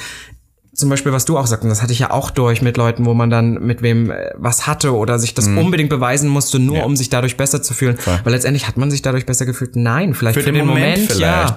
zum 0.75 0.89
Beispiel, 0.89 1.13
was 1.13 1.25
du 1.27 1.37
auch 1.37 1.47
sagst, 1.47 1.65
und 1.65 1.69
das 1.71 1.83
hatte 1.83 1.93
ich 1.93 1.99
ja 1.99 2.11
auch 2.11 2.31
durch 2.31 2.63
mit 2.63 2.77
Leuten, 2.79 3.05
wo 3.05 3.13
man 3.13 3.29
dann 3.29 3.55
mit 3.65 3.83
wem 3.83 4.11
äh, 4.11 4.31
was 4.37 4.67
hatte 4.67 4.95
oder 4.97 5.19
sich 5.19 5.35
das 5.35 5.47
unbedingt 5.47 5.91
beweisen 5.91 6.31
musste, 6.31 6.59
nur 6.59 6.79
Ja. 6.79 6.85
um 6.85 6.97
sich 6.97 7.11
dadurch 7.11 7.37
besser 7.37 7.63
zu 7.63 7.75
fühlen. 7.75 7.99
Weil 8.25 8.33
letztendlich 8.33 8.67
hat 8.67 8.79
man 8.79 8.91
sich 8.91 9.03
dadurch 9.03 9.27
besser 9.27 9.45
gefühlt. 9.45 9.77
Nein, 9.77 10.15
vielleicht 10.15 10.41
für, 10.41 10.51
den, 10.51 10.67
Moment, 10.67 11.19
ja. 11.19 11.55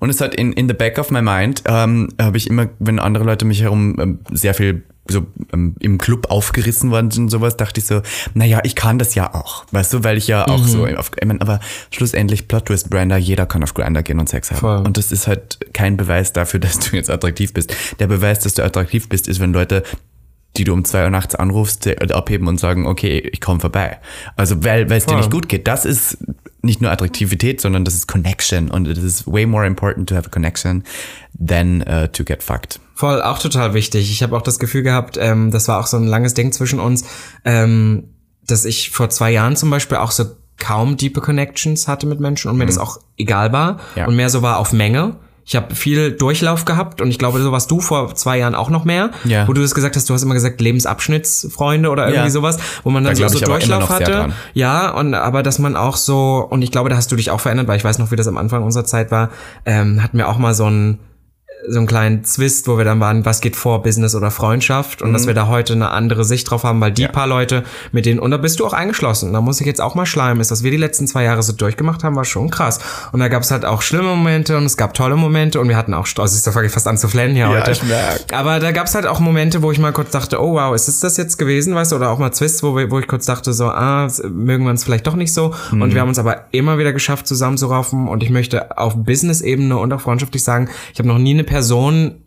Und 0.00 0.10
es 0.10 0.20
hat 0.20 0.34
in, 0.34 0.52
in 0.52 0.68
the 0.68 0.74
back 0.74 0.98
of 0.98 1.10
my 1.10 1.22
mind, 1.22 1.62
ähm, 1.66 2.08
habe 2.20 2.36
ich 2.36 2.48
immer, 2.48 2.68
wenn 2.78 2.98
andere 2.98 3.24
Leute 3.24 3.46
mich 3.46 3.62
herum 3.62 3.96
ähm, 3.98 4.18
sehr 4.32 4.52
viel 4.52 4.84
so 5.08 5.26
ähm, 5.52 5.74
im 5.80 5.98
Club 5.98 6.30
aufgerissen 6.30 6.90
waren 6.90 7.06
und 7.06 7.30
sowas, 7.30 7.56
dachte 7.56 7.80
ich 7.80 7.86
so, 7.86 8.02
naja, 8.34 8.60
ich 8.64 8.74
kann 8.74 8.98
das 8.98 9.14
ja 9.14 9.34
auch. 9.34 9.64
Weißt 9.72 9.92
du, 9.92 10.04
weil 10.04 10.16
ich 10.16 10.28
ja 10.28 10.46
auch 10.46 10.64
so 10.66 10.86
auf, 10.86 11.10
ich 11.18 11.26
mein, 11.26 11.40
aber 11.40 11.60
schlussendlich 11.90 12.48
Plot 12.48 12.66
Twist 12.66 12.90
Brander, 12.90 13.16
jeder 13.16 13.46
kann 13.46 13.62
auf 13.62 13.74
Grinder 13.74 14.02
gehen 14.02 14.20
und 14.20 14.28
Sex 14.28 14.50
haben. 14.50 14.58
Voll. 14.58 14.78
Und 14.86 14.96
das 14.96 15.12
ist 15.12 15.26
halt 15.26 15.58
kein 15.72 15.96
Beweis 15.96 16.32
dafür, 16.32 16.60
dass 16.60 16.78
du 16.78 16.96
jetzt 16.96 17.10
attraktiv 17.10 17.52
bist. 17.52 17.74
Der 17.98 18.06
Beweis, 18.06 18.40
dass 18.40 18.54
du 18.54 18.64
attraktiv 18.64 19.08
bist, 19.08 19.28
ist, 19.28 19.40
wenn 19.40 19.52
Leute 19.52 19.82
die 20.58 20.64
du 20.64 20.72
um 20.72 20.84
zwei 20.84 21.04
Uhr 21.04 21.10
nachts 21.10 21.34
anrufst, 21.34 21.84
die 21.86 21.96
abheben 22.12 22.48
und 22.48 22.58
sagen, 22.60 22.86
okay, 22.86 23.18
ich 23.32 23.40
komme 23.40 23.60
vorbei. 23.60 23.98
Also 24.36 24.62
weil 24.64 24.90
es 24.92 25.06
dir 25.06 25.16
nicht 25.16 25.30
gut 25.30 25.48
geht. 25.48 25.66
Das 25.68 25.84
ist 25.84 26.18
nicht 26.60 26.80
nur 26.82 26.90
Attraktivität, 26.90 27.60
sondern 27.60 27.84
das 27.84 27.94
ist 27.94 28.08
Connection. 28.08 28.70
Und 28.70 28.88
it 28.88 28.98
is 28.98 29.26
way 29.26 29.46
more 29.46 29.64
important 29.66 30.08
to 30.08 30.16
have 30.16 30.26
a 30.26 30.30
connection 30.30 30.82
than 31.38 31.82
uh, 31.82 32.08
to 32.08 32.24
get 32.24 32.42
fucked. 32.42 32.80
Voll, 32.94 33.22
auch 33.22 33.38
total 33.38 33.74
wichtig. 33.74 34.10
Ich 34.10 34.22
habe 34.24 34.36
auch 34.36 34.42
das 34.42 34.58
Gefühl 34.58 34.82
gehabt, 34.82 35.16
ähm, 35.20 35.50
das 35.52 35.68
war 35.68 35.78
auch 35.78 35.86
so 35.86 35.96
ein 35.96 36.04
langes 36.06 36.34
Ding 36.34 36.50
zwischen 36.50 36.80
uns, 36.80 37.04
ähm, 37.44 38.08
dass 38.46 38.64
ich 38.64 38.90
vor 38.90 39.08
zwei 39.08 39.30
Jahren 39.30 39.54
zum 39.54 39.70
Beispiel 39.70 39.98
auch 39.98 40.10
so 40.10 40.24
kaum 40.56 40.96
diepe 40.96 41.20
Connections 41.20 41.86
hatte 41.86 42.06
mit 42.08 42.18
Menschen 42.18 42.50
und 42.50 42.56
mir 42.56 42.66
das 42.66 42.78
auch 42.78 42.98
egal 43.16 43.52
war 43.52 43.74
Mhm. 43.74 43.78
Ja. 43.94 44.06
und 44.08 44.16
mehr 44.16 44.28
so 44.30 44.42
war 44.42 44.58
auf 44.58 44.72
Menge. 44.72 45.14
Ich 45.50 45.56
habe 45.56 45.74
viel 45.74 46.12
Durchlauf 46.12 46.66
gehabt 46.66 47.00
und 47.00 47.08
ich 47.08 47.18
glaube, 47.18 47.40
so 47.40 47.50
warst 47.52 47.70
du 47.70 47.80
vor 47.80 48.14
zwei 48.14 48.36
Jahren 48.36 48.54
auch 48.54 48.68
noch 48.68 48.84
mehr, 48.84 49.12
Ja. 49.24 49.48
wo 49.48 49.54
du 49.54 49.62
das 49.62 49.74
gesagt 49.74 49.96
hast, 49.96 50.06
du 50.10 50.12
hast 50.12 50.22
immer 50.22 50.34
gesagt 50.34 50.60
Lebensabschnittsfreunde 50.60 51.88
oder 51.88 52.04
irgendwie 52.08 52.24
Ja. 52.26 52.30
sowas, 52.30 52.58
wo 52.84 52.90
man 52.90 53.02
dann 53.02 53.16
Da 53.16 53.28
so, 53.30 53.38
so 53.38 53.44
Durchlauf 53.46 53.88
hatte. 53.88 54.28
Ja, 54.52 54.90
und 54.90 55.14
aber 55.14 55.42
dass 55.42 55.58
man 55.58 55.74
auch 55.74 55.96
so, 55.96 56.46
und 56.50 56.60
ich 56.60 56.70
glaube, 56.70 56.90
da 56.90 56.96
hast 56.96 57.10
du 57.10 57.16
dich 57.16 57.30
auch 57.30 57.40
verändert, 57.40 57.66
weil 57.66 57.78
ich 57.78 57.84
weiß 57.84 57.98
noch, 57.98 58.10
wie 58.10 58.16
das 58.16 58.28
am 58.28 58.36
Anfang 58.36 58.62
unserer 58.62 58.84
Zeit 58.84 59.10
war, 59.10 59.30
ähm, 59.64 60.02
hatten 60.02 60.18
wir 60.18 60.28
auch 60.28 60.36
mal 60.36 60.52
so 60.52 60.66
ein 60.68 60.98
so 61.68 61.78
einen 61.78 61.86
kleinen 61.86 62.24
Zwist, 62.24 62.68
wo 62.68 62.78
wir 62.78 62.84
dann 62.84 63.00
waren, 63.00 63.24
was 63.24 63.40
geht 63.40 63.56
vor, 63.56 63.82
Business 63.82 64.14
oder 64.14 64.30
Freundschaft 64.30 65.02
und 65.02 65.12
dass 65.12 65.26
wir 65.26 65.34
da 65.34 65.46
heute 65.48 65.72
eine 65.74 65.90
andere 65.90 66.24
Sicht 66.24 66.50
drauf 66.50 66.64
haben, 66.64 66.80
weil 66.80 66.92
die 66.92 67.02
Mhm. 67.02 67.06
Ja. 67.08 67.12
paar 67.12 67.26
Leute, 67.26 67.64
mit 67.92 68.06
denen, 68.06 68.18
und 68.18 68.30
da 68.30 68.36
bist 68.36 68.60
du 68.60 68.66
auch 68.66 68.72
eingeschlossen, 68.72 69.32
da 69.32 69.40
muss 69.40 69.60
ich 69.60 69.66
jetzt 69.66 69.80
auch 69.80 69.94
mal 69.94 70.06
schleimen, 70.06 70.40
ist, 70.40 70.50
was 70.50 70.62
wir 70.62 70.70
die 70.70 70.76
letzten 70.76 71.06
zwei 71.06 71.24
Jahre 71.24 71.42
so 71.42 71.52
durchgemacht 71.52 72.04
haben, 72.04 72.16
war 72.16 72.24
schon 72.24 72.50
krass. 72.50 72.78
Und 73.12 73.20
da 73.20 73.28
gab 73.28 73.42
es 73.42 73.50
halt 73.50 73.64
auch 73.64 73.82
schlimme 73.82 74.08
Momente 74.08 74.56
und 74.56 74.64
es 74.64 74.76
gab 74.76 74.94
tolle 74.94 75.16
Momente 75.16 75.60
und 75.60 75.68
wir 75.68 75.76
hatten 75.76 75.94
auch, 75.94 76.06
also 76.18 76.44
da 76.44 76.52
fange 76.52 76.66
ich 76.66 76.72
fast 76.72 76.86
an 76.88 76.96
zu 76.98 77.08
flennen 77.08 77.34
hier 77.34 77.48
heute. 77.48 77.70
ich 77.70 77.82
merk. 77.82 78.32
Aber 78.32 78.58
da 78.60 78.72
gab 78.72 78.86
es 78.86 78.94
halt 78.94 79.06
auch 79.06 79.20
Momente, 79.20 79.62
wo 79.62 79.70
ich 79.72 79.78
mal 79.78 79.92
kurz 79.92 80.10
dachte, 80.10 80.40
oh 80.42 80.54
wow, 80.54 80.74
ist 80.74 80.88
es 80.88 81.00
das 81.00 81.16
jetzt 81.16 81.38
gewesen, 81.38 81.74
weißt 81.74 81.92
du, 81.92 81.96
oder 81.96 82.10
auch 82.10 82.18
mal 82.18 82.30
Twists, 82.30 82.62
wo, 82.62 82.74
wir, 82.76 82.90
wo 82.90 82.98
ich 82.98 83.06
kurz 83.06 83.26
dachte, 83.26 83.52
so, 83.52 83.66
ah, 83.66 84.08
mögen 84.30 84.64
wir 84.64 84.70
uns 84.70 84.84
vielleicht 84.84 85.06
doch 85.06 85.14
nicht 85.16 85.32
so. 85.32 85.54
Mhm. 85.70 85.82
Und 85.82 85.94
wir 85.94 86.00
haben 86.00 86.08
uns 86.08 86.18
aber 86.18 86.46
immer 86.52 86.78
wieder 86.78 86.92
geschafft, 86.92 87.26
zusammenzuraufen. 87.26 88.08
Und 88.08 88.22
ich 88.22 88.30
möchte 88.30 88.76
auf 88.78 88.94
Business-Ebene 88.96 89.76
und 89.76 89.92
auch 89.92 90.00
freundschaftlich 90.00 90.42
sagen, 90.42 90.68
ich 90.92 90.98
habe 90.98 91.08
noch 91.08 91.18
nie 91.18 91.34
eine 91.34 91.44
Person 91.44 91.57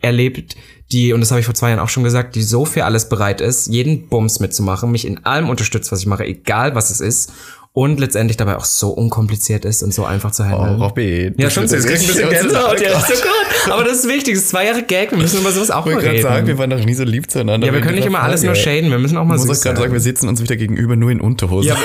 erlebt, 0.00 0.56
die, 0.92 1.12
und 1.12 1.20
das 1.20 1.30
habe 1.30 1.40
ich 1.40 1.46
vor 1.46 1.54
zwei 1.54 1.70
Jahren 1.70 1.80
auch 1.80 1.88
schon 1.88 2.04
gesagt, 2.04 2.34
die 2.34 2.42
so 2.42 2.64
für 2.64 2.84
alles 2.84 3.08
bereit 3.08 3.40
ist, 3.40 3.66
jeden 3.66 4.08
Bums 4.08 4.40
mitzumachen, 4.40 4.90
mich 4.90 5.06
in 5.06 5.24
allem 5.24 5.48
unterstützt, 5.48 5.90
was 5.90 6.00
ich 6.00 6.06
mache, 6.06 6.24
egal 6.24 6.74
was 6.74 6.90
es 6.90 7.00
ist. 7.00 7.32
Und 7.74 7.98
letztendlich 8.00 8.36
dabei 8.36 8.58
auch 8.58 8.66
so 8.66 8.90
unkompliziert 8.90 9.64
ist 9.64 9.82
und 9.82 9.94
so 9.94 10.04
einfach 10.04 10.30
zu 10.30 10.44
handeln. 10.44 10.76
Oh, 10.78 10.84
Robby. 10.84 11.32
ja, 11.38 11.48
schon, 11.48 11.62
das 11.66 11.86
kriegt 11.86 12.02
ein 12.02 12.06
bisschen 12.06 12.28
Gänsehaut, 12.28 12.78
ja, 12.82 12.98
ist 12.98 13.06
so 13.08 13.14
gut. 13.14 13.72
Aber 13.72 13.82
das 13.84 14.00
ist 14.00 14.08
wichtig, 14.08 14.34
das 14.34 14.42
ist 14.42 14.50
zwei 14.50 14.66
Jahre 14.66 14.82
Gag, 14.82 15.10
wir 15.10 15.16
müssen 15.16 15.40
über 15.40 15.50
sowas 15.52 15.70
auch 15.70 15.86
Ich 15.86 15.86
mal 15.86 15.94
wollte 15.94 16.04
gerade 16.08 16.18
reden. 16.18 16.22
sagen, 16.28 16.46
wir 16.48 16.58
waren 16.58 16.68
doch 16.68 16.84
nie 16.84 16.92
so 16.92 17.04
lieb 17.04 17.30
zueinander. 17.30 17.66
Ja, 17.66 17.72
wir 17.72 17.80
können 17.80 17.94
nicht 17.94 18.06
immer 18.06 18.20
alles 18.22 18.42
nur 18.42 18.54
shaden, 18.54 18.90
wir 18.90 18.98
müssen 18.98 19.16
auch 19.16 19.24
mal 19.24 19.38
Ich 19.38 19.46
muss 19.46 19.62
gerade 19.62 19.80
sagen, 19.80 19.90
wir 19.90 20.00
sitzen 20.00 20.28
uns 20.28 20.42
wieder 20.42 20.56
gegenüber 20.56 20.96
nur 20.96 21.10
in 21.10 21.22
Unterhose. 21.22 21.68
Ja, 21.68 21.76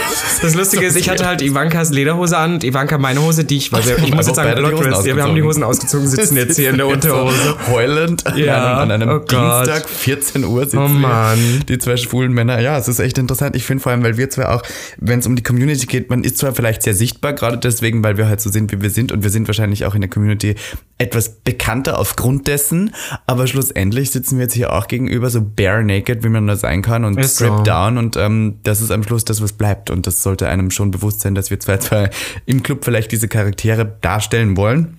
das 0.41 0.55
Lustige 0.55 0.85
ist, 0.87 0.97
ich 0.97 1.09
hatte 1.09 1.25
halt 1.25 1.41
Ivankas 1.41 1.89
Lederhose 1.91 2.35
an 2.37 2.55
und 2.55 2.65
Ivanka 2.65 2.97
meine 2.97 3.21
Hose, 3.21 3.45
die 3.45 3.55
ich, 3.55 3.71
weil 3.71 3.85
wir, 3.85 3.97
ich 3.97 4.13
muss 4.13 4.27
jetzt 4.27 4.35
sagen, 4.35 4.49
ja, 4.61 5.15
wir 5.15 5.23
haben 5.23 5.35
die. 5.35 5.43
Hosen 5.43 5.63
ausgezogen, 5.63 6.05
sitzen 6.05 6.35
jetzt 6.35 6.57
hier 6.57 6.71
in 6.71 6.77
der 6.77 6.87
Unterhose. 6.97 7.55
Heulend 7.71 8.27
an 8.27 8.37
Ja, 8.37 8.81
einem, 8.81 8.91
an 8.91 9.01
einem 9.03 9.09
oh. 9.09 9.19
Dienstag, 9.19 9.87
14 9.87 10.43
Uhr 10.43 10.63
sitzen 10.65 10.79
Oh 10.79 10.87
Mann. 10.89 11.63
die 11.69 11.77
zwei 11.77 11.95
schwulen 11.95 12.33
Männer. 12.33 12.59
Ja, 12.59 12.77
es 12.77 12.89
ist 12.89 12.99
echt 12.99 13.17
interessant. 13.17 13.55
Ich 13.55 13.63
finde 13.63 13.81
vor 13.83 13.93
allem, 13.93 14.03
weil 14.03 14.17
wir 14.17 14.29
zwei 14.29 14.47
auch, 14.49 14.63
wenn 14.97 15.19
es 15.19 15.27
um 15.27 15.37
die 15.37 15.43
Community 15.43 15.76
geht, 15.85 16.09
man 16.09 16.23
ist 16.23 16.39
zwar 16.39 16.55
vielleicht 16.55 16.81
sehr 16.81 16.95
sichtbar, 16.95 17.33
gerade 17.33 17.59
deswegen, 17.59 18.03
weil 18.03 18.17
wir 18.17 18.27
halt 18.27 18.41
so 18.41 18.49
sind, 18.49 18.71
wie 18.71 18.81
wir 18.81 18.89
sind 18.89 19.11
und 19.11 19.21
wir 19.21 19.29
sind 19.29 19.47
wahrscheinlich 19.47 19.85
auch 19.85 19.93
in 19.93 20.01
der 20.01 20.09
Community 20.09 20.55
etwas 20.97 21.29
bekannter 21.29 21.99
aufgrund 21.99 22.47
dessen, 22.47 22.95
aber 23.27 23.45
schlussendlich 23.45 24.09
sitzen 24.09 24.37
wir 24.37 24.45
jetzt 24.45 24.55
hier 24.55 24.73
auch 24.73 24.87
gegenüber 24.87 25.29
so 25.29 25.41
bare 25.41 25.83
naked, 25.83 26.23
wie 26.23 26.29
man 26.29 26.45
nur 26.45 26.55
sein 26.55 26.81
kann 26.81 27.05
und 27.05 27.19
Ist 27.19 27.35
stripped 27.35 27.59
so. 27.59 27.63
down 27.63 27.99
und 27.99 28.17
ähm, 28.17 28.55
das 28.63 28.81
ist 28.81 28.89
am 28.89 29.03
Schluss 29.03 29.25
das, 29.25 29.39
was 29.43 29.53
bleibt 29.53 29.91
und 29.91 30.07
das 30.07 30.23
sollte 30.23 30.47
einem 30.47 30.71
schon 30.71 30.89
bewusst 30.89 31.19
sein, 31.19 31.35
dass 31.35 31.51
wir 31.51 31.59
zwei, 31.59 31.77
zwei 31.77 32.09
im 32.47 32.63
Club 32.63 32.83
vielleicht 32.83 33.11
diese 33.11 33.27
Charaktere 33.27 33.97
darstellen 34.01 34.57
wollen 34.57 34.97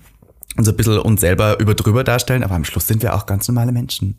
und 0.57 0.65
so 0.65 0.71
ein 0.71 0.77
bisschen 0.77 0.97
uns 0.99 1.21
selber 1.21 1.59
über 1.59 1.75
drüber 1.75 2.03
darstellen, 2.03 2.43
aber 2.43 2.55
am 2.55 2.65
Schluss 2.65 2.87
sind 2.87 3.01
wir 3.03 3.13
auch 3.13 3.25
ganz 3.25 3.47
normale 3.47 3.71
Menschen. 3.71 4.15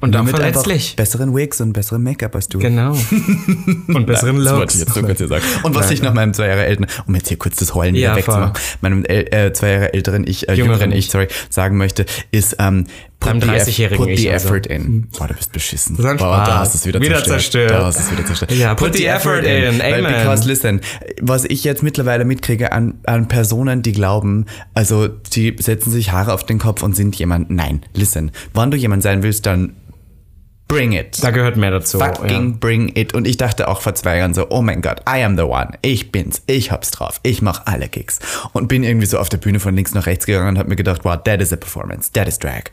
Und 0.00 0.10
Nur 0.10 0.20
auch 0.20 0.24
mit 0.24 0.34
einfach 0.34 0.62
verletzlich. 0.62 0.96
besseren 0.96 1.34
Wigs 1.34 1.60
und 1.60 1.72
besseren 1.72 2.02
Make-up 2.02 2.34
als 2.34 2.48
du. 2.48 2.58
Genau. 2.58 2.92
Und 3.88 4.06
besseren 4.06 4.42
Das 4.42 4.52
Looks. 4.52 4.74
ich 4.74 4.80
jetzt 4.80 4.94
so 4.94 5.02
kurz 5.02 5.18
hier 5.18 5.28
sagen. 5.28 5.42
Und 5.62 5.74
was 5.74 5.86
Nein, 5.86 5.94
ich 5.94 6.02
nach 6.02 6.14
meinem 6.14 6.32
zwei 6.32 6.46
Jahre 6.48 6.64
älteren, 6.64 6.88
um 7.06 7.14
jetzt 7.14 7.28
hier 7.28 7.38
kurz 7.38 7.56
das 7.56 7.74
Heulen 7.74 7.94
Ja, 7.94 8.10
wieder 8.12 8.16
wegzumachen, 8.18 8.52
meinem 8.80 9.04
äh, 9.04 9.52
zwei 9.52 9.70
Jahre 9.70 9.92
älteren 9.94 10.26
ich, 10.26 10.48
äh, 10.48 10.54
Jüngeren 10.54 10.80
jüngeren 10.80 10.92
ich, 10.92 11.06
ich. 11.06 11.10
sorry, 11.10 11.28
sagen 11.50 11.76
möchte, 11.76 12.06
ist 12.30 12.56
ähm, 12.58 12.86
The, 13.22 13.30
eff- 13.48 13.66
30-jährigen 13.68 13.96
put 14.06 14.16
the 14.18 14.30
also. 14.30 14.48
effort 14.48 14.66
in. 14.66 15.08
Boah, 15.16 15.28
du 15.28 15.34
bist 15.34 15.52
beschissen. 15.52 15.96
Das 15.96 16.16
Boah, 16.16 16.44
da 16.44 16.58
hast 16.60 16.74
du 16.74 16.78
es 16.78 16.86
wieder, 16.86 17.00
Wieder 17.00 17.22
zerstört. 17.22 17.40
zerstört. 17.40 17.70
Da 17.70 17.84
hast 17.86 17.98
du 17.98 18.02
es 18.02 18.10
wieder 18.12 18.26
zerstört. 18.26 18.52
Ja, 18.52 18.74
put 18.74 18.94
the 18.96 19.06
effort 19.06 19.40
in. 19.44 19.78
Weil, 19.78 20.04
Amen. 20.04 20.14
because 20.22 20.46
listen, 20.48 20.80
was 21.20 21.44
ich 21.44 21.64
jetzt 21.64 21.82
mittlerweile 21.82 22.24
mitkriege 22.24 22.72
an, 22.72 22.94
an 23.06 23.28
Personen, 23.28 23.82
die 23.82 23.92
glauben, 23.92 24.46
also 24.74 25.08
die 25.08 25.56
setzen 25.58 25.90
sich 25.90 26.12
Haare 26.12 26.32
auf 26.32 26.44
den 26.44 26.58
Kopf 26.58 26.82
und 26.82 26.94
sind 26.96 27.14
jemand. 27.16 27.50
Nein, 27.50 27.82
listen, 27.94 28.30
wann 28.54 28.70
du 28.70 28.76
jemand 28.76 29.02
sein 29.02 29.22
willst, 29.22 29.46
dann 29.46 29.74
bring 30.72 30.92
it. 30.92 31.22
Da 31.22 31.30
gehört 31.30 31.56
mehr 31.56 31.70
dazu. 31.70 31.98
Fucking 31.98 32.58
bring 32.58 32.92
it. 32.96 33.14
Und 33.14 33.26
ich 33.26 33.36
dachte 33.36 33.68
auch 33.68 33.80
vor 33.80 33.94
zwei 33.94 34.18
Jahren 34.18 34.34
so, 34.34 34.48
oh 34.50 34.62
mein 34.62 34.82
Gott, 34.82 35.00
I 35.08 35.22
am 35.22 35.36
the 35.36 35.42
one. 35.42 35.70
Ich 35.82 36.12
bin's. 36.12 36.42
Ich 36.46 36.70
hab's 36.70 36.90
drauf. 36.90 37.20
Ich 37.22 37.42
mach 37.42 37.66
alle 37.66 37.88
Gigs. 37.88 38.18
Und 38.52 38.68
bin 38.68 38.82
irgendwie 38.82 39.06
so 39.06 39.18
auf 39.18 39.28
der 39.28 39.38
Bühne 39.38 39.60
von 39.60 39.74
links 39.76 39.94
nach 39.94 40.06
rechts 40.06 40.26
gegangen 40.26 40.48
und 40.48 40.58
hab 40.58 40.68
mir 40.68 40.76
gedacht, 40.76 41.04
wow, 41.04 41.16
that 41.22 41.40
is 41.40 41.52
a 41.52 41.56
performance. 41.56 42.10
That 42.12 42.28
is 42.28 42.38
drag. 42.38 42.64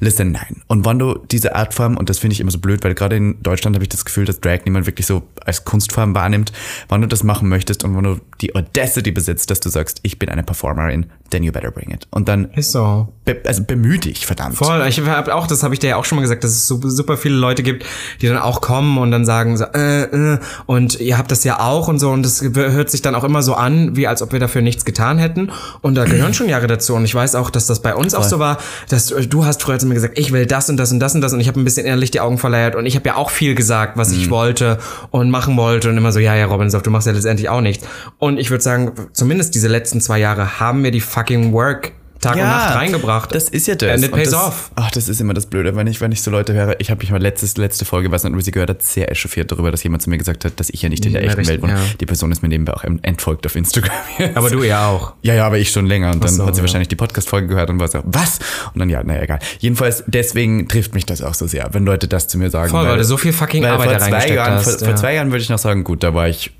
Listen, 0.00 0.32
nein. 0.32 0.62
Und 0.66 0.84
wenn 0.86 0.98
du 0.98 1.18
diese 1.30 1.54
Artform, 1.54 1.96
und 1.96 2.08
das 2.10 2.18
finde 2.18 2.34
ich 2.34 2.40
immer 2.40 2.50
so 2.50 2.58
blöd, 2.58 2.84
weil 2.84 2.94
gerade 2.94 3.16
in 3.16 3.42
Deutschland 3.42 3.76
habe 3.76 3.84
ich 3.84 3.88
das 3.88 4.04
Gefühl, 4.04 4.24
dass 4.24 4.40
Drag 4.40 4.60
niemand 4.64 4.86
wirklich 4.86 5.06
so 5.06 5.22
als 5.44 5.64
Kunstform 5.64 6.14
wahrnimmt. 6.14 6.52
Wenn 6.88 7.00
du 7.00 7.08
das 7.08 7.22
machen 7.24 7.48
möchtest 7.48 7.84
und 7.84 7.96
wenn 7.96 8.04
du 8.04 8.20
die 8.40 8.54
Audacity 8.54 9.10
besitzt, 9.10 9.50
dass 9.50 9.60
du 9.60 9.68
sagst, 9.68 10.00
ich 10.02 10.18
bin 10.18 10.28
eine 10.28 10.42
Performerin, 10.42 11.06
then 11.30 11.42
you 11.42 11.52
better 11.52 11.70
bring 11.70 11.90
it. 11.90 12.06
Und 12.10 12.28
dann, 12.28 12.48
Ja. 12.52 12.58
Ist 12.58 12.72
so. 12.72 13.08
Be 13.34 13.48
also 13.48 13.62
bemühe 13.62 13.98
dich, 13.98 14.26
verdammt. 14.26 14.56
Voll, 14.56 14.84
ich 14.88 15.00
habe 15.00 15.34
auch, 15.34 15.46
das 15.46 15.62
habe 15.62 15.74
ich 15.74 15.80
dir 15.80 15.90
ja 15.90 15.96
auch 15.96 16.04
schon 16.04 16.16
mal 16.16 16.22
gesagt, 16.22 16.44
dass 16.44 16.52
es 16.52 16.66
super, 16.66 17.16
viele 17.16 17.36
Leute 17.36 17.62
gibt, 17.62 17.84
die 18.20 18.28
dann 18.28 18.38
auch 18.38 18.60
kommen 18.60 18.98
und 18.98 19.10
dann 19.10 19.24
sagen 19.24 19.56
so, 19.56 19.64
äh, 19.64 20.04
äh, 20.04 20.38
und 20.66 21.00
ihr 21.00 21.18
habt 21.18 21.30
das 21.30 21.44
ja 21.44 21.60
auch 21.60 21.88
und 21.88 21.98
so 21.98 22.10
und 22.10 22.22
das 22.22 22.42
hört 22.42 22.90
sich 22.90 23.02
dann 23.02 23.14
auch 23.14 23.24
immer 23.24 23.42
so 23.42 23.54
an, 23.54 23.96
wie 23.96 24.06
als 24.06 24.22
ob 24.22 24.32
wir 24.32 24.40
dafür 24.40 24.62
nichts 24.62 24.84
getan 24.84 25.18
hätten. 25.18 25.50
Und 25.82 25.94
da 25.94 26.04
gehören 26.04 26.34
schon 26.34 26.48
Jahre 26.48 26.66
dazu. 26.66 26.94
Und 26.94 27.04
ich 27.04 27.14
weiß 27.14 27.34
auch, 27.34 27.50
dass 27.50 27.66
das 27.66 27.80
bei 27.82 27.94
uns 27.94 28.14
auch 28.14 28.24
so 28.24 28.38
war, 28.38 28.58
dass 28.88 29.06
du, 29.06 29.26
du 29.26 29.44
hast 29.44 29.62
früher 29.62 29.78
zu 29.78 29.86
mir 29.86 29.94
gesagt, 29.94 30.18
ich 30.18 30.32
will 30.32 30.46
das 30.46 30.70
und 30.70 30.76
das 30.76 30.92
und 30.92 31.00
das 31.00 31.14
und 31.14 31.20
das. 31.20 31.32
Und 31.32 31.40
ich 31.40 31.48
habe 31.48 31.60
ein 31.60 31.64
bisschen 31.64 31.86
innerlich 31.86 32.10
die 32.10 32.20
Augen 32.20 32.38
verleiert. 32.38 32.74
Und 32.74 32.86
ich 32.86 32.96
habe 32.96 33.06
ja 33.06 33.16
auch 33.16 33.30
viel 33.30 33.54
gesagt, 33.54 33.96
was 33.96 34.12
ich 34.12 34.30
wollte 34.30 34.78
und 35.10 35.30
machen 35.30 35.56
wollte. 35.56 35.90
Und 35.90 35.96
immer 35.96 36.12
so, 36.12 36.18
ja, 36.18 36.34
ja, 36.34 36.46
Robin, 36.46 36.70
du 36.70 36.90
machst 36.90 37.06
ja 37.06 37.12
letztendlich 37.12 37.48
auch 37.48 37.60
nichts. 37.60 37.86
Und 38.18 38.38
ich 38.38 38.50
würde 38.50 38.62
sagen, 38.62 38.92
zumindest 39.12 39.54
diese 39.54 39.68
letzten 39.68 40.00
zwei 40.00 40.18
Jahre 40.18 40.60
haben 40.60 40.82
mir 40.82 40.90
die 40.90 41.00
fucking 41.00 41.52
Work 41.52 41.92
Tag 42.20 42.34
und 42.34 42.42
Nacht 42.42 42.74
reingebracht. 42.74 43.34
Das 43.34 43.48
ist 43.48 43.66
ja 43.68 43.74
das. 43.74 43.90
And 43.90 44.04
it 44.04 44.12
pays 44.12 44.30
das, 44.30 44.40
off. 44.40 44.70
Ach, 44.74 44.90
das 44.90 45.08
ist 45.08 45.20
immer 45.20 45.34
das 45.34 45.46
Blöde, 45.46 45.76
wenn 45.76 45.86
ich, 45.86 46.00
wenn 46.00 46.10
ich 46.10 46.22
so 46.22 46.30
Leute 46.30 46.52
höre. 46.52 46.76
Ich 46.80 46.90
habe 46.90 47.00
mich 47.00 47.10
mal 47.10 47.20
letztes, 47.20 47.56
letzte 47.56 47.84
Folge, 47.84 48.10
weiß 48.10 48.24
nicht, 48.24 48.44
sie 48.44 48.50
gehört 48.50 48.70
hat, 48.70 48.82
sehr 48.82 49.10
echauffiert 49.10 49.52
darüber, 49.52 49.70
dass 49.70 49.82
jemand 49.82 50.02
zu 50.02 50.10
mir 50.10 50.18
gesagt 50.18 50.44
hat, 50.44 50.58
dass 50.58 50.70
ich 50.70 50.82
ja 50.82 50.88
nicht 50.88 51.06
in 51.06 51.12
der 51.12 51.22
Ja, 51.22 51.28
echten 51.28 51.46
Welt 51.46 51.62
wohne. 51.62 51.72
ja. 51.74 51.80
Die 52.00 52.06
Person 52.06 52.32
ist 52.32 52.42
mir 52.42 52.48
nebenbei 52.48 52.74
auch 52.74 52.84
entfolgt 52.84 53.46
auf 53.46 53.54
Instagram. 53.54 53.92
jetzt. 54.18 54.36
Aber 54.36 54.50
du 54.50 54.62
ja 54.62 54.88
auch. 54.88 55.14
Ja, 55.22 55.34
ja, 55.34 55.46
aber 55.46 55.58
ich 55.58 55.70
schon 55.70 55.86
länger. 55.86 56.12
Und 56.12 56.24
dann 56.24 56.30
so, 56.30 56.46
hat 56.46 56.54
sie 56.54 56.60
ja. 56.60 56.64
wahrscheinlich 56.64 56.88
die 56.88 56.96
Podcast-Folge 56.96 57.46
gehört 57.48 57.70
und 57.70 57.78
war 57.78 57.88
so, 57.88 58.00
was? 58.04 58.40
Und 58.74 58.80
dann, 58.80 58.90
ja, 58.90 59.02
naja, 59.02 59.22
egal. 59.22 59.38
Jedenfalls, 59.60 60.04
deswegen 60.06 60.68
trifft 60.68 60.94
mich 60.94 61.06
das 61.06 61.22
auch 61.22 61.34
so 61.34 61.46
sehr, 61.46 61.68
wenn 61.72 61.84
Leute 61.84 62.08
das 62.08 62.28
zu 62.28 62.38
mir 62.38 62.50
sagen. 62.50 62.70
Voll, 62.70 62.86
weil 62.86 62.98
du 62.98 63.04
so 63.04 63.16
viel 63.16 63.32
fucking 63.32 63.64
Arbeit 63.64 63.90
vor 63.90 63.92
da 63.92 63.98
zwei 64.00 64.04
reingesteckt 64.10 64.36
Jahren, 64.36 64.54
hast, 64.54 64.64
Vor, 64.64 64.80
ja. 64.80 64.86
vor 64.86 64.96
zwei 64.96 65.14
Jahren 65.14 65.30
würde 65.30 65.42
ich 65.42 65.48
noch 65.48 65.58
sagen, 65.58 65.84
gut, 65.84 66.02
da 66.02 66.14
war 66.14 66.28
ich 66.28 66.50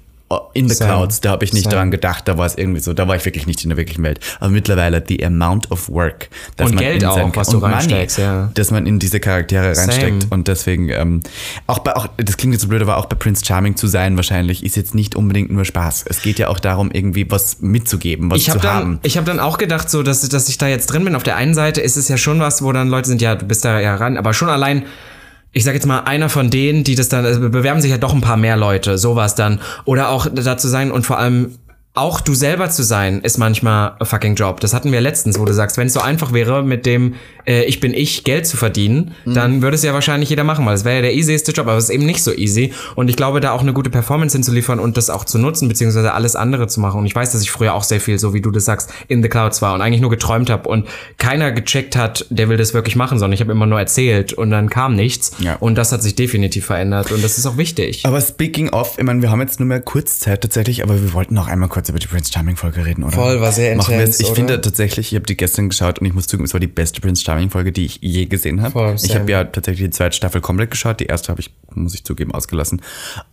in 0.52 0.68
the 0.68 0.74
Same. 0.74 0.90
clouds, 0.90 1.20
da 1.20 1.30
habe 1.30 1.44
ich 1.44 1.54
nicht 1.54 1.64
Same. 1.64 1.74
daran 1.74 1.90
gedacht, 1.90 2.28
da 2.28 2.36
war 2.36 2.44
es 2.44 2.56
irgendwie 2.56 2.80
so, 2.80 2.92
da 2.92 3.08
war 3.08 3.16
ich 3.16 3.24
wirklich 3.24 3.46
nicht 3.46 3.62
in 3.62 3.70
der 3.70 3.78
wirklichen 3.78 4.02
Welt. 4.02 4.20
Aber 4.40 4.50
mittlerweile, 4.50 5.02
the 5.06 5.24
amount 5.24 5.70
of 5.70 5.88
work, 5.88 6.28
dass 6.56 6.68
Und 6.68 6.74
man 6.74 6.84
Geld 6.84 7.02
in 7.02 7.08
auch, 7.08 7.36
was 7.36 7.48
du 7.48 7.56
und 7.56 7.62
Money, 7.62 7.74
reinsteckst, 7.74 8.18
ja. 8.18 8.50
dass 8.52 8.70
man 8.70 8.86
in 8.86 8.98
diese 8.98 9.20
Charaktere 9.20 9.68
reinsteckt 9.68 10.22
Same. 10.22 10.26
und 10.30 10.48
deswegen, 10.48 10.90
ähm, 10.90 11.22
auch 11.66 11.78
bei, 11.78 11.96
auch, 11.96 12.08
das 12.18 12.36
klingt 12.36 12.52
jetzt 12.52 12.62
so 12.62 12.68
blöd, 12.68 12.82
aber 12.82 12.98
auch 12.98 13.06
bei 13.06 13.16
Prince 13.16 13.44
Charming 13.44 13.76
zu 13.76 13.86
sein 13.86 14.16
wahrscheinlich, 14.16 14.64
ist 14.64 14.76
jetzt 14.76 14.94
nicht 14.94 15.16
unbedingt 15.16 15.50
nur 15.50 15.64
Spaß. 15.64 16.04
Es 16.08 16.20
geht 16.20 16.38
ja 16.38 16.48
auch 16.48 16.60
darum, 16.60 16.90
irgendwie 16.92 17.30
was 17.30 17.60
mitzugeben, 17.60 18.30
was 18.30 18.38
ich 18.38 18.50
habe 18.50 18.60
zu 18.60 18.66
dann, 18.66 18.76
haben. 18.76 19.00
ich 19.04 19.16
hab 19.16 19.24
dann 19.24 19.40
auch 19.40 19.56
gedacht, 19.56 19.88
so, 19.88 20.02
dass, 20.02 20.28
dass 20.28 20.48
ich 20.50 20.58
da 20.58 20.68
jetzt 20.68 20.86
drin 20.88 21.04
bin. 21.04 21.14
Auf 21.14 21.22
der 21.22 21.36
einen 21.36 21.54
Seite 21.54 21.80
ist 21.80 21.96
es 21.96 22.08
ja 22.08 22.18
schon 22.18 22.38
was, 22.40 22.60
wo 22.60 22.70
dann 22.72 22.88
Leute 22.88 23.08
sind, 23.08 23.22
ja, 23.22 23.34
du 23.34 23.46
bist 23.46 23.64
da 23.64 23.80
ja 23.80 23.94
ran, 23.96 24.18
aber 24.18 24.34
schon 24.34 24.50
allein, 24.50 24.84
ich 25.58 25.64
sag 25.64 25.74
jetzt 25.74 25.86
mal, 25.86 26.00
einer 26.00 26.28
von 26.28 26.50
denen, 26.50 26.84
die 26.84 26.94
das 26.94 27.08
dann, 27.08 27.24
also 27.24 27.40
bewerben 27.50 27.80
sich 27.80 27.90
ja 27.90 27.98
doch 27.98 28.14
ein 28.14 28.20
paar 28.20 28.36
mehr 28.36 28.56
Leute, 28.56 28.96
sowas 28.96 29.34
dann. 29.34 29.60
Oder 29.84 30.10
auch 30.10 30.28
da 30.32 30.56
zu 30.56 30.68
sein 30.68 30.92
und 30.92 31.04
vor 31.04 31.18
allem 31.18 31.58
auch 31.98 32.20
du 32.20 32.34
selber 32.34 32.70
zu 32.70 32.82
sein, 32.82 33.20
ist 33.22 33.38
manchmal 33.38 33.96
a 33.98 34.04
fucking 34.04 34.36
Job. 34.36 34.60
Das 34.60 34.72
hatten 34.72 34.92
wir 34.92 35.00
letztens, 35.00 35.38
wo 35.38 35.44
du 35.44 35.52
sagst, 35.52 35.76
wenn 35.76 35.88
es 35.88 35.92
so 35.92 36.00
einfach 36.00 36.32
wäre, 36.32 36.62
mit 36.62 36.86
dem 36.86 37.14
äh, 37.44 37.64
Ich 37.64 37.80
bin 37.80 37.92
ich 37.92 38.24
Geld 38.24 38.46
zu 38.46 38.56
verdienen, 38.56 39.14
dann 39.26 39.62
würde 39.62 39.74
es 39.74 39.82
ja 39.82 39.92
wahrscheinlich 39.92 40.30
jeder 40.30 40.44
machen, 40.44 40.64
weil 40.64 40.74
es 40.74 40.84
wäre 40.84 40.96
ja 40.96 41.02
der 41.02 41.14
easyste 41.14 41.52
Job, 41.52 41.66
aber 41.66 41.76
es 41.76 41.84
ist 41.84 41.90
eben 41.90 42.06
nicht 42.06 42.22
so 42.22 42.32
easy. 42.32 42.72
Und 42.94 43.10
ich 43.10 43.16
glaube, 43.16 43.40
da 43.40 43.52
auch 43.52 43.62
eine 43.62 43.72
gute 43.72 43.90
Performance 43.90 44.36
hinzuliefern 44.36 44.78
und 44.78 44.96
das 44.96 45.10
auch 45.10 45.24
zu 45.24 45.38
nutzen, 45.38 45.68
beziehungsweise 45.68 46.12
alles 46.12 46.36
andere 46.36 46.68
zu 46.68 46.80
machen. 46.80 47.00
Und 47.00 47.06
ich 47.06 47.14
weiß, 47.14 47.32
dass 47.32 47.42
ich 47.42 47.50
früher 47.50 47.74
auch 47.74 47.82
sehr 47.82 48.00
viel, 48.00 48.18
so 48.18 48.32
wie 48.32 48.40
du 48.40 48.50
das 48.50 48.64
sagst, 48.64 48.92
in 49.08 49.22
the 49.22 49.28
clouds 49.28 49.60
war 49.60 49.74
und 49.74 49.82
eigentlich 49.82 50.00
nur 50.00 50.10
geträumt 50.10 50.50
habe 50.50 50.68
und 50.68 50.86
keiner 51.18 51.50
gecheckt 51.50 51.96
hat, 51.96 52.26
der 52.30 52.48
will 52.48 52.56
das 52.56 52.74
wirklich 52.74 52.94
machen, 52.96 53.18
sondern 53.18 53.34
ich 53.34 53.40
habe 53.40 53.52
immer 53.52 53.66
nur 53.66 53.78
erzählt 53.78 54.32
und 54.32 54.50
dann 54.50 54.70
kam 54.70 54.94
nichts. 54.94 55.32
Ja. 55.40 55.56
Und 55.56 55.74
das 55.74 55.90
hat 55.90 56.02
sich 56.02 56.14
definitiv 56.14 56.66
verändert 56.66 57.10
und 57.10 57.24
das 57.24 57.38
ist 57.38 57.46
auch 57.46 57.56
wichtig. 57.56 58.02
Aber 58.04 58.20
speaking 58.20 58.70
of, 58.70 58.94
ich 58.98 59.04
meine, 59.04 59.20
wir 59.22 59.30
haben 59.30 59.40
jetzt 59.40 59.58
nur 59.58 59.66
mehr 59.66 59.80
kurz 59.80 60.20
Zeit 60.20 60.42
tatsächlich, 60.42 60.82
aber 60.82 61.02
wir 61.02 61.12
wollten 61.12 61.34
noch 61.34 61.48
einmal 61.48 61.68
kurz 61.68 61.87
über 61.88 61.98
die 61.98 62.06
Prince 62.06 62.32
Charming 62.32 62.56
Folge 62.56 62.84
reden, 62.84 63.02
oder? 63.04 63.12
Voll, 63.12 63.40
war 63.40 63.52
sehr 63.52 63.74
Machen 63.76 63.98
jetzt. 63.98 64.20
Ich 64.20 64.26
oder? 64.26 64.34
finde 64.36 64.60
tatsächlich, 64.60 65.12
ich 65.12 65.16
habe 65.16 65.26
die 65.26 65.36
gestern 65.36 65.68
geschaut 65.68 65.98
und 65.98 66.06
ich 66.06 66.14
muss 66.14 66.26
zugeben, 66.26 66.44
es 66.44 66.52
war 66.52 66.60
die 66.60 66.66
beste 66.66 67.00
Prince 67.00 67.22
Charming 67.24 67.50
Folge, 67.50 67.72
die 67.72 67.86
ich 67.86 67.98
je 68.02 68.26
gesehen 68.26 68.62
habe. 68.62 68.96
Ich 69.02 69.14
habe 69.14 69.30
ja 69.30 69.44
tatsächlich 69.44 69.86
die 69.86 69.90
zweite 69.90 70.16
Staffel 70.16 70.40
komplett 70.40 70.70
geschaut, 70.70 71.00
die 71.00 71.06
erste 71.06 71.28
habe 71.30 71.40
ich, 71.40 71.50
muss 71.74 71.94
ich 71.94 72.04
zugeben, 72.04 72.32
ausgelassen. 72.32 72.82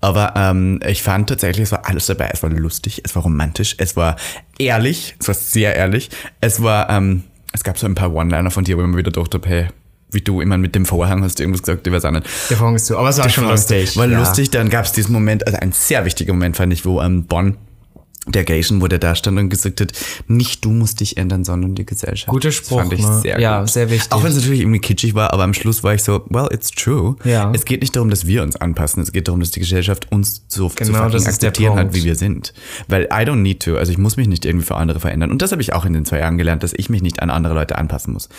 Aber 0.01 0.33
ähm, 0.35 0.79
ich 0.87 1.03
fand 1.03 1.29
tatsächlich, 1.29 1.63
es 1.63 1.71
war 1.71 1.87
alles 1.87 2.05
dabei. 2.07 2.29
Es 2.33 2.43
war 2.43 2.49
lustig, 2.49 3.01
es 3.03 3.15
war 3.15 3.23
romantisch, 3.23 3.75
es 3.77 3.95
war 3.95 4.15
ehrlich, 4.57 5.15
es 5.19 5.27
war 5.27 5.35
sehr 5.35 5.75
ehrlich. 5.75 6.09
Es 6.41 6.61
war, 6.61 6.89
ähm, 6.89 7.23
es 7.53 7.63
gab 7.63 7.77
so 7.77 7.85
ein 7.85 7.95
paar 7.95 8.13
One-Liner 8.13 8.51
von 8.51 8.63
dir, 8.63 8.77
wo 8.77 8.81
ich 8.81 8.87
mir 8.87 8.97
wieder 8.97 9.11
dachte, 9.11 9.39
hey, 9.45 9.67
wie 10.11 10.21
du 10.21 10.39
immer 10.39 10.57
mit 10.57 10.75
dem 10.75 10.85
Vorhang 10.85 11.23
hast 11.23 11.39
du 11.39 11.43
irgendwas 11.43 11.63
gesagt, 11.63 11.85
ich 11.87 11.91
weiß 11.91 12.05
auch 12.05 12.11
nicht. 12.11 12.25
Der 12.49 12.55
Vorhang 12.57 12.75
ist 12.75 12.85
zu, 12.85 12.97
aber 12.97 13.09
es 13.09 13.17
war 13.17 13.27
schon 13.29 13.49
lustig. 13.49 13.97
War 13.97 14.07
Ja. 14.07 14.19
lustig, 14.19 14.49
dann 14.49 14.69
gab 14.69 14.85
es 14.85 14.93
diesen 14.93 15.11
Moment, 15.11 15.45
also 15.45 15.59
ein 15.59 15.71
sehr 15.73 16.05
wichtiger 16.05 16.31
Moment 16.33 16.55
fand 16.55 16.71
ich, 16.71 16.85
wo 16.85 17.01
ähm, 17.01 17.25
Bonn, 17.25 17.57
der 18.27 18.43
Gation, 18.43 18.81
wo 18.81 18.87
der 18.87 18.99
da 18.99 19.15
stand 19.15 19.37
und 19.37 19.49
gesagt 19.49 19.81
hat, 19.81 19.91
nicht 20.27 20.65
du 20.65 20.71
musst 20.71 20.99
dich 20.99 21.17
ändern, 21.17 21.43
sondern 21.43 21.75
die 21.75 21.85
Gesellschaft. 21.85 22.27
Guter 22.27 22.49
Das 22.49 22.55
Spruch, 22.55 22.79
fand 22.79 22.93
ich 22.93 23.01
ne? 23.01 23.19
sehr 23.21 23.39
Ja, 23.39 23.59
gut. 23.61 23.69
sehr 23.69 23.89
wichtig. 23.89 24.11
Auch 24.11 24.23
wenn 24.23 24.31
es 24.31 24.37
natürlich 24.37 24.61
irgendwie 24.61 24.79
kitschig 24.79 25.13
war, 25.13 25.31
aber 25.33 25.43
am 25.43 25.53
Schluss 25.53 25.83
war 25.83 25.93
ich 25.93 26.03
so, 26.03 26.25
well, 26.29 26.47
it's 26.51 26.71
true. 26.71 27.15
Ja. 27.23 27.51
Es 27.53 27.65
geht 27.65 27.81
nicht 27.81 27.95
darum, 27.95 28.09
dass 28.09 28.25
wir 28.25 28.41
uns 28.43 28.55
anpassen, 28.55 29.03
es 29.03 29.11
geht 29.11 29.27
darum, 29.27 29.39
dass 29.41 29.51
die 29.51 29.59
Gesellschaft 29.59 30.11
uns 30.11 30.43
so 30.47 30.69
zu 30.69 30.75
Genau, 30.75 31.09
das 31.09 31.23
der 31.23 31.33
akzeptieren 31.33 31.75
hat, 31.77 31.93
wie 31.93 32.03
wir 32.03 32.15
sind. 32.15 32.53
Weil 32.87 33.03
I 33.05 33.25
don't 33.27 33.37
need 33.37 33.61
to, 33.63 33.77
also 33.77 33.91
ich 33.91 33.97
muss 33.97 34.17
mich 34.17 34.27
nicht 34.27 34.45
irgendwie 34.45 34.65
für 34.65 34.75
andere 34.75 34.99
verändern. 34.99 35.31
Und 35.31 35.41
das 35.41 35.51
habe 35.51 35.61
ich 35.61 35.73
auch 35.73 35.85
in 35.85 35.93
den 35.93 36.05
zwei 36.05 36.19
Jahren 36.19 36.37
gelernt, 36.37 36.63
dass 36.63 36.73
ich 36.73 36.89
mich 36.89 37.01
nicht 37.01 37.21
an 37.21 37.29
andere 37.29 37.53
Leute 37.53 37.77
anpassen 37.77 38.13
muss. 38.13 38.29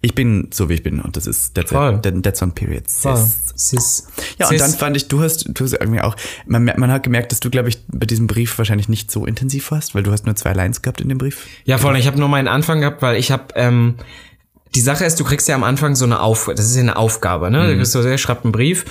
Ich 0.00 0.14
bin 0.14 0.48
so, 0.52 0.68
wie 0.68 0.74
ich 0.74 0.82
bin 0.82 1.00
und 1.00 1.16
das 1.16 1.26
ist, 1.26 1.54
that's, 1.54 1.70
Voll. 1.70 2.00
it. 2.04 2.22
that's 2.24 2.42
on 2.42 2.52
period. 2.52 2.88
Sis. 2.88 3.52
Sis. 3.54 4.08
Ja, 4.38 4.46
und 4.48 4.58
Sis. 4.58 4.60
dann 4.62 4.72
fand 4.72 4.96
ich, 4.96 5.08
du 5.08 5.20
hast, 5.20 5.48
du 5.48 5.64
hast 5.64 5.72
irgendwie 5.74 6.00
auch, 6.00 6.16
man, 6.46 6.64
man 6.64 6.90
hat 6.90 7.02
gemerkt, 7.02 7.32
dass 7.32 7.40
du, 7.40 7.48
glaube 7.50 7.68
ich, 7.68 7.78
bei 7.88 8.06
diesem 8.06 8.26
Brief 8.26 8.56
wahrscheinlich 8.58 8.88
nicht 8.88 9.10
so 9.10 9.26
intensiv 9.36 9.70
warst, 9.70 9.94
weil 9.94 10.02
du 10.02 10.10
hast 10.12 10.26
nur 10.26 10.34
zwei 10.34 10.52
Lines 10.52 10.82
gehabt 10.82 11.00
in 11.00 11.08
dem 11.08 11.18
Brief. 11.18 11.46
Ja, 11.64 11.78
voll. 11.78 11.96
Ich 11.96 12.06
habe 12.06 12.18
nur 12.18 12.28
meinen 12.28 12.48
Anfang 12.48 12.80
gehabt, 12.80 13.02
weil 13.02 13.16
ich 13.16 13.30
habe 13.30 13.44
ähm, 13.54 13.96
die 14.74 14.80
Sache 14.80 15.04
ist, 15.04 15.20
du 15.20 15.24
kriegst 15.24 15.46
ja 15.48 15.54
am 15.54 15.64
Anfang 15.64 15.94
so 15.94 16.04
eine 16.04 16.20
Auf, 16.20 16.50
das 16.54 16.66
ist 16.66 16.76
ja 16.76 16.82
eine 16.82 16.96
Aufgabe, 16.96 17.50
ne? 17.50 17.68
Du 17.68 17.76
kriegst 17.76 17.92
so, 17.92 18.02
der 18.02 18.18
schreibt 18.18 18.44
einen 18.44 18.52
Brief. 18.52 18.84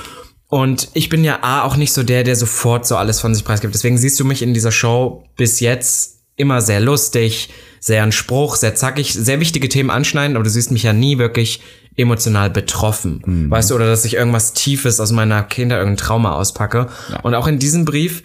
Und 0.48 0.90
ich 0.94 1.10
bin 1.10 1.24
ja 1.24 1.40
A, 1.42 1.64
auch 1.64 1.76
nicht 1.76 1.92
so 1.92 2.04
der, 2.04 2.24
der 2.24 2.36
sofort 2.36 2.86
so 2.86 2.96
alles 2.96 3.20
von 3.20 3.34
sich 3.34 3.44
preisgibt. 3.44 3.74
Deswegen 3.74 3.98
siehst 3.98 4.20
du 4.20 4.26
mich 4.26 4.42
in 4.42 4.54
dieser 4.54 4.72
Show 4.72 5.24
bis 5.36 5.60
jetzt 5.60 6.20
immer 6.38 6.62
sehr 6.62 6.80
lustig, 6.80 7.50
sehr 7.80 8.04
ein 8.04 8.12
Spruch, 8.12 8.56
sehr 8.56 8.76
zackig, 8.76 9.14
sehr 9.14 9.40
wichtige 9.40 9.70
Themen 9.70 9.90
anschneiden, 9.90 10.36
aber 10.36 10.44
du 10.44 10.50
siehst 10.50 10.72
mich 10.72 10.84
ja 10.84 10.94
nie 10.94 11.18
wirklich 11.18 11.62
emotional 11.98 12.50
betroffen. 12.50 13.22
Weißt 13.50 13.72
du, 13.72 13.76
oder 13.76 13.86
dass 13.86 14.06
ich 14.06 14.16
irgendwas 14.16 14.54
Tiefes 14.54 15.00
aus 15.00 15.12
meiner 15.12 15.44
Kindheit, 15.44 15.80
irgendein 15.80 16.04
Trauma 16.04 16.34
auspacke. 16.34 16.88
Und 17.24 17.36
auch 17.36 17.48
in 17.48 17.58
diesem 17.58 17.86
Brief 17.86 18.24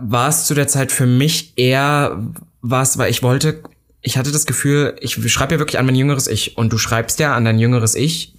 war 0.00 0.28
es 0.28 0.44
zu 0.46 0.54
der 0.54 0.68
Zeit 0.68 0.92
für 0.92 1.06
mich 1.06 1.52
eher 1.56 2.18
was, 2.60 2.98
weil 2.98 3.10
ich 3.10 3.22
wollte, 3.22 3.62
ich 4.00 4.16
hatte 4.16 4.32
das 4.32 4.46
Gefühl, 4.46 4.96
ich 5.00 5.14
schreibe 5.32 5.54
ja 5.54 5.58
wirklich 5.58 5.78
an 5.78 5.86
mein 5.86 5.94
jüngeres 5.94 6.28
Ich 6.28 6.56
und 6.56 6.72
du 6.72 6.78
schreibst 6.78 7.18
ja 7.20 7.34
an 7.34 7.44
dein 7.44 7.58
jüngeres 7.58 7.94
Ich 7.94 8.34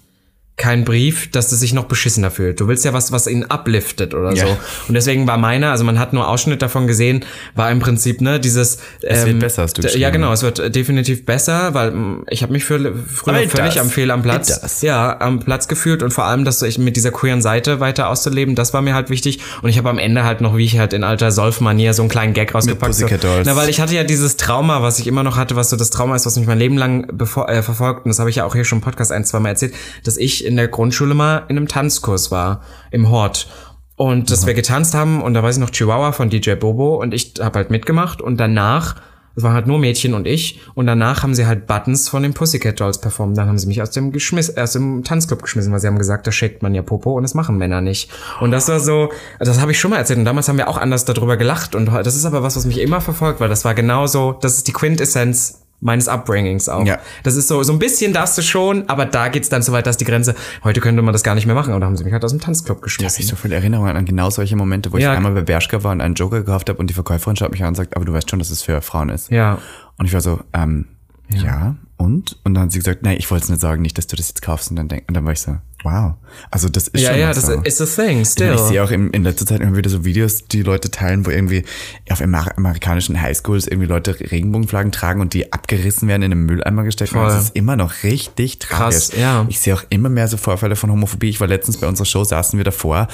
kein 0.55 0.85
Brief, 0.85 1.31
dass 1.31 1.51
es 1.51 1.59
sich 1.59 1.73
noch 1.73 1.85
beschissener 1.85 2.29
fühlt. 2.29 2.59
Du 2.59 2.67
willst 2.67 2.85
ja 2.85 2.93
was, 2.93 3.11
was 3.11 3.25
ihn 3.25 3.43
upliftet 3.43 4.13
oder 4.13 4.33
Ja. 4.33 4.45
so. 4.45 4.57
Und 4.87 4.93
deswegen 4.93 5.25
war 5.25 5.37
meiner, 5.37 5.71
also 5.71 5.83
man 5.83 5.97
hat 5.97 6.13
nur 6.13 6.27
Ausschnitt 6.27 6.61
davon 6.61 6.85
gesehen, 6.85 7.25
war 7.55 7.71
im 7.71 7.79
Prinzip, 7.79 8.21
ne, 8.21 8.39
dieses 8.39 8.77
Es 9.01 9.25
wird 9.25 9.39
besser, 9.39 9.63
hast 9.63 9.77
du 9.79 9.87
Ja, 9.97 10.11
genau, 10.11 10.31
es 10.31 10.43
wird 10.43 10.75
definitiv 10.75 11.25
besser, 11.25 11.73
weil 11.73 11.91
mm, 11.91 12.25
ich 12.29 12.43
habe 12.43 12.53
mich 12.53 12.65
für, 12.65 12.77
früher 12.77 13.35
Aber 13.35 13.49
völlig 13.49 13.73
does. 13.73 13.81
am 13.81 13.89
Fehl 13.89 14.11
am 14.11 14.21
Platz. 14.21 14.81
Ja, 14.83 15.19
am 15.19 15.39
Platz 15.39 15.67
gefühlt 15.67 16.03
und 16.03 16.11
vor 16.11 16.25
allem, 16.25 16.45
dass 16.45 16.61
ich 16.61 16.77
mit 16.77 16.97
dieser 16.97 17.09
queeren 17.11 17.41
Seite 17.41 17.79
weiter 17.79 18.09
auszuleben, 18.09 18.53
das 18.53 18.75
war 18.75 18.83
mir 18.83 18.93
halt 18.93 19.09
wichtig. 19.09 19.39
Und 19.63 19.69
ich 19.71 19.79
habe 19.79 19.89
am 19.89 19.97
Ende 19.97 20.23
halt 20.23 20.41
noch, 20.41 20.55
wie 20.55 20.65
ich 20.65 20.77
halt 20.77 20.93
in 20.93 21.03
alter 21.03 21.31
Solf-Manier 21.31 21.95
so 21.95 22.03
einen 22.03 22.09
kleinen 22.09 22.33
Gag 22.33 22.53
rausgepackt. 22.53 22.93
So. 22.93 23.05
Pussycat 23.05 23.23
Dolls. 23.23 23.47
Na, 23.47 23.55
weil 23.55 23.69
ich 23.69 23.81
hatte 23.81 23.95
ja 23.95 24.03
dieses 24.03 24.37
Trauma, 24.37 24.83
was 24.83 24.99
ich 24.99 25.07
immer 25.07 25.23
noch 25.23 25.35
hatte, 25.35 25.55
was 25.55 25.71
so 25.71 25.77
das 25.77 25.89
Trauma 25.89 26.15
ist, 26.15 26.27
was 26.27 26.37
mich 26.37 26.45
mein 26.45 26.59
Leben 26.59 26.77
lang 26.77 27.07
bevor, 27.11 27.49
äh, 27.49 27.63
verfolgt. 27.63 28.05
Und 28.05 28.09
das 28.09 28.19
habe 28.19 28.29
ich 28.29 28.35
ja 28.35 28.45
auch 28.45 28.53
hier 28.53 28.65
schon 28.65 28.77
im 28.77 28.83
Podcast 28.83 29.11
ein, 29.11 29.25
zwei 29.25 29.39
Mal 29.39 29.49
erzählt, 29.49 29.73
dass 30.03 30.17
ich 30.17 30.42
in 30.45 30.55
der 30.55 30.67
Grundschule 30.67 31.13
mal 31.13 31.43
in 31.47 31.57
einem 31.57 31.67
Tanzkurs 31.67 32.31
war, 32.31 32.61
im 32.91 33.09
Hort. 33.09 33.47
Und 33.95 34.31
dass 34.31 34.45
wir 34.45 34.53
getanzt 34.53 34.95
haben 34.95 35.21
und 35.21 35.33
da 35.33 35.43
weiß 35.43 35.55
ich 35.55 35.61
noch 35.61 35.69
Chihuahua 35.69 36.11
von 36.11 36.29
DJ 36.29 36.53
Bobo 36.55 37.01
und 37.01 37.13
ich 37.13 37.33
habe 37.39 37.59
halt 37.59 37.69
mitgemacht 37.69 38.21
und 38.21 38.37
danach 38.37 38.95
es 39.35 39.41
waren 39.41 39.53
halt 39.53 39.65
nur 39.65 39.79
Mädchen 39.79 40.13
und 40.13 40.27
ich. 40.27 40.61
Und 40.75 40.85
danach 40.85 41.23
haben 41.23 41.33
sie 41.33 41.45
halt 41.47 41.65
Buttons 41.65 42.07
von 42.07 42.21
den 42.21 42.33
Pussycat 42.33 42.79
Dolls 42.79 42.99
performt. 42.99 43.37
Dann 43.37 43.47
haben 43.47 43.57
sie 43.57 43.67
mich 43.67 43.81
aus 43.81 43.89
dem, 43.89 44.11
geschmiss, 44.11 44.55
aus 44.55 44.73
dem 44.73 45.03
Tanzclub 45.03 45.41
geschmissen, 45.41 45.71
weil 45.71 45.79
sie 45.79 45.87
haben 45.87 45.97
gesagt, 45.97 46.27
da 46.27 46.31
shakt 46.31 46.61
man 46.61 46.75
ja 46.75 46.83
Popo 46.83 47.13
und 47.13 47.23
das 47.23 47.33
machen 47.33 47.57
Männer 47.57 47.81
nicht. 47.81 48.11
Und 48.41 48.51
das 48.51 48.67
war 48.67 48.79
so, 48.79 49.11
das 49.39 49.59
habe 49.59 49.71
ich 49.71 49.79
schon 49.79 49.91
mal 49.91 49.97
erzählt. 49.97 50.19
Und 50.19 50.25
damals 50.25 50.49
haben 50.49 50.57
wir 50.57 50.67
auch 50.67 50.77
anders 50.77 51.05
darüber 51.05 51.35
gelacht. 51.35 51.73
Und 51.73 51.87
das 51.87 52.15
ist 52.15 52.25
aber 52.25 52.43
was, 52.43 52.55
was 52.55 52.65
mich 52.65 52.79
immer 52.79 53.01
verfolgt, 53.01 53.39
weil 53.39 53.49
das 53.49 53.65
war 53.65 53.73
genauso, 53.73 54.33
das 54.33 54.57
ist 54.57 54.67
die 54.67 54.73
Quintessenz 54.73 55.62
meines 55.83 56.07
Upbringings 56.07 56.69
auch. 56.69 56.85
Ja. 56.85 56.97
Das 57.23 57.35
ist 57.35 57.47
so, 57.47 57.61
so 57.63 57.73
ein 57.73 57.79
bisschen 57.79 58.13
darfst 58.13 58.37
du 58.37 58.41
schon, 58.41 58.87
aber 58.89 59.05
da 59.05 59.27
geht's 59.27 59.49
dann 59.49 59.61
so 59.61 59.71
weit, 59.73 59.85
dass 59.85 59.97
die 59.97 60.05
Grenze, 60.05 60.33
heute 60.63 60.79
könnte 60.81 61.01
man 61.01 61.13
das 61.13 61.23
gar 61.23 61.35
nicht 61.35 61.45
mehr 61.45 61.55
machen. 61.55 61.77
Da 61.79 61.85
haben 61.85 61.97
sie 61.97 62.03
mich 62.03 62.13
halt 62.13 62.23
aus 62.23 62.31
dem 62.31 62.39
Tanzclub 62.39 62.77
Ich 62.77 62.81
habe 62.81 62.85
geschmissen. 62.85 63.25
so 63.25 63.35
viele 63.35 63.55
Erinnerungen 63.55 63.95
an 63.97 64.05
genau 64.05 64.29
solche 64.29 64.55
Momente, 64.55 64.91
wo 64.91 64.97
Ja. 64.97 65.11
ich 65.11 65.17
einmal 65.17 65.33
bei 65.33 65.41
Bershka 65.41 65.83
war 65.83 65.91
und 65.91 66.01
einen 66.01 66.15
Joker 66.15 66.39
gekauft 66.39 66.69
habe 66.69 66.79
und 66.79 66.89
die 66.89 66.93
Verkäuferin 66.93 67.35
schaut 67.35 67.51
mich 67.51 67.61
an 67.61 67.69
und 67.69 67.75
sagt, 67.75 67.95
aber 67.95 68.05
du 68.05 68.13
weißt 68.13 68.29
schon, 68.29 68.39
dass 68.39 68.49
es 68.49 68.61
für 68.63 68.81
Frauen 68.81 69.09
ist. 69.09 69.29
Ja. 69.29 69.57
Und 69.97 70.05
ich 70.05 70.13
war 70.13 70.21
so, 70.21 70.39
ähm, 70.53 70.85
ja. 71.29 71.75
Und? 72.03 72.37
Und 72.43 72.53
dann 72.53 72.65
hat 72.65 72.71
sie 72.71 72.79
gesagt, 72.79 73.03
nein, 73.03 73.17
ich 73.17 73.29
wollte 73.31 73.43
es 73.45 73.49
nicht 73.49 73.61
sagen, 73.61 73.81
nicht, 73.81 73.97
dass 73.97 74.07
du 74.07 74.15
das 74.15 74.27
jetzt 74.29 74.41
kaufst. 74.41 74.69
Und 74.69 74.75
dann, 74.77 74.87
denk, 74.87 75.05
und 75.07 75.15
dann 75.15 75.25
war 75.25 75.31
ich 75.33 75.39
so, 75.41 75.57
wow. 75.83 76.13
Also 76.51 76.69
das 76.69 76.87
ist 76.87 77.01
Ja, 77.01 77.09
schon 77.11 77.19
ja, 77.19 77.27
noch 77.27 77.35
das 77.35 77.45
so. 77.45 77.61
ist 77.61 77.81
a 77.81 77.85
thing, 77.85 78.21
Ich, 78.21 78.29
still. 78.29 78.47
meine, 78.49 78.61
ich 78.61 78.67
sehe 78.67 78.83
auch 78.83 78.91
in, 78.91 79.09
in 79.11 79.23
letzter 79.23 79.45
Zeit 79.45 79.59
immer 79.61 79.75
wieder 79.75 79.89
so 79.89 80.05
Videos, 80.05 80.45
die 80.45 80.61
Leute 80.61 80.89
teilen, 80.91 81.25
wo 81.25 81.29
irgendwie 81.29 81.63
auf 82.09 82.21
Amer 82.21 82.47
amerikanischen 82.57 83.21
Highschools 83.21 83.67
irgendwie 83.67 83.87
Leute 83.87 84.17
Regenbogenflaggen 84.19 84.91
tragen 84.93 85.19
und 85.21 85.33
die 85.33 85.51
abgerissen 85.51 86.07
werden 86.07 86.21
in 86.23 86.31
den 86.31 86.45
Mülleimer 86.45 86.83
gesteckt. 86.83 87.13
werden. 87.13 87.27
Das 87.29 87.43
ist 87.45 87.55
immer 87.55 87.75
noch 87.75 88.03
richtig 88.03 88.59
Krass, 88.59 89.09
tragisch. 89.09 89.21
ja. 89.21 89.45
Ich 89.49 89.59
sehe 89.59 89.73
auch 89.73 89.83
immer 89.89 90.09
mehr 90.09 90.27
so 90.27 90.37
Vorfälle 90.37 90.75
von 90.75 90.89
Homophobie. 90.91 91.29
Ich 91.29 91.39
war 91.41 91.47
letztens 91.47 91.77
bei 91.77 91.87
unserer 91.87 92.05
Show, 92.05 92.23
saßen 92.23 92.57
wir 92.57 92.63
davor 92.63 93.07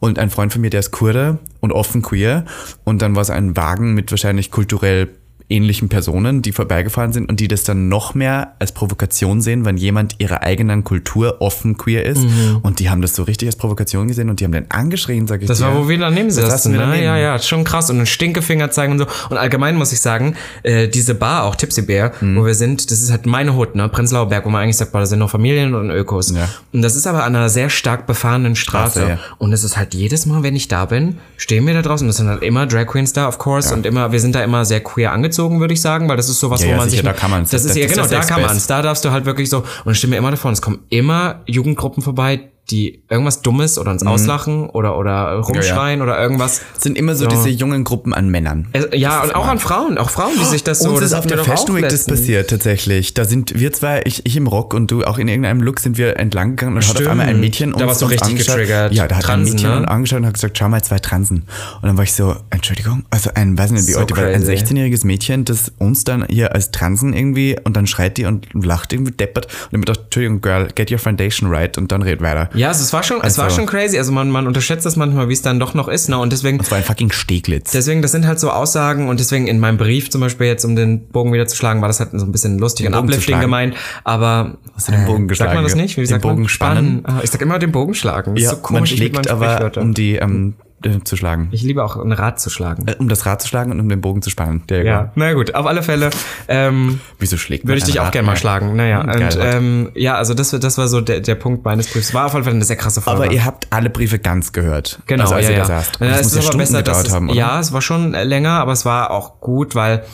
und 0.00 0.18
ein 0.18 0.30
Freund 0.30 0.52
von 0.52 0.62
mir, 0.62 0.70
der 0.70 0.80
ist 0.80 0.92
Kurde 0.92 1.38
und 1.60 1.72
offen 1.72 2.00
queer 2.02 2.44
und 2.84 3.02
dann 3.02 3.14
war 3.14 3.22
es 3.22 3.30
ein 3.30 3.56
Wagen 3.56 3.92
mit 3.94 4.10
wahrscheinlich 4.10 4.50
kulturell 4.50 5.08
ähnlichen 5.54 5.88
Personen, 5.88 6.42
die 6.42 6.52
vorbeigefahren 6.52 7.12
sind 7.12 7.28
und 7.28 7.40
die 7.40 7.48
das 7.48 7.62
dann 7.64 7.88
noch 7.88 8.14
mehr 8.14 8.54
als 8.58 8.72
Provokation 8.72 9.40
sehen, 9.40 9.64
wenn 9.64 9.76
jemand 9.76 10.16
ihrer 10.18 10.42
eigenen 10.42 10.84
Kultur 10.84 11.36
offen 11.40 11.76
queer 11.78 12.04
ist. 12.04 12.22
Mhm. 12.22 12.58
Und 12.62 12.80
die 12.80 12.90
haben 12.90 13.02
das 13.02 13.14
so 13.14 13.22
richtig 13.22 13.48
als 13.48 13.56
Provokation 13.56 14.08
gesehen 14.08 14.28
und 14.30 14.40
die 14.40 14.44
haben 14.44 14.52
den 14.52 14.70
angeschrien, 14.70 15.26
sag 15.26 15.42
ich 15.42 15.48
Das 15.48 15.58
dir. 15.58 15.64
war, 15.66 15.76
wo 15.76 15.88
wir 15.88 15.98
daneben 15.98 16.28
Das 16.28 16.36
saßen, 16.36 16.72
ne? 16.72 16.78
daneben. 16.78 17.04
Ja, 17.04 17.16
ja, 17.16 17.38
schon 17.38 17.64
krass. 17.64 17.90
Und 17.90 17.96
einen 17.96 18.06
Stinkefinger 18.06 18.70
zeigen 18.70 18.92
und 18.92 18.98
so. 18.98 19.06
Und 19.30 19.36
allgemein 19.36 19.76
muss 19.76 19.92
ich 19.92 20.00
sagen, 20.00 20.34
äh, 20.62 20.88
diese 20.88 21.14
Bar, 21.14 21.44
auch 21.44 21.56
Tipsy 21.56 21.82
Bear, 21.82 22.12
Mhm. 22.20 22.36
wo 22.36 22.44
wir 22.46 22.54
sind, 22.54 22.90
das 22.90 23.00
ist 23.00 23.10
halt 23.10 23.26
meine 23.26 23.54
Hut, 23.54 23.74
ne? 23.74 23.88
Prenzlauer 23.88 24.28
Berg, 24.28 24.44
wo 24.44 24.50
man 24.50 24.62
eigentlich 24.62 24.76
sagt, 24.76 24.92
boah, 24.92 25.00
da 25.00 25.06
sind 25.06 25.18
nur 25.18 25.28
Familien 25.28 25.74
und 25.74 25.90
Ökos. 25.90 26.32
Ja. 26.34 26.48
Und 26.72 26.82
das 26.82 26.96
ist 26.96 27.06
aber 27.06 27.24
an 27.24 27.34
einer 27.36 27.48
sehr 27.48 27.70
stark 27.70 28.06
befahrenen 28.06 28.56
Straße. 28.56 29.00
Straße, 29.00 29.08
ja. 29.10 29.18
Und 29.38 29.52
es 29.52 29.62
ist 29.62 29.76
halt 29.76 29.94
jedes 29.94 30.26
Mal, 30.26 30.42
wenn 30.42 30.56
ich 30.56 30.68
da 30.68 30.86
bin, 30.86 31.18
stehen 31.36 31.66
wir 31.66 31.74
da 31.74 31.82
draußen. 31.82 32.06
Das 32.06 32.16
sind 32.16 32.28
halt 32.28 32.42
immer 32.42 32.66
Drag 32.66 32.86
Queens 32.86 33.12
da, 33.12 33.28
of 33.28 33.38
course. 33.38 33.72
Und 33.74 33.84
immer, 33.86 34.10
wir 34.12 34.20
sind 34.20 34.34
da 34.34 34.42
immer 34.42 34.64
sehr 34.64 34.80
queer 34.80 35.12
angezogen, 35.12 35.43
würde 35.60 35.74
ich 35.74 35.80
sagen, 35.80 36.08
weil 36.08 36.16
das 36.16 36.28
ist 36.28 36.40
sowas, 36.40 36.60
Ja, 36.62 36.66
wo 36.68 36.70
ja, 36.72 36.76
man 36.78 36.90
sicher, 36.90 37.02
sich. 37.02 37.10
da 37.10 37.16
kann 37.16 37.30
man's. 37.30 37.50
Das 37.50 37.62
ist 37.64 37.70
Das 37.70 37.76
ja, 37.76 37.84
ist 37.86 37.90
genau, 37.94 38.06
der 38.06 38.18
da 38.18 38.22
Safe 38.22 38.34
kann 38.34 38.42
Space. 38.42 38.52
man's. 38.54 38.66
Da 38.66 38.82
darfst 38.82 39.04
du 39.04 39.10
halt 39.10 39.24
wirklich 39.24 39.48
so, 39.50 39.64
und 39.84 39.92
ich 39.92 39.98
mir 40.06 40.16
immer 40.16 40.30
davon, 40.30 40.52
es 40.52 40.62
kommen 40.62 40.80
immer 40.90 41.42
Jugendgruppen 41.46 42.02
vorbei, 42.02 42.50
die 42.70 43.02
irgendwas 43.10 43.42
Dummes 43.42 43.78
oder 43.78 43.90
uns 43.90 44.02
Mhm. 44.02 44.08
auslachen 44.08 44.70
oder, 44.70 44.96
oder 44.98 45.34
rumschreien 45.34 46.00
oder 46.00 46.18
irgendwas. 46.20 46.62
Es 46.76 46.82
sind 46.82 46.96
immer 46.96 47.14
so, 47.14 47.26
diese 47.26 47.50
jungen 47.50 47.84
Gruppen 47.84 48.14
an 48.14 48.28
Männern. 48.30 48.68
Äh, 48.72 48.96
Ja, 48.96 49.22
und 49.22 49.34
auch 49.34 49.46
an 49.46 49.58
Frauen, 49.58 49.98
auch 49.98 50.08
Frauen, 50.08 50.32
die 50.38 50.44
sich 50.44 50.64
das 50.64 50.78
so. 50.78 50.90
Uns 50.90 51.00
das 51.00 51.08
ist 51.10 51.14
auf 51.14 51.26
der 51.26 51.40
auch 51.40 51.44
Fashion 51.44 51.76
Week 51.76 51.88
das 51.88 52.06
passiert 52.06 52.48
tatsächlich. 52.48 53.12
Da 53.12 53.24
sind 53.26 53.58
wir 53.60 53.72
zwei, 53.72 54.00
ich, 54.06 54.24
ich 54.24 54.36
im 54.36 54.46
Rock 54.46 54.72
und 54.72 54.90
du 54.90 55.04
auch 55.04 55.18
in 55.18 55.28
irgendeinem 55.28 55.60
Look 55.60 55.78
sind 55.80 55.98
wir 55.98 56.16
entlang 56.18 56.56
gegangen 56.56 56.76
und 56.76 56.82
hat 56.82 56.90
auf 56.90 56.96
Stimmt. 56.96 57.10
einmal 57.10 57.26
ein 57.26 57.40
Mädchen 57.40 57.72
Da 57.72 57.86
warst 57.86 58.00
du 58.00 58.06
richtig 58.06 58.28
angeschaut. 58.30 58.56
getriggert. 58.56 58.92
Ja, 58.94 59.08
da 59.08 59.16
hat 59.16 59.24
Transen, 59.24 59.52
ein 59.56 59.62
Mädchen 59.62 59.80
ne? 59.82 59.88
angeschaut 59.88 60.18
und 60.20 60.26
hat 60.26 60.34
gesagt, 60.34 60.56
schau 60.58 60.68
mal, 60.70 60.82
zwei 60.82 60.98
Transen. 60.98 61.38
Und 61.82 61.82
dann 61.86 61.96
war 61.98 62.04
ich 62.04 62.14
so, 62.14 62.34
Entschuldigung, 62.50 63.04
also 63.10 63.30
ein, 63.34 63.58
weiß 63.58 63.72
nicht 63.72 63.86
wie 63.88 63.92
So 63.92 64.00
war, 64.00 64.06
ein 64.24 64.42
crazy. 64.42 64.52
16-jähriges 64.52 65.04
Mädchen, 65.06 65.44
das 65.44 65.70
uns 65.78 66.04
dann 66.04 66.24
hier 66.30 66.54
als 66.54 66.70
Transen 66.70 67.12
irgendwie 67.12 67.56
und 67.62 67.76
dann 67.76 67.86
schreit 67.86 68.16
die 68.16 68.24
und 68.24 68.46
lacht 68.54 68.92
irgendwie 68.94 69.12
deppert 69.12 69.46
und 69.46 69.52
ich 69.66 69.72
mir 69.72 69.80
gedacht, 69.80 70.00
Entschuldigung, 70.04 70.40
Girl, 70.40 70.68
get 70.74 70.90
your 70.90 70.98
foundation 70.98 71.50
right 71.50 71.76
und 71.76 71.92
dann 71.92 72.00
red 72.02 72.22
weiter. 72.22 72.48
Ja, 72.54 72.68
also 72.68 72.82
es 72.82 72.92
war 72.92 73.02
schon, 73.02 73.20
es 73.22 73.36
war 73.38 73.44
Also- 73.46 73.56
schon 73.56 73.66
crazy. 73.66 73.98
Also 73.98 74.12
man, 74.12 74.30
man 74.30 74.46
unterschätzt 74.46 74.86
das 74.86 74.96
manchmal, 74.96 75.28
wie 75.28 75.32
es 75.32 75.42
dann 75.42 75.58
doch 75.60 75.74
noch 75.74 75.88
ist. 75.88 76.08
Ne? 76.08 76.18
Und 76.18 76.32
deswegen, 76.32 76.58
Das 76.58 76.70
war 76.70 76.78
ein 76.78 76.84
fucking 76.84 77.12
Steglitz. 77.12 77.72
deswegen, 77.72 78.00
das 78.02 78.12
sind 78.12 78.26
halt 78.26 78.38
so 78.40 78.50
Aussagen 78.50 79.08
und 79.08 79.20
deswegen 79.20 79.46
in 79.46 79.58
meinem 79.60 79.76
Brief 79.76 80.10
zum 80.10 80.20
Beispiel 80.20 80.46
jetzt, 80.46 80.64
um 80.64 80.76
den 80.76 81.06
Bogen 81.08 81.32
wieder 81.32 81.46
zu 81.46 81.56
schlagen, 81.56 81.80
war 81.80 81.88
das 81.88 82.00
halt 82.00 82.10
so 82.12 82.24
ein 82.24 82.32
bisschen 82.32 82.58
lustig 82.58 82.86
und 82.86 82.94
uplifting 82.94 83.40
gemeint. 83.40 83.74
Aber 84.04 84.56
Hast 84.74 84.88
du 84.88 84.92
den 84.92 85.04
Bogen 85.04 85.22
sagt 85.22 85.28
geschlagen, 85.28 85.54
man 85.54 85.64
das 85.64 85.74
nicht? 85.74 85.96
Wie 85.96 86.00
Den 86.02 86.06
sagt 86.08 86.22
Bogen 86.22 86.42
man? 86.42 86.48
spannen? 86.48 87.00
Ah, 87.04 87.20
Ich 87.22 87.30
sag 87.30 87.40
immer 87.42 87.58
den 87.58 87.72
Bogen 87.72 87.94
schlagen. 87.94 88.34
Das 88.34 88.44
ja, 88.44 88.50
so 88.50 88.56
man 88.56 88.62
komisch. 88.62 88.90
liebe 88.92 89.14
schlägt 89.16 89.30
aber, 89.30 89.70
um 89.78 89.94
die 89.94 90.16
ähm, 90.16 90.54
äh, 90.86 91.02
zu 91.04 91.16
schlagen. 91.16 91.48
ich 91.52 91.62
liebe 91.62 91.84
auch 91.84 91.96
ein 91.96 92.12
Rad 92.12 92.40
zu 92.40 92.50
schlagen. 92.50 92.86
Äh, 92.86 92.96
Um 92.98 93.08
das 93.08 93.26
Rad 93.26 93.42
zu 93.42 93.48
schlagen 93.48 93.70
und 93.72 93.80
um 93.80 93.88
den 93.88 94.00
Bogen 94.00 94.22
zu 94.22 94.30
spannen. 94.30 94.62
Der 94.68 94.84
Ja, 94.84 95.12
na 95.14 95.32
gut, 95.32 95.54
auf 95.54 95.66
alle 95.66 95.82
Fälle. 95.82 96.10
Ähm, 96.48 97.00
Wieso 97.18 97.36
schlägt 97.36 97.66
Würde 97.66 97.78
ich 97.78 97.84
dich 97.84 98.00
auch 98.00 98.10
gerne 98.10 98.26
mal 98.26 98.36
schlagen. 98.36 98.76
Naja, 98.76 99.02
Hm, 99.02 99.10
und 99.10 99.18
geil. 99.18 99.38
ähm, 99.40 99.90
ja, 99.94 100.16
also 100.16 100.34
das, 100.34 100.50
das 100.50 100.78
war 100.78 100.88
so 100.88 101.00
der, 101.00 101.20
der 101.20 101.34
Punkt 101.34 101.64
meines 101.64 101.92
Briefs. 101.92 102.12
War 102.14 102.26
auf 102.26 102.34
alle 102.34 102.44
Fälle 102.44 102.56
eine 102.56 102.64
sehr 102.64 102.76
krasse 102.76 103.00
Folge. 103.00 103.22
Aber 103.24 103.32
ihr 103.32 103.44
habt 103.44 103.66
alle 103.70 103.90
Briefe 103.90 104.18
ganz 104.18 104.52
gehört. 104.52 105.00
Genau, 105.06 105.24
also, 105.24 105.34
als 105.34 105.44
ja, 105.44 105.50
ihr 105.50 105.56
ja. 105.58 105.62
da 105.62 105.68
saßt. 105.68 105.98
Ja, 106.00 106.06
das 106.08 106.18
es 106.20 106.24
muss 106.26 106.34
ja 106.34 106.42
Stunden 106.42 106.58
besser, 106.58 106.78
gedauert 106.78 107.06
es, 107.06 107.12
haben, 107.14 107.28
oder? 107.30 107.38
ja, 107.38 107.60
es 107.60 107.72
war 107.72 107.82
schon 107.82 108.12
länger, 108.12 108.50
aber 108.50 108.72
es 108.72 108.84
war 108.84 109.10
auch 109.10 109.40
gut, 109.40 109.74
weil 109.74 110.04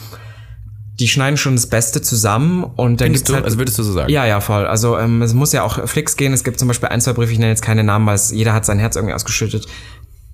die 0.99 1.07
schneiden 1.07 1.37
schon 1.37 1.55
das 1.55 1.65
Beste 1.67 2.01
zusammen 2.01 2.63
und 2.63 3.01
dann 3.01 3.07
Findest 3.07 3.25
gibt's 3.25 3.33
halt 3.35 3.45
Also 3.45 3.57
würdest 3.57 3.79
du 3.79 3.83
so 3.83 3.91
sagen? 3.93 4.11
ja, 4.11 4.25
ja, 4.25 4.39
voll. 4.39 4.67
Also 4.67 4.99
ähm, 4.99 5.21
es 5.23 5.33
muss 5.33 5.51
ja 5.51 5.63
auch 5.63 5.87
Flicks 5.87 6.15
gehen. 6.15 6.31
Es 6.31 6.43
gibt 6.43 6.59
zum 6.59 6.67
Beispiel 6.67 6.89
ein, 6.89 7.01
zwei 7.01 7.13
Briefe, 7.13 7.31
ich 7.31 7.39
nenne 7.39 7.49
jetzt 7.51 7.63
keine 7.63 7.83
Namen, 7.83 8.05
weil 8.05 8.15
es, 8.15 8.29
jeder 8.31 8.53
hat 8.53 8.65
sein 8.65 8.77
Herz 8.77 8.95
irgendwie 8.95 9.15
ausgeschüttet. 9.15 9.65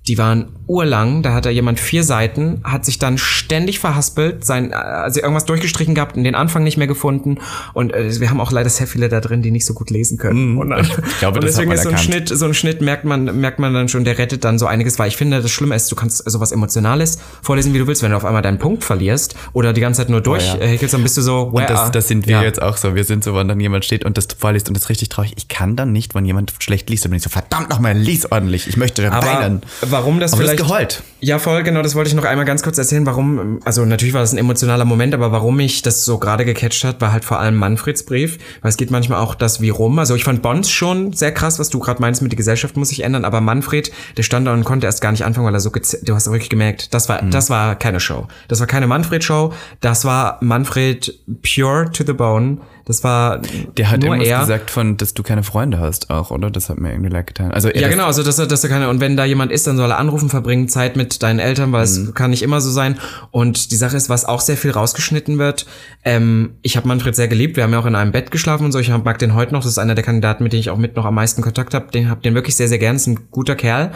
Die 0.08 0.18
waren 0.18 0.46
urlang, 0.66 1.22
da 1.22 1.32
hat 1.32 1.46
da 1.46 1.50
jemand 1.50 1.80
vier 1.80 2.04
Seiten, 2.04 2.60
hat 2.64 2.84
sich 2.84 2.98
dann 2.98 3.16
ständig 3.18 3.78
verhaspelt, 3.78 4.44
sein, 4.44 4.70
äh, 4.70 4.74
also 4.74 5.20
irgendwas 5.20 5.44
durchgestrichen 5.44 5.94
gehabt 5.94 6.16
und 6.16 6.24
den 6.24 6.34
Anfang 6.34 6.62
nicht 6.62 6.76
mehr 6.76 6.86
gefunden. 6.86 7.38
Und 7.72 7.92
äh, 7.94 8.20
wir 8.20 8.30
haben 8.30 8.40
auch 8.40 8.52
leider 8.52 8.68
sehr 8.68 8.86
viele 8.86 9.08
da 9.08 9.20
drin, 9.20 9.42
die 9.42 9.50
nicht 9.50 9.66
so 9.66 9.74
gut 9.74 9.90
lesen 9.90 10.18
können. 10.18 10.58
und, 10.58 10.70
dann, 10.70 10.80
ich 10.80 11.18
glaube, 11.18 11.38
und 11.40 11.44
deswegen 11.44 11.70
ist 11.72 11.82
so 11.84 11.90
ein. 11.90 11.98
Schnitt, 11.98 12.28
so 12.28 12.44
ein 12.44 12.54
Schnitt 12.54 12.80
merkt 12.80 13.04
man, 13.04 13.40
merkt 13.40 13.58
man 13.58 13.74
dann 13.74 13.88
schon, 13.88 14.04
der 14.04 14.18
rettet 14.18 14.44
dann 14.44 14.58
so 14.58 14.66
einiges, 14.66 14.98
weil 14.98 15.08
ich 15.08 15.16
finde, 15.16 15.42
das 15.42 15.50
Schlimme 15.50 15.74
ist, 15.74 15.90
du 15.90 15.96
kannst 15.96 16.28
sowas 16.30 16.52
Emotionales 16.52 17.18
vorlesen, 17.42 17.74
wie 17.74 17.78
du 17.78 17.86
willst, 17.86 18.02
wenn 18.02 18.10
du 18.10 18.16
auf 18.16 18.24
einmal 18.24 18.42
deinen 18.42 18.58
Punkt 18.58 18.84
verlierst 18.84 19.34
oder 19.52 19.72
die 19.72 19.80
ganze 19.80 20.02
Zeit 20.02 20.10
nur 20.10 20.20
durchhäkelst, 20.20 20.94
dann 20.94 21.02
bist 21.02 21.16
du 21.16 21.22
so, 21.22 21.52
where 21.52 21.62
Und 21.62 21.70
das, 21.70 21.90
das 21.90 22.08
sind 22.08 22.26
wir 22.26 22.36
Ja. 22.36 22.42
jetzt 22.42 22.62
auch 22.62 22.76
so. 22.76 22.94
Wir 22.94 23.04
sind 23.04 23.24
so, 23.24 23.34
wenn 23.34 23.48
dann 23.48 23.60
jemand 23.60 23.84
steht 23.84 24.04
und 24.04 24.16
das 24.16 24.28
vorliest 24.38 24.68
und 24.68 24.76
das 24.76 24.84
ist 24.84 24.88
richtig 24.90 25.08
traurig. 25.08 25.34
Ich 25.36 25.48
kann 25.48 25.76
dann 25.76 25.92
nicht, 25.92 26.14
wenn 26.14 26.24
jemand 26.24 26.54
schlecht 26.58 26.88
liest, 26.90 27.04
dann 27.04 27.10
bin 27.10 27.18
ich 27.18 27.22
so, 27.24 27.30
verdammt 27.30 27.70
nochmal, 27.70 27.96
lies 27.96 28.30
ordentlich. 28.30 28.68
Ich 28.68 28.76
möchte 28.76 29.10
Aber 29.10 29.26
weinen. 29.26 29.62
Warum 29.98 30.20
das 30.20 30.32
Aber 30.32 30.42
das 30.42 30.52
vielleicht... 30.52 30.68
geheult. 30.68 31.02
Ja, 31.20 31.38
voll, 31.40 31.62
genau, 31.64 31.82
das 31.82 31.94
wollte 31.96 32.08
ich 32.08 32.14
noch 32.14 32.24
einmal 32.24 32.44
ganz 32.44 32.62
kurz 32.62 32.78
erzählen, 32.78 33.04
warum, 33.04 33.58
also 33.64 33.84
natürlich 33.84 34.14
war 34.14 34.20
das 34.20 34.32
ein 34.32 34.38
emotionaler 34.38 34.84
Moment, 34.84 35.14
aber 35.14 35.32
warum 35.32 35.56
mich 35.56 35.82
das 35.82 36.04
so 36.04 36.18
gerade 36.18 36.44
gecatcht 36.44 36.84
hat, 36.84 37.00
war 37.00 37.10
halt 37.12 37.24
vor 37.24 37.40
allem 37.40 37.56
Manfreds 37.56 38.04
Brief, 38.04 38.38
weil 38.62 38.68
es 38.68 38.76
geht 38.76 38.90
manchmal 38.92 39.20
auch 39.20 39.34
das 39.34 39.60
wie 39.60 39.70
rum. 39.70 39.98
Also 39.98 40.14
ich 40.14 40.22
fand 40.24 40.42
Bonds 40.42 40.70
schon 40.70 41.12
sehr 41.12 41.32
krass, 41.32 41.58
was 41.58 41.70
du 41.70 41.80
gerade 41.80 42.00
meinst 42.00 42.22
mit 42.22 42.30
der 42.30 42.36
Gesellschaft 42.36 42.76
muss 42.76 42.90
sich 42.90 43.02
ändern, 43.02 43.24
aber 43.24 43.40
Manfred, 43.40 43.90
der 44.16 44.22
stand 44.22 44.46
da 44.46 44.52
und 44.54 44.64
konnte 44.64 44.86
erst 44.86 45.00
gar 45.00 45.10
nicht 45.10 45.24
anfangen, 45.24 45.46
weil 45.46 45.54
er 45.54 45.60
so, 45.60 45.70
du 45.70 46.14
hast 46.14 46.26
wirklich 46.30 46.50
gemerkt, 46.50 46.94
das 46.94 47.08
Mhm. 47.08 47.12
war, 47.12 47.22
das 47.22 47.50
war 47.50 47.74
keine 47.76 47.98
Show. 48.00 48.28
Das 48.46 48.60
war 48.60 48.66
keine 48.68 48.86
Manfred-Show, 48.86 49.52
das 49.80 50.04
war 50.04 50.38
Manfred 50.40 51.18
pure 51.42 51.90
to 51.92 52.04
the 52.06 52.12
bone. 52.12 52.58
Das 52.84 53.04
war 53.04 53.40
Der 53.76 53.90
hat 53.90 54.00
nur 54.00 54.14
irgendwas 54.14 54.28
er. 54.30 54.40
gesagt 54.40 54.70
von, 54.70 54.96
dass 54.96 55.12
du 55.12 55.22
keine 55.22 55.42
Freunde 55.42 55.78
hast 55.78 56.08
auch, 56.08 56.30
oder? 56.30 56.50
Das 56.50 56.70
hat 56.70 56.78
mir 56.78 56.90
irgendwie 56.90 57.10
leid 57.10 57.26
getan. 57.26 57.52
Also, 57.52 57.68
Ja, 57.68 57.86
genau, 57.88 58.06
also 58.06 58.22
dass 58.22 58.38
er, 58.38 58.46
dass 58.46 58.64
er 58.64 58.70
keine, 58.70 58.88
und 58.88 59.00
wenn 59.00 59.14
da 59.14 59.26
jemand 59.26 59.52
ist, 59.52 59.66
dann 59.66 59.76
soll 59.76 59.90
er 59.90 59.98
anrufen, 59.98 60.30
verbringen 60.30 60.68
Zeit 60.70 60.96
mit 60.96 61.07
deinen 61.22 61.38
Eltern, 61.38 61.72
weil 61.72 61.86
Mhm. 61.86 62.08
es 62.08 62.14
kann 62.14 62.30
nicht 62.30 62.42
immer 62.42 62.60
so 62.60 62.70
sein. 62.70 62.98
Und 63.30 63.70
die 63.72 63.76
Sache 63.76 63.96
ist, 63.96 64.08
was 64.08 64.24
auch 64.24 64.40
sehr 64.40 64.56
viel 64.56 64.70
rausgeschnitten 64.70 65.38
wird, 65.38 65.66
ähm, 66.04 66.56
ich 66.62 66.76
habe 66.76 66.86
Manfred 66.88 67.16
sehr 67.16 67.28
geliebt, 67.28 67.56
wir 67.56 67.64
haben 67.64 67.72
ja 67.72 67.78
auch 67.80 67.86
in 67.86 67.94
einem 67.94 68.12
Bett 68.12 68.30
geschlafen 68.30 68.64
und 68.64 68.72
so, 68.72 68.78
ich 68.78 68.90
mag 68.90 69.18
den 69.18 69.34
heute 69.34 69.52
noch, 69.52 69.62
das 69.62 69.72
ist 69.72 69.78
einer 69.78 69.94
der 69.94 70.04
Kandidaten, 70.04 70.42
mit 70.42 70.52
denen 70.52 70.60
ich 70.60 70.70
auch 70.70 70.78
mit 70.78 70.96
noch 70.96 71.04
am 71.04 71.14
meisten 71.14 71.42
Kontakt 71.42 71.74
habe, 71.74 71.90
den 71.90 72.10
hab 72.10 72.22
den 72.22 72.34
wirklich 72.34 72.56
sehr, 72.56 72.68
sehr 72.68 72.78
gern, 72.78 72.96
ist 72.96 73.06
ein 73.06 73.28
guter 73.30 73.56
Kerl. 73.56 73.92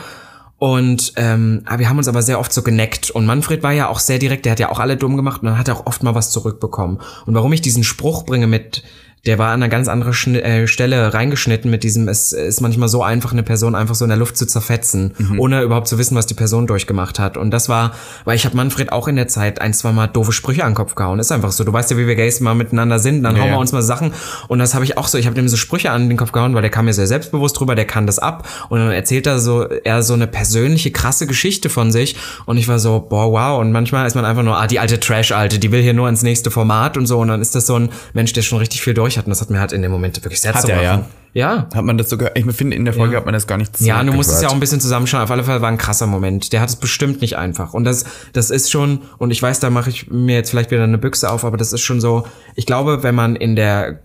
Und 0.58 1.14
ähm, 1.16 1.62
aber 1.66 1.80
wir 1.80 1.88
haben 1.88 1.98
uns 1.98 2.06
aber 2.06 2.22
sehr 2.22 2.38
oft 2.38 2.52
so 2.52 2.62
geneckt. 2.62 3.10
Und 3.10 3.26
Manfred 3.26 3.64
war 3.64 3.72
ja 3.72 3.88
auch 3.88 3.98
sehr 3.98 4.20
direkt, 4.20 4.44
der 4.44 4.52
hat 4.52 4.60
ja 4.60 4.70
auch 4.70 4.78
alle 4.78 4.96
dumm 4.96 5.16
gemacht 5.16 5.42
und 5.42 5.48
dann 5.48 5.58
hat 5.58 5.66
er 5.66 5.74
auch 5.74 5.86
oft 5.86 6.04
mal 6.04 6.14
was 6.14 6.30
zurückbekommen. 6.30 7.00
Und 7.26 7.34
warum 7.34 7.52
ich 7.52 7.62
diesen 7.62 7.82
Spruch 7.82 8.24
bringe 8.24 8.46
mit, 8.46 8.84
der 9.24 9.38
war 9.38 9.48
an 9.48 9.62
einer 9.62 9.68
ganz 9.68 9.86
anderen 9.86 10.14
Schni 10.14 10.38
äh, 10.38 10.66
Stelle 10.66 11.14
reingeschnitten 11.14 11.70
mit 11.70 11.84
diesem, 11.84 12.08
es 12.08 12.32
ist 12.32 12.60
manchmal 12.60 12.88
so 12.88 13.04
einfach, 13.04 13.32
eine 13.32 13.44
Person 13.44 13.76
einfach 13.76 13.94
so 13.94 14.04
in 14.04 14.08
der 14.08 14.18
Luft 14.18 14.36
zu 14.36 14.46
zerfetzen, 14.46 15.14
ohne 15.38 15.62
überhaupt 15.62 15.86
zu 15.86 15.96
wissen, 15.96 16.16
was 16.16 16.26
die 16.26 16.34
Person 16.34 16.66
durchgemacht 16.66 17.20
hat. 17.20 17.36
Und 17.36 17.52
das 17.52 17.68
war, 17.68 17.92
weil 18.24 18.34
ich 18.34 18.44
habe 18.44 18.56
Manfred 18.56 18.90
auch 18.90 19.06
in 19.06 19.14
der 19.14 19.28
Zeit 19.28 19.60
ein, 19.60 19.74
zwei 19.74 19.92
Mal 19.92 20.08
doofe 20.08 20.32
Sprüche 20.32 20.64
an 20.64 20.70
den 20.70 20.76
Kopf 20.76 20.96
gehauen. 20.96 21.20
Ist 21.20 21.30
einfach 21.30 21.52
so. 21.52 21.62
Du 21.62 21.72
weißt 21.72 21.92
ja, 21.92 21.96
wie 21.96 22.08
wir 22.08 22.16
Gays 22.16 22.40
mal 22.40 22.56
miteinander 22.56 22.98
sind, 22.98 23.22
dann 23.22 23.36
Ja, 23.36 23.42
hauen 23.42 23.50
wir 23.50 23.54
ja. 23.54 23.60
uns 23.60 23.70
mal 23.70 23.82
Sachen. 23.82 24.12
Und 24.48 24.58
das 24.58 24.74
habe 24.74 24.84
ich 24.84 24.98
auch 24.98 25.06
so, 25.06 25.18
ich 25.18 25.26
habe 25.26 25.36
dem 25.36 25.48
so 25.48 25.56
Sprüche 25.56 25.92
an 25.92 26.08
den 26.08 26.18
Kopf 26.18 26.32
gehauen, 26.32 26.54
weil 26.54 26.62
der 26.62 26.72
kam 26.72 26.86
mir 26.86 26.92
sehr 26.92 27.06
selbstbewusst 27.06 27.60
drüber, 27.60 27.76
der 27.76 27.84
kann 27.84 28.08
das 28.08 28.18
ab. 28.18 28.48
Und 28.70 28.80
dann 28.80 28.90
erzählt 28.90 29.28
er 29.28 29.38
so, 29.38 29.62
er 29.62 30.02
so 30.02 30.14
eine 30.14 30.26
persönliche, 30.26 30.90
krasse 30.90 31.28
Geschichte 31.28 31.68
von 31.68 31.92
sich. 31.92 32.16
Und 32.46 32.56
ich 32.56 32.66
war 32.66 32.80
so, 32.80 33.06
boah, 33.08 33.30
wow. 33.30 33.60
Und 33.60 33.70
manchmal 33.70 34.04
ist 34.04 34.16
man 34.16 34.24
einfach 34.24 34.42
nur, 34.42 34.58
ah, 34.58 34.66
die 34.66 34.80
alte 34.80 34.98
Trash-Alte, 34.98 35.60
die 35.60 35.70
will 35.70 35.82
hier 35.82 35.94
nur 35.94 36.08
ins 36.08 36.24
nächste 36.24 36.50
Format 36.50 36.96
und 36.96 37.06
so. 37.06 37.20
Und 37.20 37.28
dann 37.28 37.40
ist 37.40 37.54
das 37.54 37.66
so 37.66 37.76
ein 37.76 37.90
Mensch, 38.14 38.32
der 38.32 38.42
schon 38.42 38.58
richtig 38.58 38.82
viel 38.82 38.94
durch 38.94 39.11
hat. 39.18 39.26
Und 39.26 39.30
das 39.30 39.40
hat 39.40 39.50
mir 39.50 39.60
halt 39.60 39.72
in 39.72 39.82
dem 39.82 39.90
Moment 39.90 40.22
wirklich 40.24 40.40
sehr 40.40 40.54
Hat 40.54 40.62
zu 40.62 40.72
er, 40.72 40.82
ja. 40.82 41.04
Ja. 41.34 41.66
Hat 41.74 41.84
man 41.84 41.96
das 41.96 42.10
sogar, 42.10 42.36
ich 42.36 42.44
finde, 42.54 42.76
in 42.76 42.84
der 42.84 42.92
Folge 42.92 43.14
Ja. 43.14 43.18
hat 43.20 43.24
man 43.24 43.32
das 43.32 43.46
gar 43.46 43.56
nicht 43.56 43.76
so 43.76 43.84
Ja, 43.84 44.02
du 44.04 44.12
musst 44.12 44.30
es 44.30 44.42
ja 44.42 44.48
auch 44.48 44.52
ein 44.52 44.60
bisschen 44.60 44.80
zusammenschauen. 44.80 45.24
Auf 45.24 45.30
alle 45.30 45.44
Fälle 45.44 45.62
war 45.62 45.68
ein 45.70 45.78
krasser 45.78 46.06
Moment. 46.06 46.52
Der 46.52 46.60
hat 46.60 46.68
es 46.68 46.76
bestimmt 46.76 47.22
nicht 47.22 47.36
einfach. 47.38 47.72
Und 47.72 47.84
das, 47.84 48.04
das 48.34 48.50
ist 48.50 48.70
schon, 48.70 49.00
und 49.18 49.30
ich 49.30 49.42
weiß, 49.42 49.60
da 49.60 49.70
mache 49.70 49.88
ich 49.90 50.10
mir 50.10 50.34
jetzt 50.34 50.50
vielleicht 50.50 50.70
wieder 50.70 50.84
eine 50.84 50.98
Büchse 50.98 51.30
auf, 51.30 51.44
aber 51.44 51.56
das 51.56 51.72
ist 51.72 51.80
schon 51.80 52.00
so, 52.00 52.26
ich 52.54 52.66
glaube, 52.66 53.02
wenn 53.02 53.14
man 53.14 53.36
in 53.36 53.56
der 53.56 54.00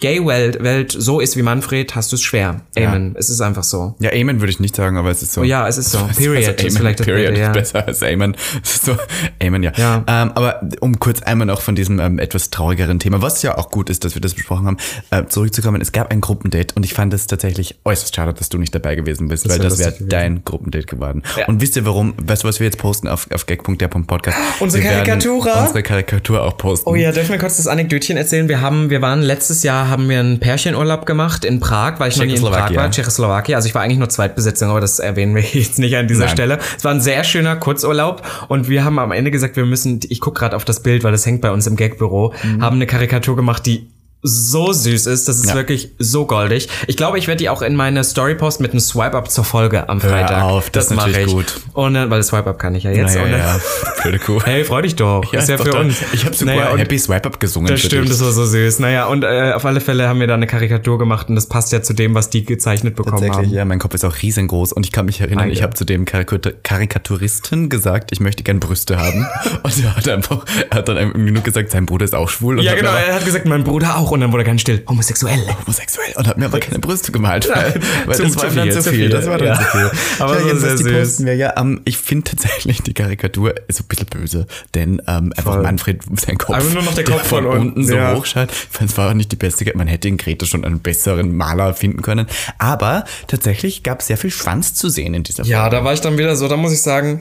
Gay-Welt 0.00 0.62
Welt 0.62 0.94
so 0.96 1.18
ist 1.18 1.36
wie 1.36 1.42
Manfred, 1.42 1.96
hast 1.96 2.12
du 2.12 2.16
es 2.16 2.22
schwer. 2.22 2.60
Amen. 2.76 3.16
Es 3.18 3.30
ist 3.30 3.40
einfach 3.40 3.64
so. 3.64 3.96
Ja, 3.98 4.10
Amen 4.12 4.40
würde 4.40 4.50
ich 4.50 4.60
nicht 4.60 4.76
sagen, 4.76 4.96
aber 4.96 5.10
es 5.10 5.22
ist 5.22 5.32
so. 5.32 5.42
Ja, 5.42 5.66
es 5.66 5.76
ist 5.76 5.90
so. 5.90 5.98
Also 6.08 6.20
Period 6.20 6.58
Amen, 6.58 6.66
ist 6.66 6.78
vielleicht 6.78 7.00
das 7.00 7.06
Period 7.06 7.34
Bild, 7.34 7.38
ja. 7.38 7.46
ist 7.48 7.52
besser 7.72 7.86
als 7.86 8.02
Amen. 8.02 8.36
Es 8.62 8.76
ist 8.76 8.84
so, 8.84 8.96
Amen, 9.42 9.62
ja. 9.64 9.72
Ja. 9.76 10.04
Ähm, 10.06 10.32
aber 10.34 10.60
um 10.80 11.00
kurz 11.00 11.22
einmal 11.22 11.46
noch 11.46 11.60
von 11.60 11.74
diesem 11.74 11.98
ähm, 11.98 12.18
etwas 12.20 12.50
traurigeren 12.50 13.00
Thema, 13.00 13.22
was 13.22 13.42
ja 13.42 13.58
auch 13.58 13.70
gut 13.70 13.90
ist, 13.90 14.04
dass 14.04 14.14
wir 14.14 14.22
das 14.22 14.34
besprochen 14.34 14.66
haben, 14.66 14.76
äh, 15.10 15.26
zurückzukommen. 15.26 15.80
Es 15.80 15.90
gab 15.90 16.12
ein 16.12 16.20
Gruppendate 16.20 16.74
und 16.76 16.84
ich 16.84 16.94
fand 16.94 17.12
es 17.12 17.26
tatsächlich 17.26 17.78
äußerst 17.84 18.14
schade, 18.14 18.32
dass 18.34 18.48
du 18.48 18.58
nicht 18.58 18.74
dabei 18.74 18.94
gewesen 18.94 19.26
bist, 19.26 19.46
Das 19.46 19.52
weil 19.52 19.58
das 19.58 19.78
wäre 19.80 19.94
dein 20.00 20.44
Gruppendate 20.44 20.86
geworden. 20.86 21.22
Ja. 21.36 21.46
Und 21.46 21.60
wisst 21.60 21.74
ihr 21.76 21.84
warum? 21.84 22.14
Weißt 22.22 22.44
du, 22.44 22.48
was 22.48 22.60
wir 22.60 22.66
jetzt 22.66 22.78
posten 22.78 23.08
auf, 23.08 23.28
auf 23.32 23.46
gag.der.podcast? 23.46 24.38
Unsere 24.60 24.84
Wir 24.84 24.90
werden 24.90 25.04
Karikatura? 25.04 25.62
Unsere 25.62 25.82
Karikatur 25.82 26.42
auch 26.44 26.56
posten. 26.56 26.88
Oh 26.88 26.94
ja, 26.94 27.10
darf 27.10 27.24
ich 27.24 27.30
mir 27.30 27.38
kurz 27.38 27.56
das 27.56 27.66
Anekdötchen 27.66 28.16
erzählen? 28.16 28.48
Wir 28.48 28.60
haben, 28.60 28.90
wir 28.90 29.02
waren 29.02 29.22
letztes 29.22 29.64
Jahr, 29.64 29.87
haben 29.88 30.08
wir 30.08 30.20
einen 30.20 30.40
Pärchenurlaub 30.40 31.06
gemacht 31.06 31.44
in 31.44 31.60
Prag, 31.60 31.98
weil 31.98 32.10
ich 32.10 32.16
noch 32.16 32.24
nie 32.24 32.36
in 32.36 32.42
Prag 32.42 32.74
war, 32.74 32.90
Tschechoslowakien. 32.90 33.56
Also 33.56 33.68
ich 33.68 33.74
war 33.74 33.82
eigentlich 33.82 33.98
nur 33.98 34.08
Zweitbesetzung, 34.08 34.70
aber 34.70 34.80
das 34.80 34.98
erwähnen 34.98 35.34
wir 35.34 35.42
jetzt 35.52 35.78
nicht 35.78 35.96
an 35.96 36.08
dieser 36.08 36.26
Nein. 36.26 36.34
Stelle. 36.34 36.58
Es 36.76 36.84
war 36.84 36.92
ein 36.92 37.00
sehr 37.00 37.24
schöner 37.24 37.56
Kurzurlaub 37.56 38.22
und 38.48 38.68
wir 38.68 38.84
haben 38.84 38.98
am 38.98 39.12
Ende 39.12 39.30
gesagt, 39.30 39.56
wir 39.56 39.66
müssen, 39.66 40.00
ich 40.08 40.20
gucke 40.20 40.40
gerade 40.40 40.56
auf 40.56 40.64
das 40.64 40.82
Bild, 40.82 41.04
weil 41.04 41.12
das 41.12 41.26
hängt 41.26 41.40
bei 41.40 41.50
uns 41.50 41.66
im 41.66 41.76
Gagbüro, 41.76 42.34
haben 42.60 42.76
eine 42.76 42.86
Karikatur 42.86 43.36
gemacht, 43.36 43.66
die 43.66 43.88
so 44.22 44.72
süß 44.72 45.06
ist, 45.06 45.28
das 45.28 45.38
ist 45.38 45.46
Ja. 45.50 45.54
wirklich 45.54 45.92
so 45.98 46.26
goldig. 46.26 46.68
Ich 46.88 46.96
glaube, 46.96 47.18
ich 47.18 47.28
werde 47.28 47.38
die 47.38 47.48
auch 47.48 47.62
in 47.62 47.76
meine 47.76 48.02
Story 48.02 48.34
posten 48.34 48.64
mit 48.64 48.72
einem 48.72 48.80
Swipe-Up 48.80 49.30
zur 49.30 49.44
Folge 49.44 49.88
am 49.88 50.00
Freitag. 50.00 50.42
auf, 50.42 50.70
das 50.70 50.86
ist 50.86 50.96
mache 50.96 51.10
natürlich 51.10 51.28
ich. 51.28 51.32
gut. 51.34 51.60
Und 51.74 51.94
dann, 51.94 52.10
weil 52.10 52.18
das 52.18 52.28
Swipe-Up 52.28 52.58
kann 52.58 52.74
ich 52.74 52.82
ja 52.82 52.90
jetzt. 52.90 53.14
ja, 53.14 53.22
und 53.22 53.30
dann, 53.30 53.38
ja, 53.40 53.60
blöde 54.02 54.18
Kuh. 54.18 54.40
Hey, 54.44 54.64
freu 54.64 54.82
dich 54.82 54.96
doch. 54.96 55.32
Ja, 55.32 55.38
ist 55.38 55.48
ja 55.48 55.56
doch, 55.56 55.64
für 55.66 55.70
doch. 55.70 55.80
uns. 55.80 55.96
Ich 56.12 56.24
habe 56.24 56.34
sogar 56.34 56.54
Naja, 56.56 56.76
Happy 56.76 56.98
Swipe 56.98 57.26
Up 57.28 57.38
gesungen. 57.38 57.70
das 57.70 57.80
stimmt, 57.80 58.10
das 58.10 58.20
war 58.20 58.32
so 58.32 58.44
süß. 58.44 58.80
Naja, 58.80 59.06
und 59.06 59.22
äh, 59.22 59.52
auf 59.52 59.64
alle 59.64 59.80
Fälle 59.80 60.08
haben 60.08 60.18
wir 60.18 60.26
da 60.26 60.34
eine 60.34 60.46
Karikatur 60.48 60.98
gemacht 60.98 61.28
und 61.28 61.36
das 61.36 61.46
passt 61.46 61.70
ja 61.72 61.82
zu 61.82 61.92
dem, 61.92 62.14
was 62.16 62.28
die 62.28 62.44
gezeichnet 62.44 62.96
bekommen 62.96 63.18
Tatsächlich, 63.22 63.48
haben. 63.50 63.54
ja, 63.56 63.64
mein 63.64 63.78
Kopf 63.78 63.94
ist 63.94 64.04
auch 64.04 64.16
riesengroß 64.20 64.72
und 64.72 64.84
ich 64.84 64.90
kann 64.92 65.06
mich 65.06 65.20
erinnern, 65.20 65.44
Beide. 65.44 65.52
ich 65.52 65.62
habe 65.62 65.74
zu 65.74 65.84
dem 65.84 66.04
Karikatur 66.04 66.52
Karikaturisten 66.92 67.68
gesagt, 67.68 68.10
ich 68.12 68.20
möchte 68.20 68.42
gern 68.42 68.58
Brüste 68.60 68.98
haben 68.98 69.26
und 69.62 69.84
er 69.84 69.96
hat 69.96 70.08
einfach, 70.08 70.44
er 70.70 70.78
hat 70.78 70.88
dann 70.88 70.96
irgendwie 70.96 71.30
nur 71.30 71.42
gesagt, 71.42 71.70
sein 71.70 71.86
Bruder 71.86 72.04
ist 72.04 72.14
auch 72.14 72.28
schwul. 72.28 72.62
Ja, 72.62 72.74
genau, 72.74 72.90
er 72.90 73.14
hat 73.14 73.24
gesagt, 73.24 73.46
mein 73.46 73.62
Bruder 73.64 73.96
auch. 73.96 74.07
Spruch 74.08 74.12
und 74.12 74.20
dann 74.20 74.32
wurde 74.32 74.44
ganz 74.44 74.60
still, 74.60 74.82
homosexuell. 74.88 75.38
Homosexuell 75.60 76.12
und 76.16 76.26
hat 76.26 76.38
mir 76.38 76.46
aber 76.46 76.60
keine 76.60 76.78
Brüste 76.78 77.12
gemalt, 77.12 77.48
weil, 77.48 77.74
weil 78.06 78.18
das 78.18 78.36
war 78.36 78.50
dann 78.50 78.70
viel, 78.70 78.72
zu 78.72 78.90
viel. 78.90 79.08
Das 79.08 79.26
war 79.26 79.38
dann 79.38 79.48
ja. 79.48 79.54
zu 79.56 79.64
viel. 79.64 79.90
Aber 80.18 80.40
so 80.40 80.46
jedenfalls, 80.46 80.78
sehr 80.80 80.90
die 80.90 80.94
süß. 80.94 81.08
posten 81.08 81.26
wir 81.26 81.36
ja. 81.36 81.54
Ähm, 81.56 81.80
ich 81.84 81.98
finde 81.98 82.30
tatsächlich 82.30 82.82
die 82.82 82.94
Karikatur 82.94 83.54
ist 83.68 83.80
ein 83.80 83.86
bisschen 83.86 84.06
böse, 84.06 84.46
denn 84.74 85.02
ähm, 85.06 85.32
einfach 85.36 85.54
Voll. 85.54 85.62
Manfred, 85.62 86.02
sein 86.18 86.38
Kopf, 86.38 86.72
nur 86.72 86.82
noch 86.82 86.94
der 86.94 87.04
Kopf 87.04 87.26
von, 87.26 87.44
von 87.44 87.46
unten 87.46 87.86
so 87.86 87.94
ja. 87.94 88.14
hochschaut. 88.14 88.48
Es 88.80 88.96
war 88.96 89.10
auch 89.10 89.14
nicht 89.14 89.32
die 89.32 89.36
beste. 89.36 89.70
Man 89.74 89.88
hätte 89.88 90.08
in 90.08 90.16
Grete 90.16 90.46
schon 90.46 90.64
einen 90.64 90.80
besseren 90.80 91.36
Maler 91.36 91.74
finden 91.74 92.02
können. 92.02 92.26
Aber 92.58 93.04
tatsächlich 93.26 93.82
gab 93.82 94.00
es 94.00 94.06
sehr 94.06 94.16
viel 94.16 94.30
Schwanz 94.30 94.74
zu 94.74 94.88
sehen 94.88 95.14
in 95.14 95.22
dieser 95.22 95.44
Ja, 95.44 95.68
da 95.68 95.84
war 95.84 95.92
ich 95.92 96.00
dann 96.00 96.16
wieder 96.16 96.36
so, 96.36 96.48
da 96.48 96.56
muss 96.56 96.72
ich 96.72 96.82
sagen, 96.82 97.20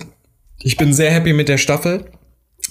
ich 0.59 0.77
bin 0.77 0.93
sehr 0.93 1.11
happy 1.11 1.33
mit 1.33 1.49
der 1.49 1.57
Staffel. 1.57 2.05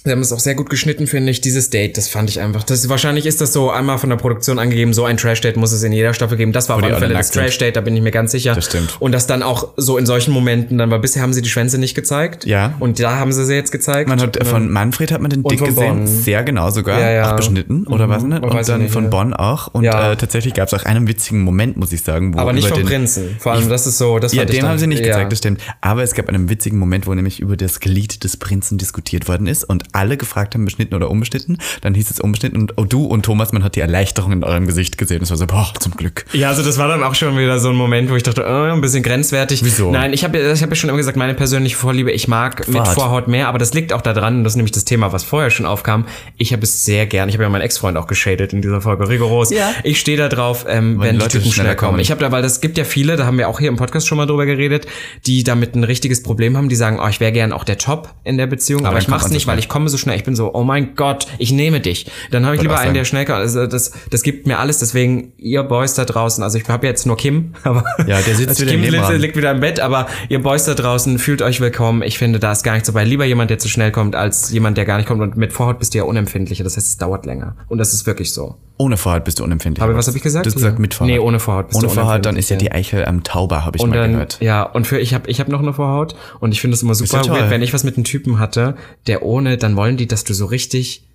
Sie 0.06 0.12
haben 0.12 0.20
es 0.20 0.32
auch 0.32 0.38
sehr 0.38 0.54
gut 0.54 0.70
geschnitten, 0.70 1.06
finde 1.08 1.32
ich. 1.32 1.40
Dieses 1.40 1.68
Date, 1.68 1.96
das 1.98 2.06
fand 2.08 2.30
ich 2.30 2.40
einfach. 2.40 2.62
Das, 2.62 2.88
wahrscheinlich 2.88 3.26
ist 3.26 3.40
das 3.40 3.52
so 3.52 3.70
einmal 3.70 3.98
von 3.98 4.08
der 4.08 4.16
Produktion 4.16 4.60
angegeben, 4.60 4.94
so 4.94 5.04
ein 5.04 5.16
Trash-Date 5.16 5.56
muss 5.56 5.72
es 5.72 5.82
in 5.82 5.92
jeder 5.92 6.14
Staffel 6.14 6.36
geben. 6.36 6.52
Das 6.52 6.68
war 6.68 6.76
auf 6.76 6.82
alle 6.84 6.96
Fälle 6.96 7.14
das. 7.14 7.32
Trash-Date, 7.32 7.74
da 7.74 7.80
bin 7.80 7.96
ich 7.96 8.02
mir 8.02 8.12
ganz 8.12 8.30
sicher. 8.30 8.54
Das 8.54 8.66
stimmt. 8.66 8.96
Und 9.00 9.10
das 9.10 9.26
dann 9.26 9.42
auch 9.42 9.70
so 9.76 9.98
in 9.98 10.06
solchen 10.06 10.32
Momenten 10.32 10.78
dann, 10.78 10.92
weil 10.92 11.00
bisher 11.00 11.22
haben 11.22 11.32
sie 11.32 11.42
die 11.42 11.48
Schwänze 11.48 11.78
nicht 11.78 11.94
gezeigt. 11.96 12.46
Ja. 12.46 12.74
Und 12.78 13.00
da 13.00 13.16
haben 13.16 13.32
sie 13.32 13.44
sie 13.44 13.54
jetzt 13.54 13.72
gezeigt. 13.72 14.08
Man 14.08 14.20
hat 14.20 14.36
äh, 14.36 14.44
von 14.44 14.70
Manfred 14.70 15.10
hat 15.10 15.20
man 15.20 15.30
den 15.30 15.42
Dick 15.42 15.58
gesehen, 15.58 15.74
Bonn. 15.74 16.06
sehr 16.06 16.44
genau 16.44 16.70
sogar, 16.70 17.00
Ja, 17.00 17.10
ja. 17.10 17.32
auch 17.32 17.36
beschnitten 17.36 17.88
oder 17.88 18.06
Mhm. 18.06 18.10
was 18.10 18.22
nicht? 18.22 18.42
Und 18.44 18.54
weiß 18.54 18.68
ich 18.68 18.72
dann 18.72 18.82
nicht, 18.82 18.92
von. 18.92 19.10
Bonn 19.10 19.34
auch. 19.34 19.74
Und 19.74 19.82
Ja. 19.82 20.12
äh, 20.12 20.16
tatsächlich 20.16 20.54
gab 20.54 20.68
es 20.68 20.74
auch 20.74 20.84
einen 20.84 21.08
witzigen 21.08 21.40
Moment, 21.42 21.76
muss 21.76 21.92
ich 21.92 22.02
sagen, 22.02 22.32
wo 22.32 22.38
aber 22.38 22.52
nicht 22.52 22.68
vom 22.68 22.78
den, 22.78 22.86
Prinzen. 22.86 23.36
Vor 23.40 23.52
allem, 23.52 23.68
das 23.68 23.88
ist 23.88 23.98
so, 23.98 24.20
das 24.20 24.32
Ja, 24.32 24.44
ich 24.44 24.50
den 24.50 24.60
dann- 24.60 24.68
haben 24.70 24.78
sie 24.78 24.86
nicht 24.86 25.02
gezeigt, 25.02 25.32
das 25.32 25.38
stimmt. 25.40 25.60
Aber 25.80 26.04
es 26.04 26.14
gab 26.14 26.28
einen 26.28 26.48
witzigen 26.48 26.78
Moment, 26.78 27.08
wo 27.08 27.14
nämlich 27.14 27.40
über 27.40 27.56
das 27.56 27.80
Glied 27.80 28.22
des 28.22 28.36
Prinzen 28.36 28.78
diskutiert 28.78 29.26
worden 29.26 29.48
ist 29.48 29.64
und 29.64 29.82
alle 29.96 30.16
gefragt 30.16 30.54
haben, 30.54 30.64
beschnitten 30.64 30.94
oder 30.94 31.10
unbeschnitten. 31.10 31.58
Dann 31.80 31.94
hieß 31.94 32.10
es 32.10 32.20
unbeschnitten 32.20 32.60
und 32.60 32.74
oh, 32.76 32.84
du 32.84 33.04
und 33.04 33.24
Thomas, 33.24 33.52
man 33.52 33.64
hat 33.64 33.76
die 33.76 33.80
Erleichterung 33.80 34.32
in 34.32 34.44
eurem 34.44 34.66
Gesicht 34.66 34.98
gesehen. 34.98 35.22
Es 35.22 35.30
war 35.30 35.36
so, 35.36 35.46
boah, 35.46 35.72
zum 35.80 35.96
Glück. 35.96 36.26
Ja, 36.32 36.48
also 36.48 36.62
das 36.62 36.78
war 36.78 36.88
dann 36.88 37.02
auch 37.02 37.14
schon 37.14 37.36
wieder 37.36 37.58
so 37.58 37.70
ein 37.70 37.76
Moment, 37.76 38.10
wo 38.10 38.16
ich 38.16 38.22
dachte, 38.22 38.42
äh, 38.42 38.72
ein 38.72 38.80
bisschen 38.80 39.02
grenzwertig. 39.02 39.64
Wieso? 39.64 39.90
Nein, 39.90 40.12
ich 40.12 40.24
habe 40.24 40.38
ja, 40.38 40.52
ich 40.52 40.62
hab 40.62 40.70
ja 40.70 40.76
schon 40.76 40.90
immer 40.90 40.98
gesagt, 40.98 41.16
meine 41.16 41.34
persönliche 41.34 41.76
Vorliebe, 41.76 42.12
ich 42.12 42.28
mag 42.28 42.68
mit 42.68 42.86
Vorhaut. 42.88 43.28
Mehr, 43.28 43.48
aber 43.48 43.58
das 43.58 43.74
liegt 43.74 43.92
auch 43.92 44.02
daran, 44.02 44.38
und 44.38 44.44
das 44.44 44.52
ist 44.52 44.56
nämlich 44.56 44.72
das 44.72 44.84
Thema, 44.84 45.12
was 45.12 45.24
vorher 45.24 45.50
schon 45.50 45.66
aufkam. 45.66 46.06
Ich 46.36 46.52
habe 46.52 46.62
es 46.62 46.84
sehr 46.84 47.06
gern, 47.06 47.28
ich 47.28 47.34
habe 47.34 47.44
ja 47.44 47.48
meinen 47.48 47.62
Ex-Freund 47.62 47.96
auch 47.96 48.06
geschadet 48.06 48.52
in 48.52 48.62
dieser 48.62 48.80
Folge, 48.80 49.08
rigoros. 49.08 49.50
Ja. 49.50 49.72
Ich 49.82 49.98
stehe 49.98 50.16
da 50.16 50.28
drauf, 50.28 50.64
ähm, 50.68 51.00
wenn 51.00 51.14
die 51.14 51.22
Leute 51.22 51.38
Typen 51.38 51.50
schneller 51.50 51.68
schnell 51.68 51.76
kommen. 51.76 51.90
kommen. 51.92 52.00
Ich 52.00 52.10
habe 52.10 52.20
da, 52.20 52.30
weil 52.30 52.42
das 52.42 52.60
gibt 52.60 52.78
ja 52.78 52.84
viele, 52.84 53.16
da 53.16 53.26
haben 53.26 53.38
wir 53.38 53.48
auch 53.48 53.58
hier 53.58 53.68
im 53.68 53.76
Podcast 53.76 54.06
schon 54.06 54.18
mal 54.18 54.26
drüber 54.26 54.46
geredet, 54.46 54.86
die 55.26 55.42
damit 55.44 55.74
ein 55.74 55.84
richtiges 55.84 56.22
Problem 56.22 56.56
haben, 56.56 56.68
die 56.68 56.76
sagen, 56.76 57.00
oh, 57.02 57.08
ich 57.08 57.20
wäre 57.20 57.32
gern 57.32 57.52
auch 57.52 57.64
der 57.64 57.78
Top 57.78 58.14
in 58.24 58.36
der 58.36 58.46
Beziehung, 58.46 58.84
aber, 58.84 58.94
dann 58.94 59.02
ich 59.02 59.08
mach's 59.08 59.30
nicht, 59.30 59.46
weil 59.46 59.58
ich 59.58 59.68
komme 59.68 59.85
so 59.88 59.98
schnell. 59.98 60.16
Ich 60.16 60.24
bin 60.24 60.36
so, 60.36 60.54
oh 60.54 60.62
mein 60.62 60.94
Gott, 60.94 61.26
ich 61.38 61.52
nehme 61.52 61.80
dich. 61.80 62.10
Dann 62.30 62.44
habe 62.44 62.56
ich 62.56 62.62
lieber 62.62 62.78
einen, 62.78 62.94
der 62.94 63.04
schnell 63.04 63.24
kann. 63.24 63.40
Also 63.40 63.66
das, 63.66 63.92
das 64.10 64.22
gibt 64.22 64.46
mir 64.46 64.58
alles. 64.58 64.78
Deswegen, 64.78 65.32
ihr 65.38 65.62
Boys 65.62 65.94
da 65.94 66.04
draußen, 66.04 66.42
also 66.42 66.58
ich 66.58 66.68
habe 66.68 66.86
jetzt 66.86 67.06
nur 67.06 67.16
Kim, 67.16 67.54
aber 67.62 67.84
Ja, 68.06 68.20
der 68.20 68.34
sitzt 68.34 68.48
also 68.48 68.62
wieder 68.62 68.72
Kim 68.72 68.84
im 68.84 68.92
liegt, 68.92 69.18
liegt 69.18 69.36
wieder 69.36 69.50
im 69.50 69.60
Bett, 69.60 69.80
aber 69.80 70.06
ihr 70.28 70.42
Boys 70.42 70.64
da 70.64 70.74
draußen, 70.74 71.18
fühlt 71.18 71.42
euch 71.42 71.60
willkommen. 71.60 72.02
Ich 72.02 72.18
finde, 72.18 72.38
da 72.38 72.52
ist 72.52 72.62
gar 72.62 72.74
nicht 72.74 72.86
so 72.86 72.92
bei. 72.92 73.04
Lieber 73.04 73.24
jemand, 73.24 73.50
der 73.50 73.58
zu 73.58 73.68
schnell 73.68 73.92
kommt, 73.92 74.16
als 74.16 74.50
jemand, 74.50 74.76
der 74.76 74.84
gar 74.84 74.96
nicht 74.96 75.06
kommt. 75.06 75.22
Und 75.22 75.36
mit 75.36 75.52
Vorhaut 75.52 75.78
bist 75.78 75.94
du 75.94 75.98
ja 75.98 76.04
unempfindlicher. 76.04 76.64
Das 76.64 76.76
heißt, 76.76 76.86
es 76.86 76.96
dauert 76.98 77.26
länger. 77.26 77.56
Und 77.68 77.78
das 77.78 77.92
ist 77.92 78.06
wirklich 78.06 78.32
so. 78.32 78.56
Ohne 78.78 78.96
Vorhaut 78.98 79.24
bist 79.24 79.38
du 79.38 79.44
unempfindlich. 79.44 79.82
Aber 79.82 79.94
was 79.96 80.06
habe 80.06 80.16
ich 80.18 80.22
gesagt? 80.22 80.44
Du 80.44 80.48
hast 80.50 80.54
gesagt 80.56 80.74
Ja. 80.76 80.80
mit 80.80 80.92
Vorhaut. 80.92 81.10
Nee, 81.10 81.18
ohne 81.18 81.40
Vorhaut 81.40 81.68
bist 81.68 81.78
Ohne 81.78 81.88
du 81.88 81.94
Vorhaut, 81.94 82.26
dann 82.26 82.36
ist 82.36 82.50
ja 82.50 82.56
die 82.56 82.72
Eichel 82.72 83.04
am 83.06 83.22
Tauber, 83.24 83.64
habe 83.64 83.76
ich 83.78 83.82
und 83.82 83.90
mal 83.90 83.96
dann, 83.96 84.12
gehört. 84.12 84.38
ja, 84.40 84.62
und 84.64 84.86
für 84.86 84.98
ich 84.98 85.14
habe 85.14 85.30
ich 85.30 85.40
hab 85.40 85.48
noch 85.48 85.60
eine 85.60 85.72
Vorhaut 85.72 86.14
und 86.40 86.52
ich 86.52 86.60
finde 86.60 86.74
es 86.74 86.82
immer 86.82 86.94
super 86.94 87.22
ja 87.22 87.32
weird, 87.32 87.50
wenn 87.50 87.62
ich 87.62 87.72
was 87.72 87.84
mit 87.84 87.96
einem 87.96 88.04
Typen 88.04 88.38
hatte, 88.38 88.76
der 89.06 89.22
ohne, 89.22 89.56
dann 89.56 89.76
wollen 89.76 89.96
die, 89.96 90.06
dass 90.06 90.24
du 90.24 90.34
so 90.34 90.44
richtig 90.46 91.05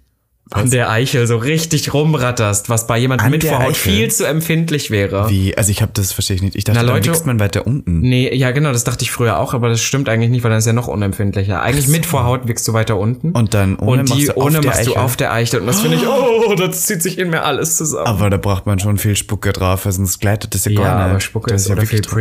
an 0.51 0.69
der 0.69 0.89
Eichel 0.89 1.27
so 1.27 1.37
richtig 1.37 1.93
rumratterst, 1.93 2.69
was 2.69 2.87
bei 2.87 2.97
jemandem 2.97 3.25
An 3.25 3.31
mit 3.31 3.43
Vorhaut 3.43 3.77
viel 3.77 4.11
zu 4.11 4.25
empfindlich 4.25 4.91
wäre. 4.91 5.29
Wie? 5.29 5.57
Also 5.57 5.71
ich 5.71 5.81
habe 5.81 5.91
das 5.93 6.11
verstehe 6.11 6.35
ich 6.35 6.41
nicht. 6.41 6.55
Ich 6.55 6.63
dachte, 6.63 6.79
Na, 6.83 6.91
Leute- 6.93 7.09
wächst 7.09 7.25
man 7.25 7.39
weiter 7.39 7.65
unten. 7.65 8.01
Nee, 8.01 8.33
ja 8.35 8.51
genau, 8.51 8.71
das 8.71 8.83
dachte 8.83 9.03
ich 9.03 9.11
früher 9.11 9.39
auch, 9.39 9.53
aber 9.53 9.69
das 9.69 9.81
stimmt 9.81 10.09
eigentlich 10.09 10.29
nicht, 10.29 10.43
weil 10.43 10.51
dann 10.51 10.59
ist 10.59 10.65
ja 10.65 10.73
noch 10.73 10.87
unempfindlicher. 10.87 11.61
Eigentlich 11.61 11.87
mit 11.87 12.05
Vorhaut 12.05 12.47
wirkst 12.47 12.67
du 12.67 12.73
weiter 12.73 12.97
unten. 12.97 13.31
Und 13.31 13.53
dann 13.53 13.77
ohne 13.77 14.01
und 14.01 14.09
die 14.09 14.13
machst 14.13 14.27
du 14.27 14.31
auf 14.33 14.43
ohne 14.43 14.59
der 14.59 14.71
machst 14.71 14.87
du 14.87 14.95
auf 14.95 15.15
der 15.15 15.33
Eichel. 15.33 15.61
Und 15.61 15.67
das 15.67 15.81
finde 15.81 15.97
ich, 15.97 16.07
oh, 16.07 16.53
das 16.55 16.85
zieht 16.85 17.01
sich 17.01 17.17
in 17.17 17.29
mir 17.29 17.43
alles 17.43 17.77
zusammen. 17.77 18.07
Aber 18.07 18.29
da 18.29 18.37
braucht 18.37 18.65
man 18.65 18.79
schon 18.79 18.97
viel 18.97 19.15
Spucke 19.15 19.53
drauf, 19.53 19.87
sonst 19.87 20.19
gleitet 20.19 20.53
das 20.53 20.65
ja 20.65 20.73
gar 20.73 20.85
ja, 20.85 20.95
nicht. 20.95 21.11
aber 21.11 21.19
Spucke 21.19 21.51
das 21.51 21.63
ist 21.63 21.71
oder 21.71 21.81
viel 21.81 21.99
wirklich 21.99 22.11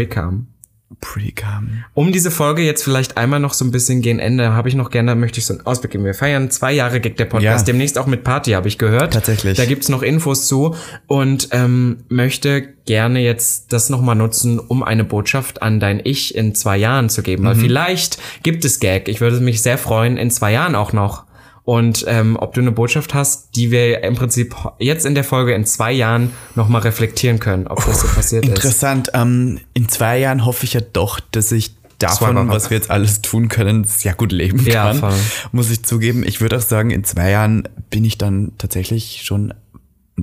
Pre-Cum. 1.00 1.84
Um 1.94 2.12
diese 2.12 2.30
Folge 2.30 2.62
jetzt 2.62 2.82
vielleicht 2.82 3.16
einmal 3.16 3.38
noch 3.40 3.54
so 3.54 3.64
ein 3.64 3.70
bisschen 3.70 4.02
gegen 4.02 4.18
Ende, 4.18 4.52
habe 4.52 4.68
ich 4.68 4.74
noch 4.74 4.90
gerne, 4.90 5.14
möchte 5.14 5.38
ich 5.38 5.46
so 5.46 5.54
einen 5.54 5.64
Ausblick 5.66 5.92
geben. 5.92 6.04
Wir 6.04 6.14
feiern 6.14 6.50
zwei 6.50 6.72
Jahre 6.72 7.00
Gag 7.00 7.16
der 7.16 7.26
Podcast, 7.26 7.66
Ja. 7.66 7.72
demnächst 7.72 7.96
auch 7.98 8.06
mit 8.06 8.24
Party, 8.24 8.52
habe 8.52 8.68
ich 8.68 8.76
gehört. 8.76 9.12
Tatsächlich. 9.12 9.56
Da 9.56 9.64
gibt's 9.66 9.88
noch 9.88 10.02
Infos 10.02 10.46
zu 10.46 10.74
und 11.06 11.48
ähm, 11.52 11.98
möchte 12.08 12.62
gerne 12.86 13.20
jetzt 13.20 13.72
das 13.72 13.88
nochmal 13.88 14.16
nutzen, 14.16 14.58
um 14.58 14.82
eine 14.82 15.04
Botschaft 15.04 15.62
an 15.62 15.78
dein 15.80 16.00
Ich 16.02 16.34
in 16.34 16.54
zwei 16.54 16.76
Jahren 16.76 17.08
zu 17.08 17.22
geben. 17.22 17.44
Mhm. 17.44 17.46
Weil 17.46 17.56
vielleicht 17.56 18.18
gibt 18.42 18.64
es 18.64 18.80
Gag. 18.80 19.08
Ich 19.08 19.20
würde 19.20 19.40
mich 19.40 19.62
sehr 19.62 19.78
freuen, 19.78 20.16
in 20.16 20.30
zwei 20.30 20.52
Jahren 20.52 20.74
auch 20.74 20.92
noch. 20.92 21.24
Und 21.64 22.04
ähm, 22.08 22.36
ob 22.36 22.54
du 22.54 22.60
eine 22.60 22.72
Botschaft 22.72 23.14
hast, 23.14 23.54
die 23.56 23.70
wir 23.70 24.02
im 24.02 24.14
Prinzip 24.14 24.54
jetzt 24.78 25.06
in 25.06 25.14
der 25.14 25.24
Folge 25.24 25.54
in 25.54 25.64
zwei 25.66 25.92
Jahren 25.92 26.30
nochmal 26.54 26.82
reflektieren 26.82 27.38
können, 27.38 27.66
ob 27.68 27.84
das 27.84 28.00
so 28.00 28.08
passiert 28.08 28.44
ist. 28.44 28.50
Interessant. 28.50 29.10
Ähm, 29.14 29.60
in 29.74 29.88
zwei 29.88 30.18
Jahren 30.18 30.44
hoffe 30.44 30.64
ich 30.64 30.72
ja 30.72 30.80
doch, 30.80 31.20
dass 31.20 31.52
ich 31.52 31.72
davon, 31.98 32.48
was 32.48 32.70
wir 32.70 32.78
jetzt 32.78 32.90
alles 32.90 33.20
tun 33.20 33.48
können, 33.48 33.84
sehr 33.84 34.14
gut 34.14 34.32
leben 34.32 34.64
Ja, 34.64 34.84
kann. 34.92 34.98
voll. 35.00 35.14
Muss 35.52 35.70
ich 35.70 35.84
zugeben. 35.84 36.24
Ich 36.26 36.40
würde 36.40 36.56
auch 36.56 36.62
sagen, 36.62 36.90
in 36.90 37.04
zwei 37.04 37.30
Jahren 37.30 37.68
bin 37.90 38.04
ich 38.06 38.16
dann 38.16 38.52
tatsächlich 38.56 39.20
schon 39.22 39.52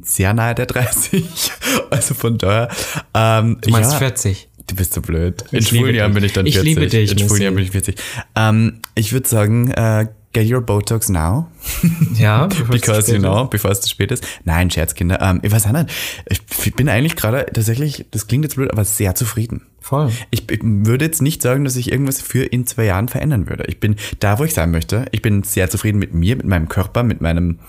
sehr 0.01 0.33
nahe 0.33 0.55
der 0.55 0.65
30. 0.65 1.23
Also 1.91 2.13
von 2.15 2.37
daher. 2.37 2.69
Ähm, 3.13 3.57
Du 3.61 3.69
meinst 3.69 3.93
ja, 3.93 3.97
40. 3.99 4.49
Du 4.67 4.75
bist 4.75 4.93
so 4.93 5.01
blöd. 5.01 5.45
In 5.51 5.59
Ich 5.59 5.69
schwulen 5.69 5.95
Jahren 5.95 6.13
bin 6.13 6.23
ich 6.23 6.33
dann 6.33 6.45
Ich 6.45 6.55
40. 6.55 6.75
liebe 6.75 6.87
dich, 6.87 7.11
In 7.11 7.19
schwulen. 7.19 7.41
Jahren 7.43 7.55
bin 7.55 7.63
ich 7.63 7.71
40. 7.71 7.95
Ähm, 8.35 8.81
ich 8.95 9.13
würde 9.13 9.27
sagen, 9.29 9.71
äh, 9.71 10.07
get 10.33 10.49
your 10.51 10.61
Botox 10.61 11.09
now. 11.09 11.47
Ja, 12.17 12.47
bevor 12.47 12.63
es 12.63 12.69
Because 12.81 13.11
you 13.11 13.19
know, 13.19 13.45
bevor 13.45 13.71
es 13.71 13.81
zu 13.81 13.89
spät 13.89 14.11
ist. 14.11 14.25
Nein, 14.43 14.71
Scherz, 14.71 14.95
Kinder. 14.95 15.21
Ähm, 15.21 15.39
ich 15.43 15.51
weiß 15.51 15.67
auch 15.67 15.71
nicht. 15.71 15.89
Ich 16.29 16.75
bin 16.75 16.89
eigentlich 16.89 17.15
gerade 17.15 17.45
tatsächlich, 17.53 18.05
das 18.11 18.27
klingt 18.27 18.43
jetzt 18.45 18.55
blöd, 18.55 18.71
aber 18.71 18.85
sehr 18.85 19.15
zufrieden. 19.15 19.61
Voll. 19.79 20.11
Ich, 20.31 20.49
ich 20.51 20.59
würde 20.63 21.05
jetzt 21.05 21.21
nicht 21.21 21.41
sagen, 21.41 21.63
dass 21.63 21.75
ich 21.75 21.91
irgendwas 21.91 22.21
für 22.21 22.43
in 22.43 22.67
zwei 22.67 22.85
Jahren 22.85 23.07
verändern 23.07 23.47
würde. 23.47 23.65
Ich 23.67 23.79
bin 23.79 23.95
da, 24.19 24.39
wo 24.39 24.43
ich 24.43 24.53
sein 24.53 24.71
möchte. 24.71 25.05
Ich 25.11 25.21
bin 25.21 25.43
sehr 25.43 25.69
zufrieden 25.69 25.99
mit 25.99 26.13
mir, 26.13 26.35
mit 26.35 26.45
meinem 26.45 26.67
Körper, 26.67 27.03
mit 27.03 27.21
meinem 27.21 27.59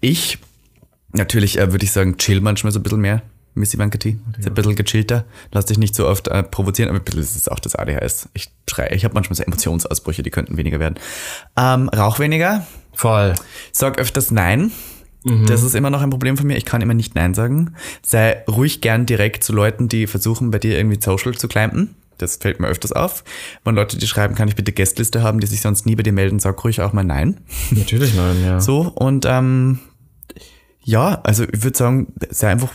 Ich. 0.00 0.38
Natürlich 1.12 1.58
äh, 1.58 1.72
würde 1.72 1.84
ich 1.84 1.92
sagen, 1.92 2.16
chill 2.18 2.40
manchmal 2.40 2.72
so 2.72 2.78
ein 2.78 2.82
bisschen 2.82 3.00
mehr. 3.00 3.22
Missy 3.54 3.76
Bankati. 3.76 4.18
Ist 4.38 4.46
ein 4.46 4.54
bisschen 4.54 4.76
gechillter. 4.76 5.24
Lass 5.50 5.66
dich 5.66 5.78
nicht 5.78 5.94
so 5.94 6.08
oft 6.08 6.28
äh, 6.28 6.42
provozieren, 6.42 6.88
aber 6.88 6.98
ein 6.98 7.04
bisschen 7.04 7.20
ist 7.22 7.36
es 7.36 7.48
auch 7.48 7.58
das 7.58 7.74
ADHS. 7.74 8.28
Ich 8.34 8.50
schreie, 8.68 8.94
ich 8.94 9.04
habe 9.04 9.14
manchmal 9.14 9.36
so 9.36 9.42
Emotionsausbrüche, 9.42 10.22
die 10.22 10.30
könnten 10.30 10.56
weniger 10.56 10.80
werden. 10.80 10.94
Ähm, 11.56 11.88
rauch 11.88 12.18
weniger, 12.18 12.66
Voll. 12.94 13.34
Sag 13.72 13.98
öfters 13.98 14.30
Nein. 14.30 14.70
Das 15.46 15.62
ist 15.62 15.76
immer 15.76 15.90
noch 15.90 16.02
ein 16.02 16.10
Problem 16.10 16.36
von 16.36 16.48
mir. 16.48 16.56
Ich 16.56 16.64
kann 16.64 16.82
immer 16.82 16.94
nicht 16.94 17.14
Nein 17.14 17.32
sagen. 17.32 17.74
Sei 18.02 18.42
ruhig 18.48 18.80
gern 18.80 19.06
direkt 19.06 19.44
zu 19.44 19.52
Leuten, 19.52 19.88
die 19.88 20.08
versuchen, 20.08 20.50
bei 20.50 20.58
dir 20.58 20.76
irgendwie 20.76 21.00
Social 21.00 21.34
zu 21.34 21.46
climben. 21.46 21.94
Das 22.18 22.36
fällt 22.36 22.58
mir 22.58 22.66
öfters 22.66 22.92
auf. 22.92 23.22
Wenn 23.64 23.76
Leute, 23.76 23.96
die 23.96 24.06
schreiben, 24.08 24.34
kann 24.34 24.48
ich 24.48 24.56
bitte 24.56 24.72
Gästliste 24.72 25.22
haben, 25.22 25.38
die 25.38 25.46
sich 25.46 25.60
sonst 25.60 25.86
nie 25.86 25.94
bei 25.94 26.02
dir 26.02 26.12
melden, 26.12 26.40
sag 26.40 26.62
ruhig 26.64 26.80
auch 26.80 26.92
mal 26.92 27.04
Nein. 27.04 27.40
Natürlich 27.70 28.14
nein, 28.14 28.44
ja. 28.44 28.60
So, 28.60 28.80
und 28.80 29.24
ähm, 29.24 29.78
ja, 30.82 31.20
also 31.22 31.44
ich 31.44 31.62
würde 31.62 31.78
sagen, 31.78 32.12
sei 32.30 32.48
einfach 32.48 32.74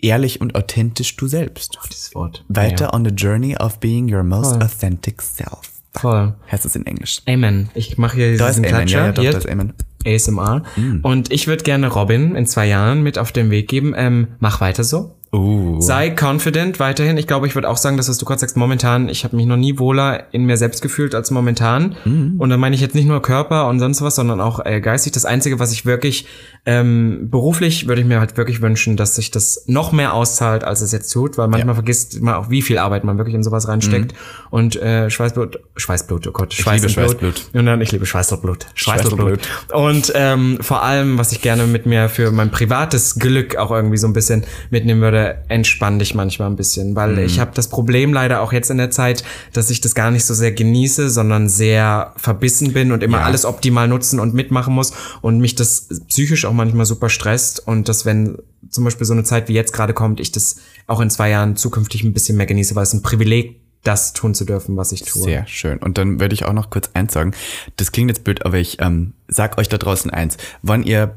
ehrlich 0.00 0.40
und 0.40 0.54
authentisch 0.54 1.16
du 1.16 1.26
selbst. 1.26 1.78
Dieses 1.90 2.14
Wort. 2.14 2.44
Weiter 2.48 2.86
Ja. 2.86 2.94
on 2.94 3.04
the 3.04 3.10
journey 3.10 3.56
of 3.56 3.78
being 3.80 4.12
your 4.12 4.22
most 4.22 4.52
Voll. 4.52 4.62
authentic 4.62 5.22
self. 5.22 5.60
Voll. 5.94 6.34
Heißt 6.50 6.64
es 6.64 6.76
in 6.76 6.86
Englisch. 6.86 7.22
Amen. 7.26 7.70
Ich 7.74 7.98
mache 7.98 8.16
hier 8.16 8.36
Da 8.36 8.48
diesen 8.48 8.64
Amen, 8.64 8.74
Klatscher. 8.86 8.98
ja, 8.98 9.06
ja, 9.06 9.12
doch, 9.12 9.22
hier, 9.22 9.32
da 9.32 9.38
ist 9.38 9.48
Amen. 9.48 9.72
ASMR. 10.06 10.62
Und 11.02 11.32
ich 11.32 11.48
würde 11.48 11.64
gerne 11.64 11.88
Robin 11.88 12.36
in 12.36 12.46
zwei 12.46 12.66
Jahren 12.66 13.02
mit 13.02 13.18
auf 13.18 13.32
den 13.32 13.50
Weg 13.50 13.68
geben. 13.68 13.94
Ähm, 13.96 14.28
mach 14.38 14.60
weiter 14.60 14.84
so. 14.84 15.16
Uh. 15.30 15.80
Sei 15.80 16.14
confident 16.18 16.80
weiterhin. 16.80 17.18
Ich 17.18 17.26
glaube, 17.26 17.46
ich 17.46 17.54
würde 17.54 17.68
auch 17.68 17.76
sagen, 17.76 17.96
das, 17.96 18.08
was 18.08 18.16
du 18.16 18.24
gerade 18.24 18.40
sagst, 18.40 18.56
momentan, 18.56 19.08
ich 19.08 19.24
habe 19.24 19.36
mich 19.36 19.46
noch 19.46 19.56
nie 19.56 19.78
wohler 19.78 20.24
in 20.32 20.44
mir 20.44 20.56
selbst 20.56 20.80
gefühlt 20.80 21.14
als 21.14 21.30
momentan. 21.30 21.96
Und 22.38 22.48
da 22.48 22.56
meine 22.56 22.74
ich 22.74 22.80
jetzt 22.80 22.94
nicht 22.94 23.06
nur 23.06 23.20
Körper 23.20 23.68
und 23.68 23.78
sonst 23.78 24.00
was, 24.00 24.16
sondern 24.16 24.40
auch 24.40 24.64
äh, 24.64 24.80
geistig. 24.80 25.12
Das 25.12 25.24
Einzige, 25.24 25.58
was 25.58 25.72
ich 25.72 25.84
wirklich 25.84 26.26
ähm, 26.64 27.28
beruflich 27.30 27.88
würde 27.88 28.00
ich 28.00 28.06
mir 28.06 28.20
halt 28.20 28.36
wirklich 28.36 28.62
wünschen, 28.62 28.96
dass 28.96 29.14
sich 29.16 29.30
das 29.30 29.64
noch 29.66 29.92
mehr 29.92 30.14
auszahlt, 30.14 30.64
als 30.64 30.80
es 30.80 30.92
jetzt 30.92 31.10
tut, 31.10 31.38
weil 31.38 31.48
manchmal 31.48 31.74
vergisst 31.74 32.20
man 32.20 32.34
auch, 32.34 32.50
wie 32.50 32.62
viel 32.62 32.78
Arbeit 32.78 33.04
man 33.04 33.18
wirklich 33.18 33.34
in 33.34 33.42
sowas 33.42 33.68
reinsteckt. 33.68 34.14
Und 34.50 34.76
äh, 34.76 35.10
Schweißblut, 35.10 35.60
Schweißblut, 35.76 36.26
oh 36.26 36.32
Gott, 36.32 36.54
Schweiß 36.54 36.82
liebe 36.82 36.88
und 36.88 36.94
Blut. 36.94 37.20
Schweißblut. 37.20 37.54
Und 37.54 37.66
dann, 37.66 37.80
ich 37.80 37.92
liebe 37.92 38.06
Schweiß 38.06 38.32
und 38.32 38.42
Blut. 38.42 38.66
Schweiß 38.74 39.04
und 39.06 39.16
Blut. 39.16 39.44
Schweißblut. 39.44 39.80
Und 39.80 40.12
ähm, 40.14 40.58
vor 40.60 40.82
allem, 40.82 41.18
was 41.18 41.32
ich 41.32 41.42
gerne 41.42 41.66
mit 41.66 41.86
mir 41.86 42.08
für 42.08 42.30
mein 42.30 42.50
privates 42.50 43.16
Glück 43.16 43.56
auch 43.56 43.70
irgendwie 43.70 43.98
so 43.98 44.06
ein 44.06 44.12
bisschen 44.12 44.44
mitnehmen 44.70 45.00
würde, 45.00 45.17
würde, 45.18 45.38
entspann 45.48 45.98
dich 45.98 46.14
manchmal 46.14 46.48
ein 46.48 46.56
bisschen, 46.56 46.94
weil 46.96 47.18
ich 47.18 47.40
habe 47.40 47.50
das 47.54 47.68
Problem 47.68 48.12
leider 48.12 48.40
auch 48.40 48.52
jetzt 48.52 48.70
in 48.70 48.78
der 48.78 48.90
Zeit, 48.90 49.24
dass 49.52 49.70
ich 49.70 49.80
das 49.80 49.94
gar 49.94 50.10
nicht 50.10 50.24
so 50.24 50.34
sehr 50.34 50.52
genieße, 50.52 51.10
sondern 51.10 51.48
sehr 51.48 52.12
verbissen 52.16 52.72
bin 52.72 52.92
und 52.92 53.02
immer 53.02 53.18
Ja. 53.18 53.24
alles 53.24 53.44
optimal 53.44 53.88
nutzen 53.88 54.20
und 54.20 54.34
mitmachen 54.34 54.74
muss 54.74 54.92
und 55.20 55.38
mich 55.38 55.54
das 55.54 55.88
psychisch 56.08 56.44
auch 56.44 56.52
manchmal 56.52 56.86
super 56.86 57.08
stresst 57.08 57.66
und 57.66 57.88
dass 57.88 58.04
wenn 58.04 58.38
zum 58.70 58.84
Beispiel 58.84 59.06
so 59.06 59.12
eine 59.12 59.24
Zeit 59.24 59.48
wie 59.48 59.54
jetzt 59.54 59.72
gerade 59.72 59.94
kommt, 59.94 60.20
ich 60.20 60.32
das 60.32 60.56
auch 60.86 61.00
in 61.00 61.10
zwei 61.10 61.30
Jahren 61.30 61.56
zukünftig 61.56 62.04
ein 62.04 62.12
bisschen 62.12 62.36
mehr 62.36 62.46
genieße, 62.46 62.74
weil 62.74 62.82
es 62.82 62.92
ein 62.92 63.02
Privileg, 63.02 63.60
das 63.84 64.12
tun 64.12 64.34
zu 64.34 64.44
dürfen, 64.44 64.76
was 64.76 64.92
ich 64.92 65.02
tue. 65.02 65.22
Sehr 65.22 65.46
schön. 65.46 65.78
Und 65.78 65.98
dann 65.98 66.20
würde 66.20 66.34
ich 66.34 66.44
auch 66.44 66.52
noch 66.52 66.68
kurz 66.68 66.90
eins 66.94 67.12
sagen. 67.14 67.32
Das 67.76 67.92
klingt 67.92 68.10
jetzt 68.10 68.24
blöd, 68.24 68.44
aber 68.44 68.58
ich 68.58 68.78
ähm, 68.80 69.14
sag 69.28 69.56
euch 69.56 69.68
da 69.68 69.78
draußen 69.78 70.10
eins. 70.10 70.36
Wann 70.62 70.82
ihr 70.82 71.16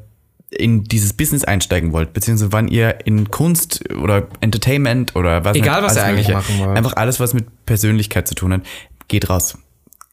in 0.52 0.84
dieses 0.84 1.14
Business 1.14 1.44
einsteigen 1.46 1.94
wollt, 1.94 2.14
beziehungsweise 2.14 2.52
wann 2.52 2.68
ihr 2.68 3.06
in 3.06 3.32
Kunst 3.32 3.90
oder 3.96 4.28
Entertainment 4.42 5.16
oder 5.16 5.46
was 5.46 5.56
Egal, 5.56 5.82
was 5.82 5.96
ihr 5.96 6.04
eigentlich 6.04 6.28
machen 6.28 6.60
wollt. 6.60 6.78
Einfach 6.78 6.94
alles, 6.98 7.20
was 7.20 7.34
mit 7.34 7.66
Persönlichkeit 7.66 8.28
zu 8.28 8.36
tun 8.36 8.54
hat, 8.54 8.62
geht 9.08 9.30
raus. 9.30 9.58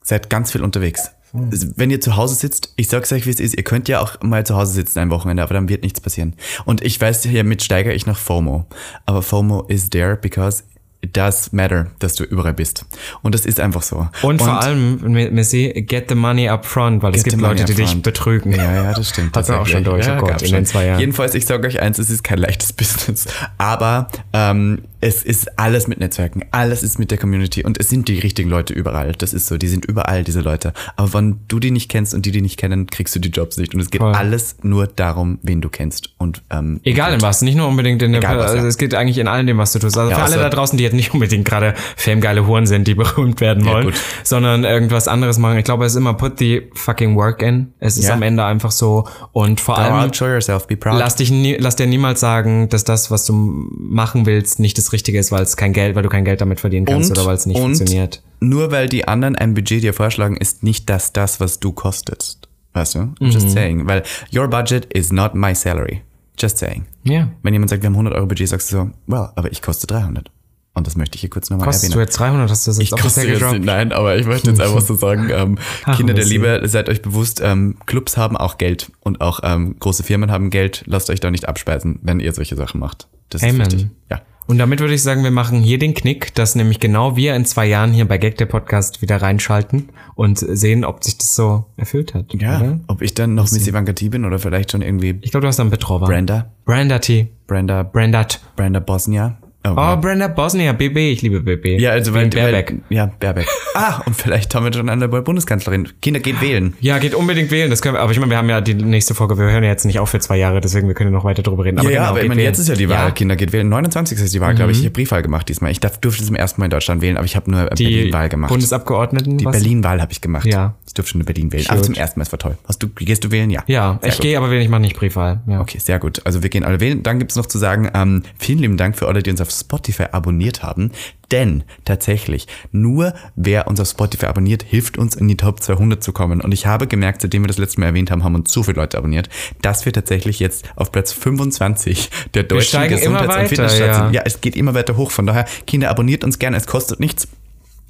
Seid 0.03 0.31
ganz 0.31 0.53
viel 0.53 0.63
unterwegs. 0.63 1.11
Hm. 1.33 1.51
Wenn 1.77 1.91
ihr 1.91 2.01
zu 2.01 2.17
Hause 2.17 2.37
sitzt, 2.37 2.73
ich 2.77 2.89
sag's 2.89 3.13
euch, 3.13 3.27
wie 3.27 3.31
es 3.31 3.41
ist, 3.41 3.57
ihr 3.57 3.65
könnt 3.65 3.89
ja 3.89 4.01
auch 4.01 4.23
mal 4.23 4.47
zu 4.47 4.57
Hause 4.57 4.73
sitzen 4.73 5.01
ein 5.01 5.11
Wochenende, 5.11 5.43
aber 5.43 5.55
dann 5.55 5.69
wird 5.69 5.83
nichts 5.83 6.01
passieren. 6.01 6.35
Und 6.65 6.83
ich 6.83 7.01
weiß, 7.01 7.25
hiermit 7.25 7.63
steigere 7.63 7.93
ich 7.93 8.07
nach 8.07 8.17
FOMO. 8.17 8.67
Aber 9.07 9.23
FOMO 9.23 9.65
is 9.65 9.91
there 9.91 10.17
because 10.17 10.63
it 11.01 11.17
does 11.17 11.53
matter, 11.53 11.87
dass 12.01 12.15
du 12.15 12.25
überall 12.25 12.55
bist. 12.55 12.85
Und 13.23 13.35
das 13.35 13.47
ist 13.47 13.61
einfach 13.61 13.83
so. 13.83 14.09
Und, 14.23 14.43
vor 14.43 14.61
allem, 14.61 14.99
Messi, 15.33 15.85
get 15.87 16.09
the 16.09 16.15
money 16.15 16.49
up 16.49 16.67
front, 16.67 17.03
weil 17.03 17.15
es 17.15 17.23
gibt 17.23 17.41
Leute, 17.41 17.65
die 17.65 17.75
dich 17.75 18.03
betrügen. 18.03 18.53
Ja, 18.53 18.73
ja, 18.73 18.95
das 18.95 19.11
stimmt. 19.11 19.35
Wir 19.49 19.61
auch 19.61 19.67
schon 19.67 19.85
durch, 19.85 20.05
tatsächlich. 20.07 20.23
oh 20.23 20.33
Gott, 20.33 20.43
in 20.43 20.53
den 20.53 20.67
zwei 20.67 20.87
Jahren. 20.87 21.01
Jedenfalls, 21.01 21.35
ich 21.35 21.47
sage 21.47 21.67
euch 21.69 21.81
eins, 21.81 21.99
es 21.99 22.11
ist 22.11 22.25
kein 22.25 22.39
leichtes 22.39 22.73
Business. 22.79 23.27
Aber 23.59 24.09
ähm, 24.33 24.83
es 25.01 25.23
ist 25.23 25.59
alles 25.59 25.87
mit 25.87 26.01
Netzwerken, 26.01 26.45
alles 26.51 26.83
ist 26.83 26.99
mit 26.99 27.13
der 27.13 27.19
Community 27.19 27.65
und 27.65 27.79
es 27.79 27.89
sind 27.89 28.09
die 28.09 28.19
richtigen 28.19 28.51
Leute 28.51 28.75
überall. 28.75 29.13
Das 29.13 29.33
ist 29.33 29.47
so, 29.47 29.57
die 29.57 29.69
sind 29.69 29.85
überall, 29.85 30.25
diese 30.25 30.41
Leute. 30.41 30.73
Aber 30.97 31.15
wenn 31.15 31.41
du 31.47 31.61
die 31.61 31.71
nicht 31.71 31.89
kennst 31.89 32.15
und 32.15 32.27
die 32.27 32.33
die 32.33 32.41
nicht 32.41 32.57
kennen, 32.57 32.89
kriegst 32.89 33.15
du 33.15 33.21
die 33.21 33.29
Jobs 33.29 33.57
nicht. 33.59 33.75
Und 33.75 33.81
es 33.81 33.91
geht 33.91 34.01
Voll. 34.01 34.13
alles 34.13 34.57
nur 34.63 34.89
darum, 34.89 35.39
wen 35.43 35.61
du 35.61 35.69
kennst. 35.69 36.11
Und 36.19 36.43
ähm, 36.51 36.81
Egal 36.83 37.15
in 37.15 37.23
was, 37.23 37.43
nicht 37.43 37.55
nur 37.55 37.69
unbedingt 37.69 38.03
in 38.03 38.11
der, 38.11 38.21
Egal 38.21 38.39
was, 38.39 38.51
also 38.51 38.65
ja. 38.65 38.69
es 38.69 38.77
geht 38.77 38.95
eigentlich 38.95 39.19
in 39.19 39.29
allem 39.29 39.47
dem, 39.47 39.59
was 39.59 39.73
du 39.73 39.79
tust. 39.79 39.97
Also 39.97 40.11
Ja, 40.11 40.17
für 40.17 40.25
alle 40.25 40.37
da 40.37 40.51
draußen, 40.51 40.77
die 40.77 40.88
jetzt 40.89 40.95
nicht 40.97 41.15
unbedingt 41.15 41.45
gerade 41.45 41.75
famegeile 41.97 42.47
Huren 42.47 42.67
sind, 42.67 42.87
die 42.89 42.95
berühmt 42.97 43.41
werden 43.41 43.65
Ja, 43.65 43.73
wollen, 43.73 43.85
gut. 43.87 43.95
sondern 44.25 44.65
irgendwas 44.65 45.09
anderes 45.09 45.39
machen. 45.39 45.59
Ich 45.59 45.65
glaube, 45.65 45.85
es 45.85 45.93
ist 45.93 45.97
immer 45.99 46.15
put 46.15 46.39
the 46.39 46.63
fucking 46.75 47.17
work 47.17 47.43
in. 47.43 47.73
Es 47.79 47.97
ist 47.99 48.07
Ja. 48.09 48.15
am 48.15 48.23
Ende 48.23 48.45
einfach 48.45 48.71
so 48.71 49.07
und 49.33 49.61
vor 49.61 49.77
Go 49.77 49.81
allem 49.83 50.13
show 50.13 50.27
yourself, 50.27 50.67
be 50.67 50.77
proud. 50.77 50.99
lass 50.99 51.17
dich 51.17 51.31
nie, 51.31 51.57
lass 51.59 51.77
dir 51.77 51.87
niemals 51.87 52.21
sagen, 52.21 52.69
dass 52.69 52.85
das, 52.85 53.11
was 53.11 53.25
du 53.27 53.33
machen 53.33 54.27
willst, 54.27 54.59
nicht 54.61 54.77
das 54.79 54.93
Richtige 54.93 55.19
ist, 55.19 55.31
weil 55.33 55.43
es 55.43 55.57
kein 55.57 55.73
Geld, 55.73 55.95
weil 55.95 56.03
du 56.03 56.09
kein 56.09 56.25
Geld 56.25 56.41
damit 56.41 56.61
verdienen 56.61 56.87
kannst 56.87 57.11
oder 57.11 57.25
weil 57.27 57.35
es 57.37 57.47
nicht 57.47 57.57
und 57.57 57.77
funktioniert. 57.77 58.23
Nur 58.41 58.71
weil 58.71 58.89
die 58.89 59.07
anderen 59.09 59.37
ein 59.37 59.55
Budget 59.55 59.83
dir 59.83 59.95
vorschlagen, 59.95 60.37
ist 60.37 60.63
nicht 60.63 60.89
das 60.91 61.13
das, 61.13 61.41
was 61.41 61.61
du 61.61 61.73
kostest. 61.73 62.49
Weißt 62.75 62.95
du? 62.95 62.99
Mhm. 63.01 63.15
Just 63.31 63.51
saying. 63.51 63.89
Weil 63.89 64.03
your 64.35 64.47
budget 64.49 64.85
is 64.95 65.11
not 65.11 65.35
my 65.35 65.55
salary. 65.55 66.03
Just 66.39 66.59
saying. 66.59 66.85
Ja. 67.03 67.29
Wenn 67.43 67.53
jemand 67.53 67.71
sagt, 67.71 67.83
wir 67.83 67.87
haben 67.89 67.95
100 67.95 68.15
Euro 68.15 68.27
Budget, 68.27 68.49
sagst 68.49 68.71
du 68.71 68.77
so, 68.77 68.91
well, 69.09 69.31
aber 69.35 69.51
ich 69.51 69.61
koste 69.61 69.89
300. 69.89 70.31
Und 70.79 70.87
das 70.87 70.97
möchte 70.97 71.17
ich 71.17 71.21
hier 71.21 71.31
kurz 71.31 71.51
nochmal 71.51 71.67
Kostest 71.67 71.93
du 71.93 71.99
erwähnen. 71.99 72.09
jetzt 72.09 72.19
300, 72.19 72.51
hast 72.51 72.67
du 72.67 72.71
das 72.71 72.79
jetzt 72.79 72.85
Ich 72.85 72.91
koste 72.91 73.21
offiziell 73.21 73.41
jetzt 73.41 73.53
nicht, 73.53 73.65
nein, 73.65 73.93
aber 73.93 74.17
ich 74.17 74.27
möchte 74.27 74.51
jetzt 74.51 74.61
einfach 74.61 74.81
so 74.81 74.95
sagen, 74.95 75.29
ähm, 75.33 75.59
Ach, 75.85 75.97
Kinder 75.97 76.15
der. 76.15 76.25
Liebe, 76.25 76.63
seid 76.65 76.89
euch 76.89 77.03
bewusst, 77.03 77.41
ähm, 77.45 77.77
Clubs 77.87 78.17
haben 78.17 78.37
auch 78.37 78.59
Geld 78.59 78.91
und 79.01 79.21
auch 79.21 79.41
ähm, 79.43 79.77
große 79.79 80.03
Firmen 80.03 80.31
haben 80.31 80.51
Geld. 80.51 80.85
Lasst 80.87 81.11
euch 81.11 81.21
da 81.21 81.31
nicht 81.31 81.49
abspeisen, 81.49 81.99
wenn 82.03 82.21
ihr 82.21 82.33
solche 82.33 82.57
Sachen 82.57 82.81
macht. 82.81 83.09
Das 83.29 83.43
Amen. 83.43 83.61
ist 83.61 83.73
wichtig. 83.73 83.89
Ja. 84.11 84.23
Und 84.49 84.57
damit 84.57 84.81
würde 84.81 84.95
ich 84.95 85.03
sagen, 85.03 85.25
wir 85.25 85.31
machen 85.31 85.61
hier 85.61 85.79
den 85.79 85.93
Knick, 85.93 86.35
dass 86.35 86.55
nämlich 86.55 86.81
genau 86.81 87.17
wir 87.17 87.37
in 87.37 87.45
zwei 87.45 87.67
Jahren 87.67 87.93
hier 87.93 88.09
bei 88.09 88.17
Gag 88.17 88.39
der 88.39 88.47
Podcast 88.47 89.03
wieder 89.03 89.21
reinschalten 89.21 89.91
und 90.15 90.39
sehen, 90.39 90.87
ob 90.87 91.05
sich 91.05 91.19
das 91.19 91.35
so 91.35 91.67
erfüllt 91.77 92.15
hat. 92.15 92.33
Ja, 92.33 92.59
Oder? 92.59 92.81
ob 92.87 93.03
ich 93.03 93.13
dann 93.13 93.35
noch 93.35 93.53
Miss 93.53 93.67
Ivanka 93.67 93.93
T 93.93 94.09
bin 94.09 94.25
oder 94.25 94.39
vielleicht 94.39 94.73
schon 94.73 94.81
irgendwie 94.81 95.19
Ich 95.21 95.33
glaube, 95.33 95.43
du 95.43 95.49
hast 95.49 95.59
dann 95.59 95.69
Betrover. 95.69 96.07
Brenda, 96.07 96.51
Brenda 96.65 96.99
T. 96.99 97.29
Brenda, 97.47 97.83
Brandat. 97.83 98.41
Brenda 98.57 98.81
Bosnia. 98.81 99.37
Oh, 99.67 99.97
Brenda 99.97 100.29
Bosnia, 100.29 100.73
BB, 100.73 100.97
ich 101.13 101.21
liebe 101.23 101.41
BB. 101.41 101.81
Ja, 101.81 101.91
also 101.91 102.15
weil, 102.15 102.29
Baerbeck. 102.29 102.71
Weil, 102.89 102.97
ja, 102.97 103.07
Baerbeck. 103.21 103.47
ah, 103.75 104.01
und 104.07 104.15
vielleicht 104.15 104.55
haben 104.55 104.65
wir 104.65 104.73
schon 104.73 104.89
eine 104.89 105.09
neue 105.09 105.21
Bundeskanzlerin. 105.21 105.89
Kinder, 106.01 106.21
geht 106.21 106.41
wählen. 106.41 106.75
Ja, 106.81 106.99
geht 106.99 107.15
unbedingt 107.15 107.51
wählen. 107.51 107.69
Das 107.69 107.83
können 107.83 107.97
wir, 107.97 108.01
aber 108.01 108.13
ich 108.13 108.19
meine, 108.19 108.31
wir 108.31 108.39
haben 108.39 108.49
ja 108.49 108.61
die 108.61 108.75
nächste 108.75 109.15
Folge, 109.15 109.37
wir 109.37 109.51
hören 109.51 109.65
ja 109.65 109.71
jetzt 109.71 109.85
nicht 109.85 109.99
auf 109.99 110.11
für 110.11 110.21
zwei 110.21 110.37
Jahre, 110.39 110.61
deswegen 110.61 110.87
wir 110.87 110.95
können 110.95 111.13
noch 111.13 111.25
weiter 111.25 111.43
drüber 111.43 111.65
reden. 111.65 111.79
Aber 111.79 111.91
ja, 111.91 111.99
genau, 111.99 112.11
aber 112.11 112.23
ich 112.23 112.29
meine, 112.29 112.43
jetzt 112.43 112.59
ist 112.59 112.69
ja 112.69 112.77
die 112.77 112.89
Wahl. 112.89 112.97
Ja, 112.97 113.09
Mhm. 113.09 113.15
Kinder, 113.15 113.37
geht 113.37 113.53
wählen. 113.53 113.69
29. 113.69 114.19
ist 114.19 114.33
die 114.33 114.41
Wahl, 114.41 114.55
glaube 114.55 114.73
ich. 114.73 114.79
Ich 114.79 114.85
habe 114.85 114.93
Briefwahl 114.93 115.23
gemacht 115.23 115.49
diesmal. 115.49 115.71
Ich 115.73 115.81
darf, 115.81 115.99
durfte 115.99 116.25
zum 116.25 116.37
ersten 116.37 116.61
Mal 116.61 116.67
in 116.67 116.71
Deutschland 116.71 117.03
wählen, 117.03 117.17
aber 117.17 117.27
ich 117.27 117.37
habe 117.37 117.51
nur 117.51 117.67
die 117.71 117.85
Berlin-Wahl 117.85 118.29
gemacht. 118.29 118.49
Bundesabgeordneten. 118.51 119.39
die? 119.39 119.45
Berlin-Wahl 119.45 120.01
habe 120.01 120.13
ich 120.13 120.21
gemacht. 120.21 120.47
Ja. 120.47 120.77
Ich 120.87 120.95
durfte 120.95 121.13
schon 121.13 121.21
in 121.21 121.27
Berlin 121.27 121.53
wählen. 121.53 121.67
Aber 121.69 121.77
Cute. 121.77 121.87
zum 121.87 121.95
ersten 121.97 122.21
Mal, 122.21 122.23
es 122.25 122.33
war 122.33 122.39
toll. 122.39 122.57
Hast 122.67 122.83
du, 122.83 122.89
gehst 122.89 123.25
du 123.25 123.31
wählen? 123.31 123.51
Ja. 123.51 123.65
Ja, 123.67 123.99
Sehr 124.01 124.13
ich 124.13 124.21
gehe 124.21 124.39
aber 124.39 124.51
wählen, 124.51 124.63
ich 124.63 124.69
mache 124.69 124.81
nicht 124.81 124.97
Briefwahl. 124.97 125.41
Ja. 125.47 125.61
Okay, 125.61 125.79
sehr 125.79 125.99
gut. 125.99 126.23
Also 126.25 126.43
wir 126.43 126.49
gehen 126.49 126.65
alle 126.65 126.81
wählen. 126.81 127.03
Dann 127.03 127.19
gibt's 127.19 127.37
noch 127.37 127.47
zu 127.47 127.59
sagen, 127.59 127.91
ähm, 127.95 128.23
vielen 128.39 128.61
lieben 128.61 128.77
Dank 128.77 128.97
für 128.97 129.09
alle, 129.09 129.23
die 129.23 129.31
uns 129.31 129.41
auf 129.41 129.48
Spotify 129.51 130.05
abonniert 130.13 130.63
haben. 130.63 130.93
Denn 131.31 131.65
tatsächlich, 131.85 132.47
nur 132.73 133.13
wer 133.37 133.69
uns 133.69 133.81
auf 133.81 133.89
Spotify 133.89 134.27
abonniert, 134.27 134.63
hilft 134.63 134.97
uns 134.97 135.15
in 135.15 135.29
die 135.29 135.37
Top 135.37 135.63
200 135.63 136.03
zu 136.03 136.13
kommen. 136.13 136.41
Und 136.41 136.53
ich 136.53 136.67
habe 136.67 136.87
gemerkt, 136.87 137.21
seitdem 137.21 137.43
wir 137.43 137.49
das 137.49 137.59
letzte 137.59 137.81
Mal 137.81 137.87
erwähnt 137.87 138.11
haben, 138.11 138.25
haben 138.25 138.35
uns 138.35 138.51
so 138.51 138.63
viele 138.63 138.77
Leute 138.77 138.97
abonniert, 138.97 139.29
dass 139.61 139.85
wir 139.85 139.93
tatsächlich 139.93 140.41
jetzt 140.41 140.65
auf 140.75 140.91
Platz 140.91 141.13
25 141.13 142.11
der 142.35 142.45
deutschen 142.45 142.89
Gesundheits- 142.89 143.23
und 143.25 143.29
weiter, 143.29 143.49
Fitnessstarts 143.49 143.99
ja. 143.99 144.05
sind. 144.05 144.15
Ja, 144.15 144.23
es 144.25 144.41
geht 144.41 144.57
immer 144.57 144.73
weiter 144.73 144.97
hoch. 144.97 145.11
Von 145.11 145.27
daher, 145.27 145.45
Kinder, 145.67 145.91
abonniert 145.91 146.25
uns 146.25 146.39
gerne. 146.39 146.57
Es 146.57 146.67
kostet 146.67 146.99
nichts. 146.99 147.29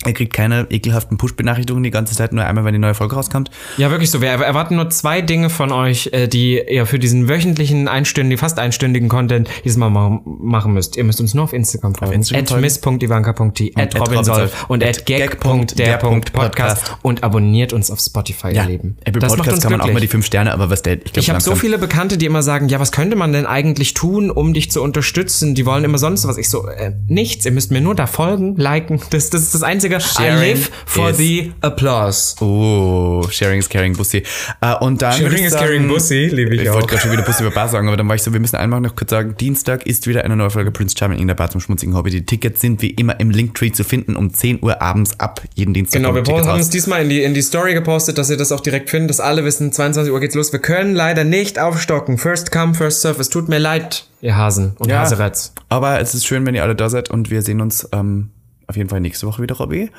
Ihr 0.07 0.13
kriegt 0.15 0.33
keine 0.33 0.67
ekelhaften 0.71 1.19
Push-Benachrichtigungen 1.19 1.83
die 1.83 1.91
ganze 1.91 2.15
Zeit, 2.15 2.33
nur 2.33 2.45
einmal, 2.45 2.65
wenn 2.65 2.73
die 2.73 2.79
neue 2.79 2.95
Folge 2.95 3.17
rauskommt. 3.17 3.51
Ja, 3.79 3.91
wirklich 3.91 4.11
so. 4.13 4.21
Wir 4.23 4.29
erwarten 4.29 4.77
nur 4.77 4.91
zwei 4.91 5.23
Dinge 5.23 5.51
von 5.51 5.73
euch, 5.73 6.11
äh, 6.13 6.29
die 6.29 6.61
ihr 6.61 6.87
für 6.87 7.01
diesen 7.01 7.29
wöchentlichen, 7.29 7.89
einstündigen, 7.89 8.39
fast 8.39 8.61
einstündigen 8.61 9.09
Content 9.09 9.49
dieses 9.65 9.77
Mal 9.77 9.91
ma- 9.91 10.21
machen 10.25 10.73
müsst. 10.73 10.97
Ihr 10.97 11.03
müsst 11.03 11.21
uns 11.21 11.35
nur 11.35 11.43
auf 11.45 11.53
Instagram 11.53 11.97
folgen. 11.97 12.15
Instagram 12.15 12.45
At 12.59 12.61
miss.ivanka.t, 12.61 13.73
at 13.75 14.01
robinsolf, 14.01 14.67
und 14.69 14.85
at 14.85 15.05
gag.der.podcast 15.05 16.97
und 17.03 17.23
abonniert 17.25 17.73
uns 17.73 17.91
auf 17.91 18.01
Spotify, 18.01 18.53
ihr 18.53 18.65
Lieben. 18.65 18.97
Apple 19.05 19.21
Das 19.21 19.31
macht 19.33 19.39
Podcast 19.39 19.55
uns 19.57 19.63
kann 19.65 19.73
man 19.73 19.81
auch 19.81 19.93
mal 19.93 20.01
die 20.01 20.09
fünf 20.09 20.27
Sterne, 20.27 20.53
aber 20.53 20.71
was 20.71 20.83
der, 20.83 20.95
ich 20.99 21.05
glaube, 21.05 21.21
Ich 21.21 21.31
habe 21.31 21.41
so 21.41 21.55
viele 21.55 21.79
Bekannte, 21.79 22.19
die 22.19 22.27
immer 22.27 22.43
sagen, 22.43 22.69
ja, 22.69 22.81
was 22.81 22.93
könnte 22.93 23.17
man 23.17 23.33
denn 23.33 23.47
eigentlich 23.47 23.95
tun, 23.95 24.31
um 24.31 24.55
dich 24.55 24.71
zu 24.71 24.83
unterstützen? 24.83 25.55
Die 25.55 25.67
wollen 25.67 25.85
immer 25.85 25.99
sonst 25.99 26.27
was. 26.27 26.39
Ich 26.39 26.49
so, 26.49 26.67
äh, 26.69 26.93
nichts. 27.09 27.45
Ihr 27.47 27.53
müsst 27.53 27.71
mir 27.71 27.81
nur 27.81 27.95
da 27.95 28.07
folgen, 28.07 28.57
liken. 28.57 29.01
Das, 29.11 29.31
das 29.31 29.43
ist 29.43 29.55
das 29.55 29.63
Einzige. 29.63 29.88
Sharing 30.01 30.39
I 30.39 30.53
live 30.53 30.71
for 30.87 31.13
the 31.13 31.53
applause. 31.61 32.35
Oh, 32.43 33.27
Sharing 33.31 33.59
is 33.61 33.69
Caring 33.69 33.97
Bussi. 33.97 34.23
Äh, 34.61 34.75
und 34.81 35.03
dann 35.03 35.13
Sharing 35.13 35.39
ich 35.39 35.45
is 35.47 35.55
caring 35.55 35.89
Bussi, 35.89 36.27
liebe 36.27 36.55
ich 36.55 36.63
Ich 36.63 36.71
auch. 36.71 36.75
wollte 36.75 36.89
gerade 36.89 37.03
schon 37.03 37.13
wieder 37.13 37.23
Bussi 37.23 37.43
über 37.45 37.53
Bar 37.53 37.69
sagen, 37.69 37.89
aber 37.89 37.97
dann 37.97 38.09
war 38.09 38.17
ich 38.17 38.23
so, 38.23 38.33
wir 38.33 38.41
müssen 38.41 38.57
einmal 38.57 38.81
noch 38.81 38.95
kurz 38.97 39.11
sagen, 39.11 39.35
Dienstag 39.39 39.87
ist 39.87 40.07
wieder 40.07 40.25
eine 40.25 40.37
neue 40.37 40.51
Folge 40.51 40.71
Prince 40.71 40.97
Charming 40.99 41.19
in 41.19 41.27
der 41.29 41.35
Bar 41.35 41.51
zum 41.51 41.61
schmutzigen 41.61 41.95
Hobby. 41.95 42.11
Die 42.11 42.25
Tickets 42.27 42.61
sind 42.61 42.83
wie 42.83 42.91
immer 42.91 43.19
im 43.21 43.31
Linktree 43.31 43.71
zu 43.73 43.85
finden 43.85 44.17
um 44.17 44.33
10 44.33 44.63
Uhr 44.63 44.81
abends 44.83 45.19
ab. 45.19 45.43
Jeden 45.55 45.75
Dienstag 45.75 45.99
Genau, 46.01 46.15
wir 46.15 46.23
Tickets 46.25 46.43
haben 46.47 46.51
raus. 46.51 46.59
uns 46.59 46.71
diesmal 46.71 47.03
in 47.03 47.09
die, 47.09 47.23
in 47.23 47.35
die 47.35 47.43
Story 47.43 47.75
gepostet, 47.75 48.19
dass 48.19 48.31
ihr 48.31 48.37
das 48.37 48.53
auch 48.53 48.61
direkt 48.61 48.91
findet, 48.91 49.11
dass 49.11 49.21
alle 49.21 49.45
wissen, 49.45 49.73
22 49.73 50.13
Uhr 50.13 50.21
geht's 50.21 50.35
los. 50.35 50.53
Wir 50.53 50.61
können 50.61 50.95
leider 50.95 51.25
nicht 51.25 51.59
aufstocken. 51.59 52.19
First 52.19 52.51
come, 52.53 52.75
first 52.75 53.01
serve. 53.03 53.21
Es 53.21 53.29
tut 53.29 53.49
mir 53.49 53.59
leid, 53.59 54.05
ihr 54.21 54.37
Hasen 54.37 54.75
und 54.79 54.89
Ja. 54.91 55.01
Haseretz. 55.01 55.53
Aber 55.69 56.01
es 56.01 56.15
ist 56.15 56.27
schön, 56.27 56.45
wenn 56.47 56.55
ihr 56.55 56.63
alle 56.63 56.75
da 56.75 56.89
seid 56.89 57.11
und 57.11 57.31
wir 57.31 57.43
sehen 57.43 57.61
uns 57.61 57.89
ähm, 57.93 58.31
auf 58.69 58.77
jeden 58.77 58.89
Fall 58.89 59.01
nächste 59.01 59.27
Woche 59.27 59.43
wieder, 59.43 59.57
Robby. 59.57 59.91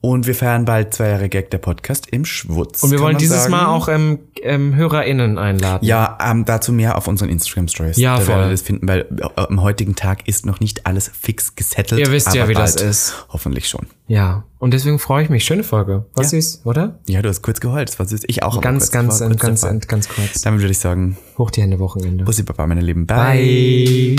Und 0.00 0.28
wir 0.28 0.34
feiern 0.36 0.64
bald 0.64 0.94
zwei 0.94 1.08
Jahre 1.08 1.28
Gag 1.28 1.50
der 1.50 1.58
Podcast 1.58 2.06
im 2.12 2.24
Schwutz. 2.24 2.84
Und 2.84 2.92
wir 2.92 3.00
wollen 3.00 3.18
dieses 3.18 3.38
sagen. 3.42 3.50
Mal 3.50 3.66
auch 3.66 3.88
ähm, 3.88 4.20
ähm, 4.42 4.76
HörerInnen 4.76 5.38
einladen. 5.38 5.84
Ja, 5.84 6.18
ähm, 6.24 6.44
dazu 6.44 6.72
mehr 6.72 6.96
auf 6.96 7.08
unseren 7.08 7.28
Instagram-Stories. 7.30 7.96
Ja, 7.96 8.16
da 8.16 8.20
voll. 8.20 8.42
ihr 8.44 8.50
das 8.50 8.62
finden, 8.62 8.86
weil 8.86 9.00
äh, 9.00 9.28
am 9.40 9.60
heutigen 9.60 9.96
Tag 9.96 10.28
ist 10.28 10.46
noch 10.46 10.60
nicht 10.60 10.86
alles 10.86 11.10
fix 11.20 11.56
gesettelt. 11.56 12.00
Ihr 12.00 12.12
wisst 12.12 12.32
ja, 12.32 12.48
wie 12.48 12.54
das 12.54 12.76
ist. 12.76 13.26
Hoffentlich 13.30 13.68
schon. 13.68 13.86
Ja. 14.06 14.44
Und 14.58 14.72
deswegen 14.72 15.00
freue 15.00 15.24
ich 15.24 15.30
mich. 15.30 15.44
Schöne 15.44 15.64
Folge. 15.64 16.06
Was 16.14 16.30
Ja. 16.30 16.38
ist, 16.38 16.64
oder? 16.64 17.00
Ja, 17.08 17.20
du 17.22 17.28
hast 17.28 17.42
kurz 17.42 17.58
geheult. 17.58 17.96
War 17.98 18.06
süß. 18.06 18.22
Ich 18.28 18.44
auch. 18.44 18.60
Ganz, 18.60 18.84
kurz. 18.84 18.90
ganz, 18.92 19.18
kurz 19.18 19.40
ganz, 19.40 19.60
Fall. 19.62 19.70
ganz, 19.70 19.88
ganz 19.88 20.08
kurz. 20.08 20.42
Damit 20.42 20.60
würde 20.60 20.72
ich 20.72 20.78
sagen, 20.78 21.16
Hoch 21.38 21.50
die 21.50 21.62
Hände 21.62 21.80
Wochenende. 21.80 22.24
Bussi 22.24 22.44
Papa, 22.44 22.66
meine 22.68 22.82
Lieben. 22.82 23.04
Bye. 23.06 24.14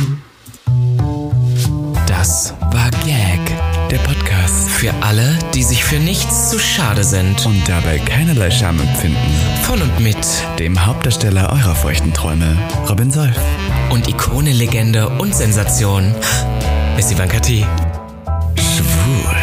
Das 2.06 2.54
war. 2.72 2.89
Für 4.80 4.94
alle, 5.02 5.38
die 5.54 5.64
sich 5.64 5.84
für 5.84 5.98
nichts 5.98 6.50
zu 6.50 6.58
schade 6.58 7.04
sind. 7.04 7.46
Und 7.46 7.68
dabei 7.68 8.00
keinerlei 8.00 8.50
Scham 8.50 8.80
empfinden. 8.80 9.18
Von 9.64 9.82
und 9.82 10.00
mit 10.00 10.16
Dem 10.58 10.86
Hauptdarsteller 10.86 11.52
eurer 11.52 11.76
feuchten 11.76 12.14
Träume, 12.14 12.58
Robin 12.88 13.12
Solf. 13.12 13.36
und 13.90 14.08
Ikone, 14.08 14.54
Legende 14.54 15.10
und 15.10 15.36
Sensation 15.36 16.16
ist 16.98 17.12
Ivanka 17.12 17.40
T. 17.42 17.66
Schwul. 18.56 19.36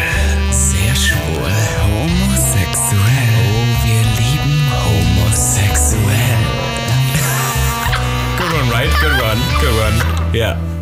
Sehr 0.49 0.95
schwul. 0.95 1.51
Homosexuell. 1.83 3.29
Oh, 3.37 3.85
wir 3.85 4.01
lieben 4.17 4.63
homosexuell. 4.87 6.41
Good 8.39 8.53
one, 8.53 8.71
right? 8.71 8.89
Good 8.99 9.21
one. 9.21 9.39
Good 9.61 9.75
one. 9.79 10.35
Yeah. 10.35 10.76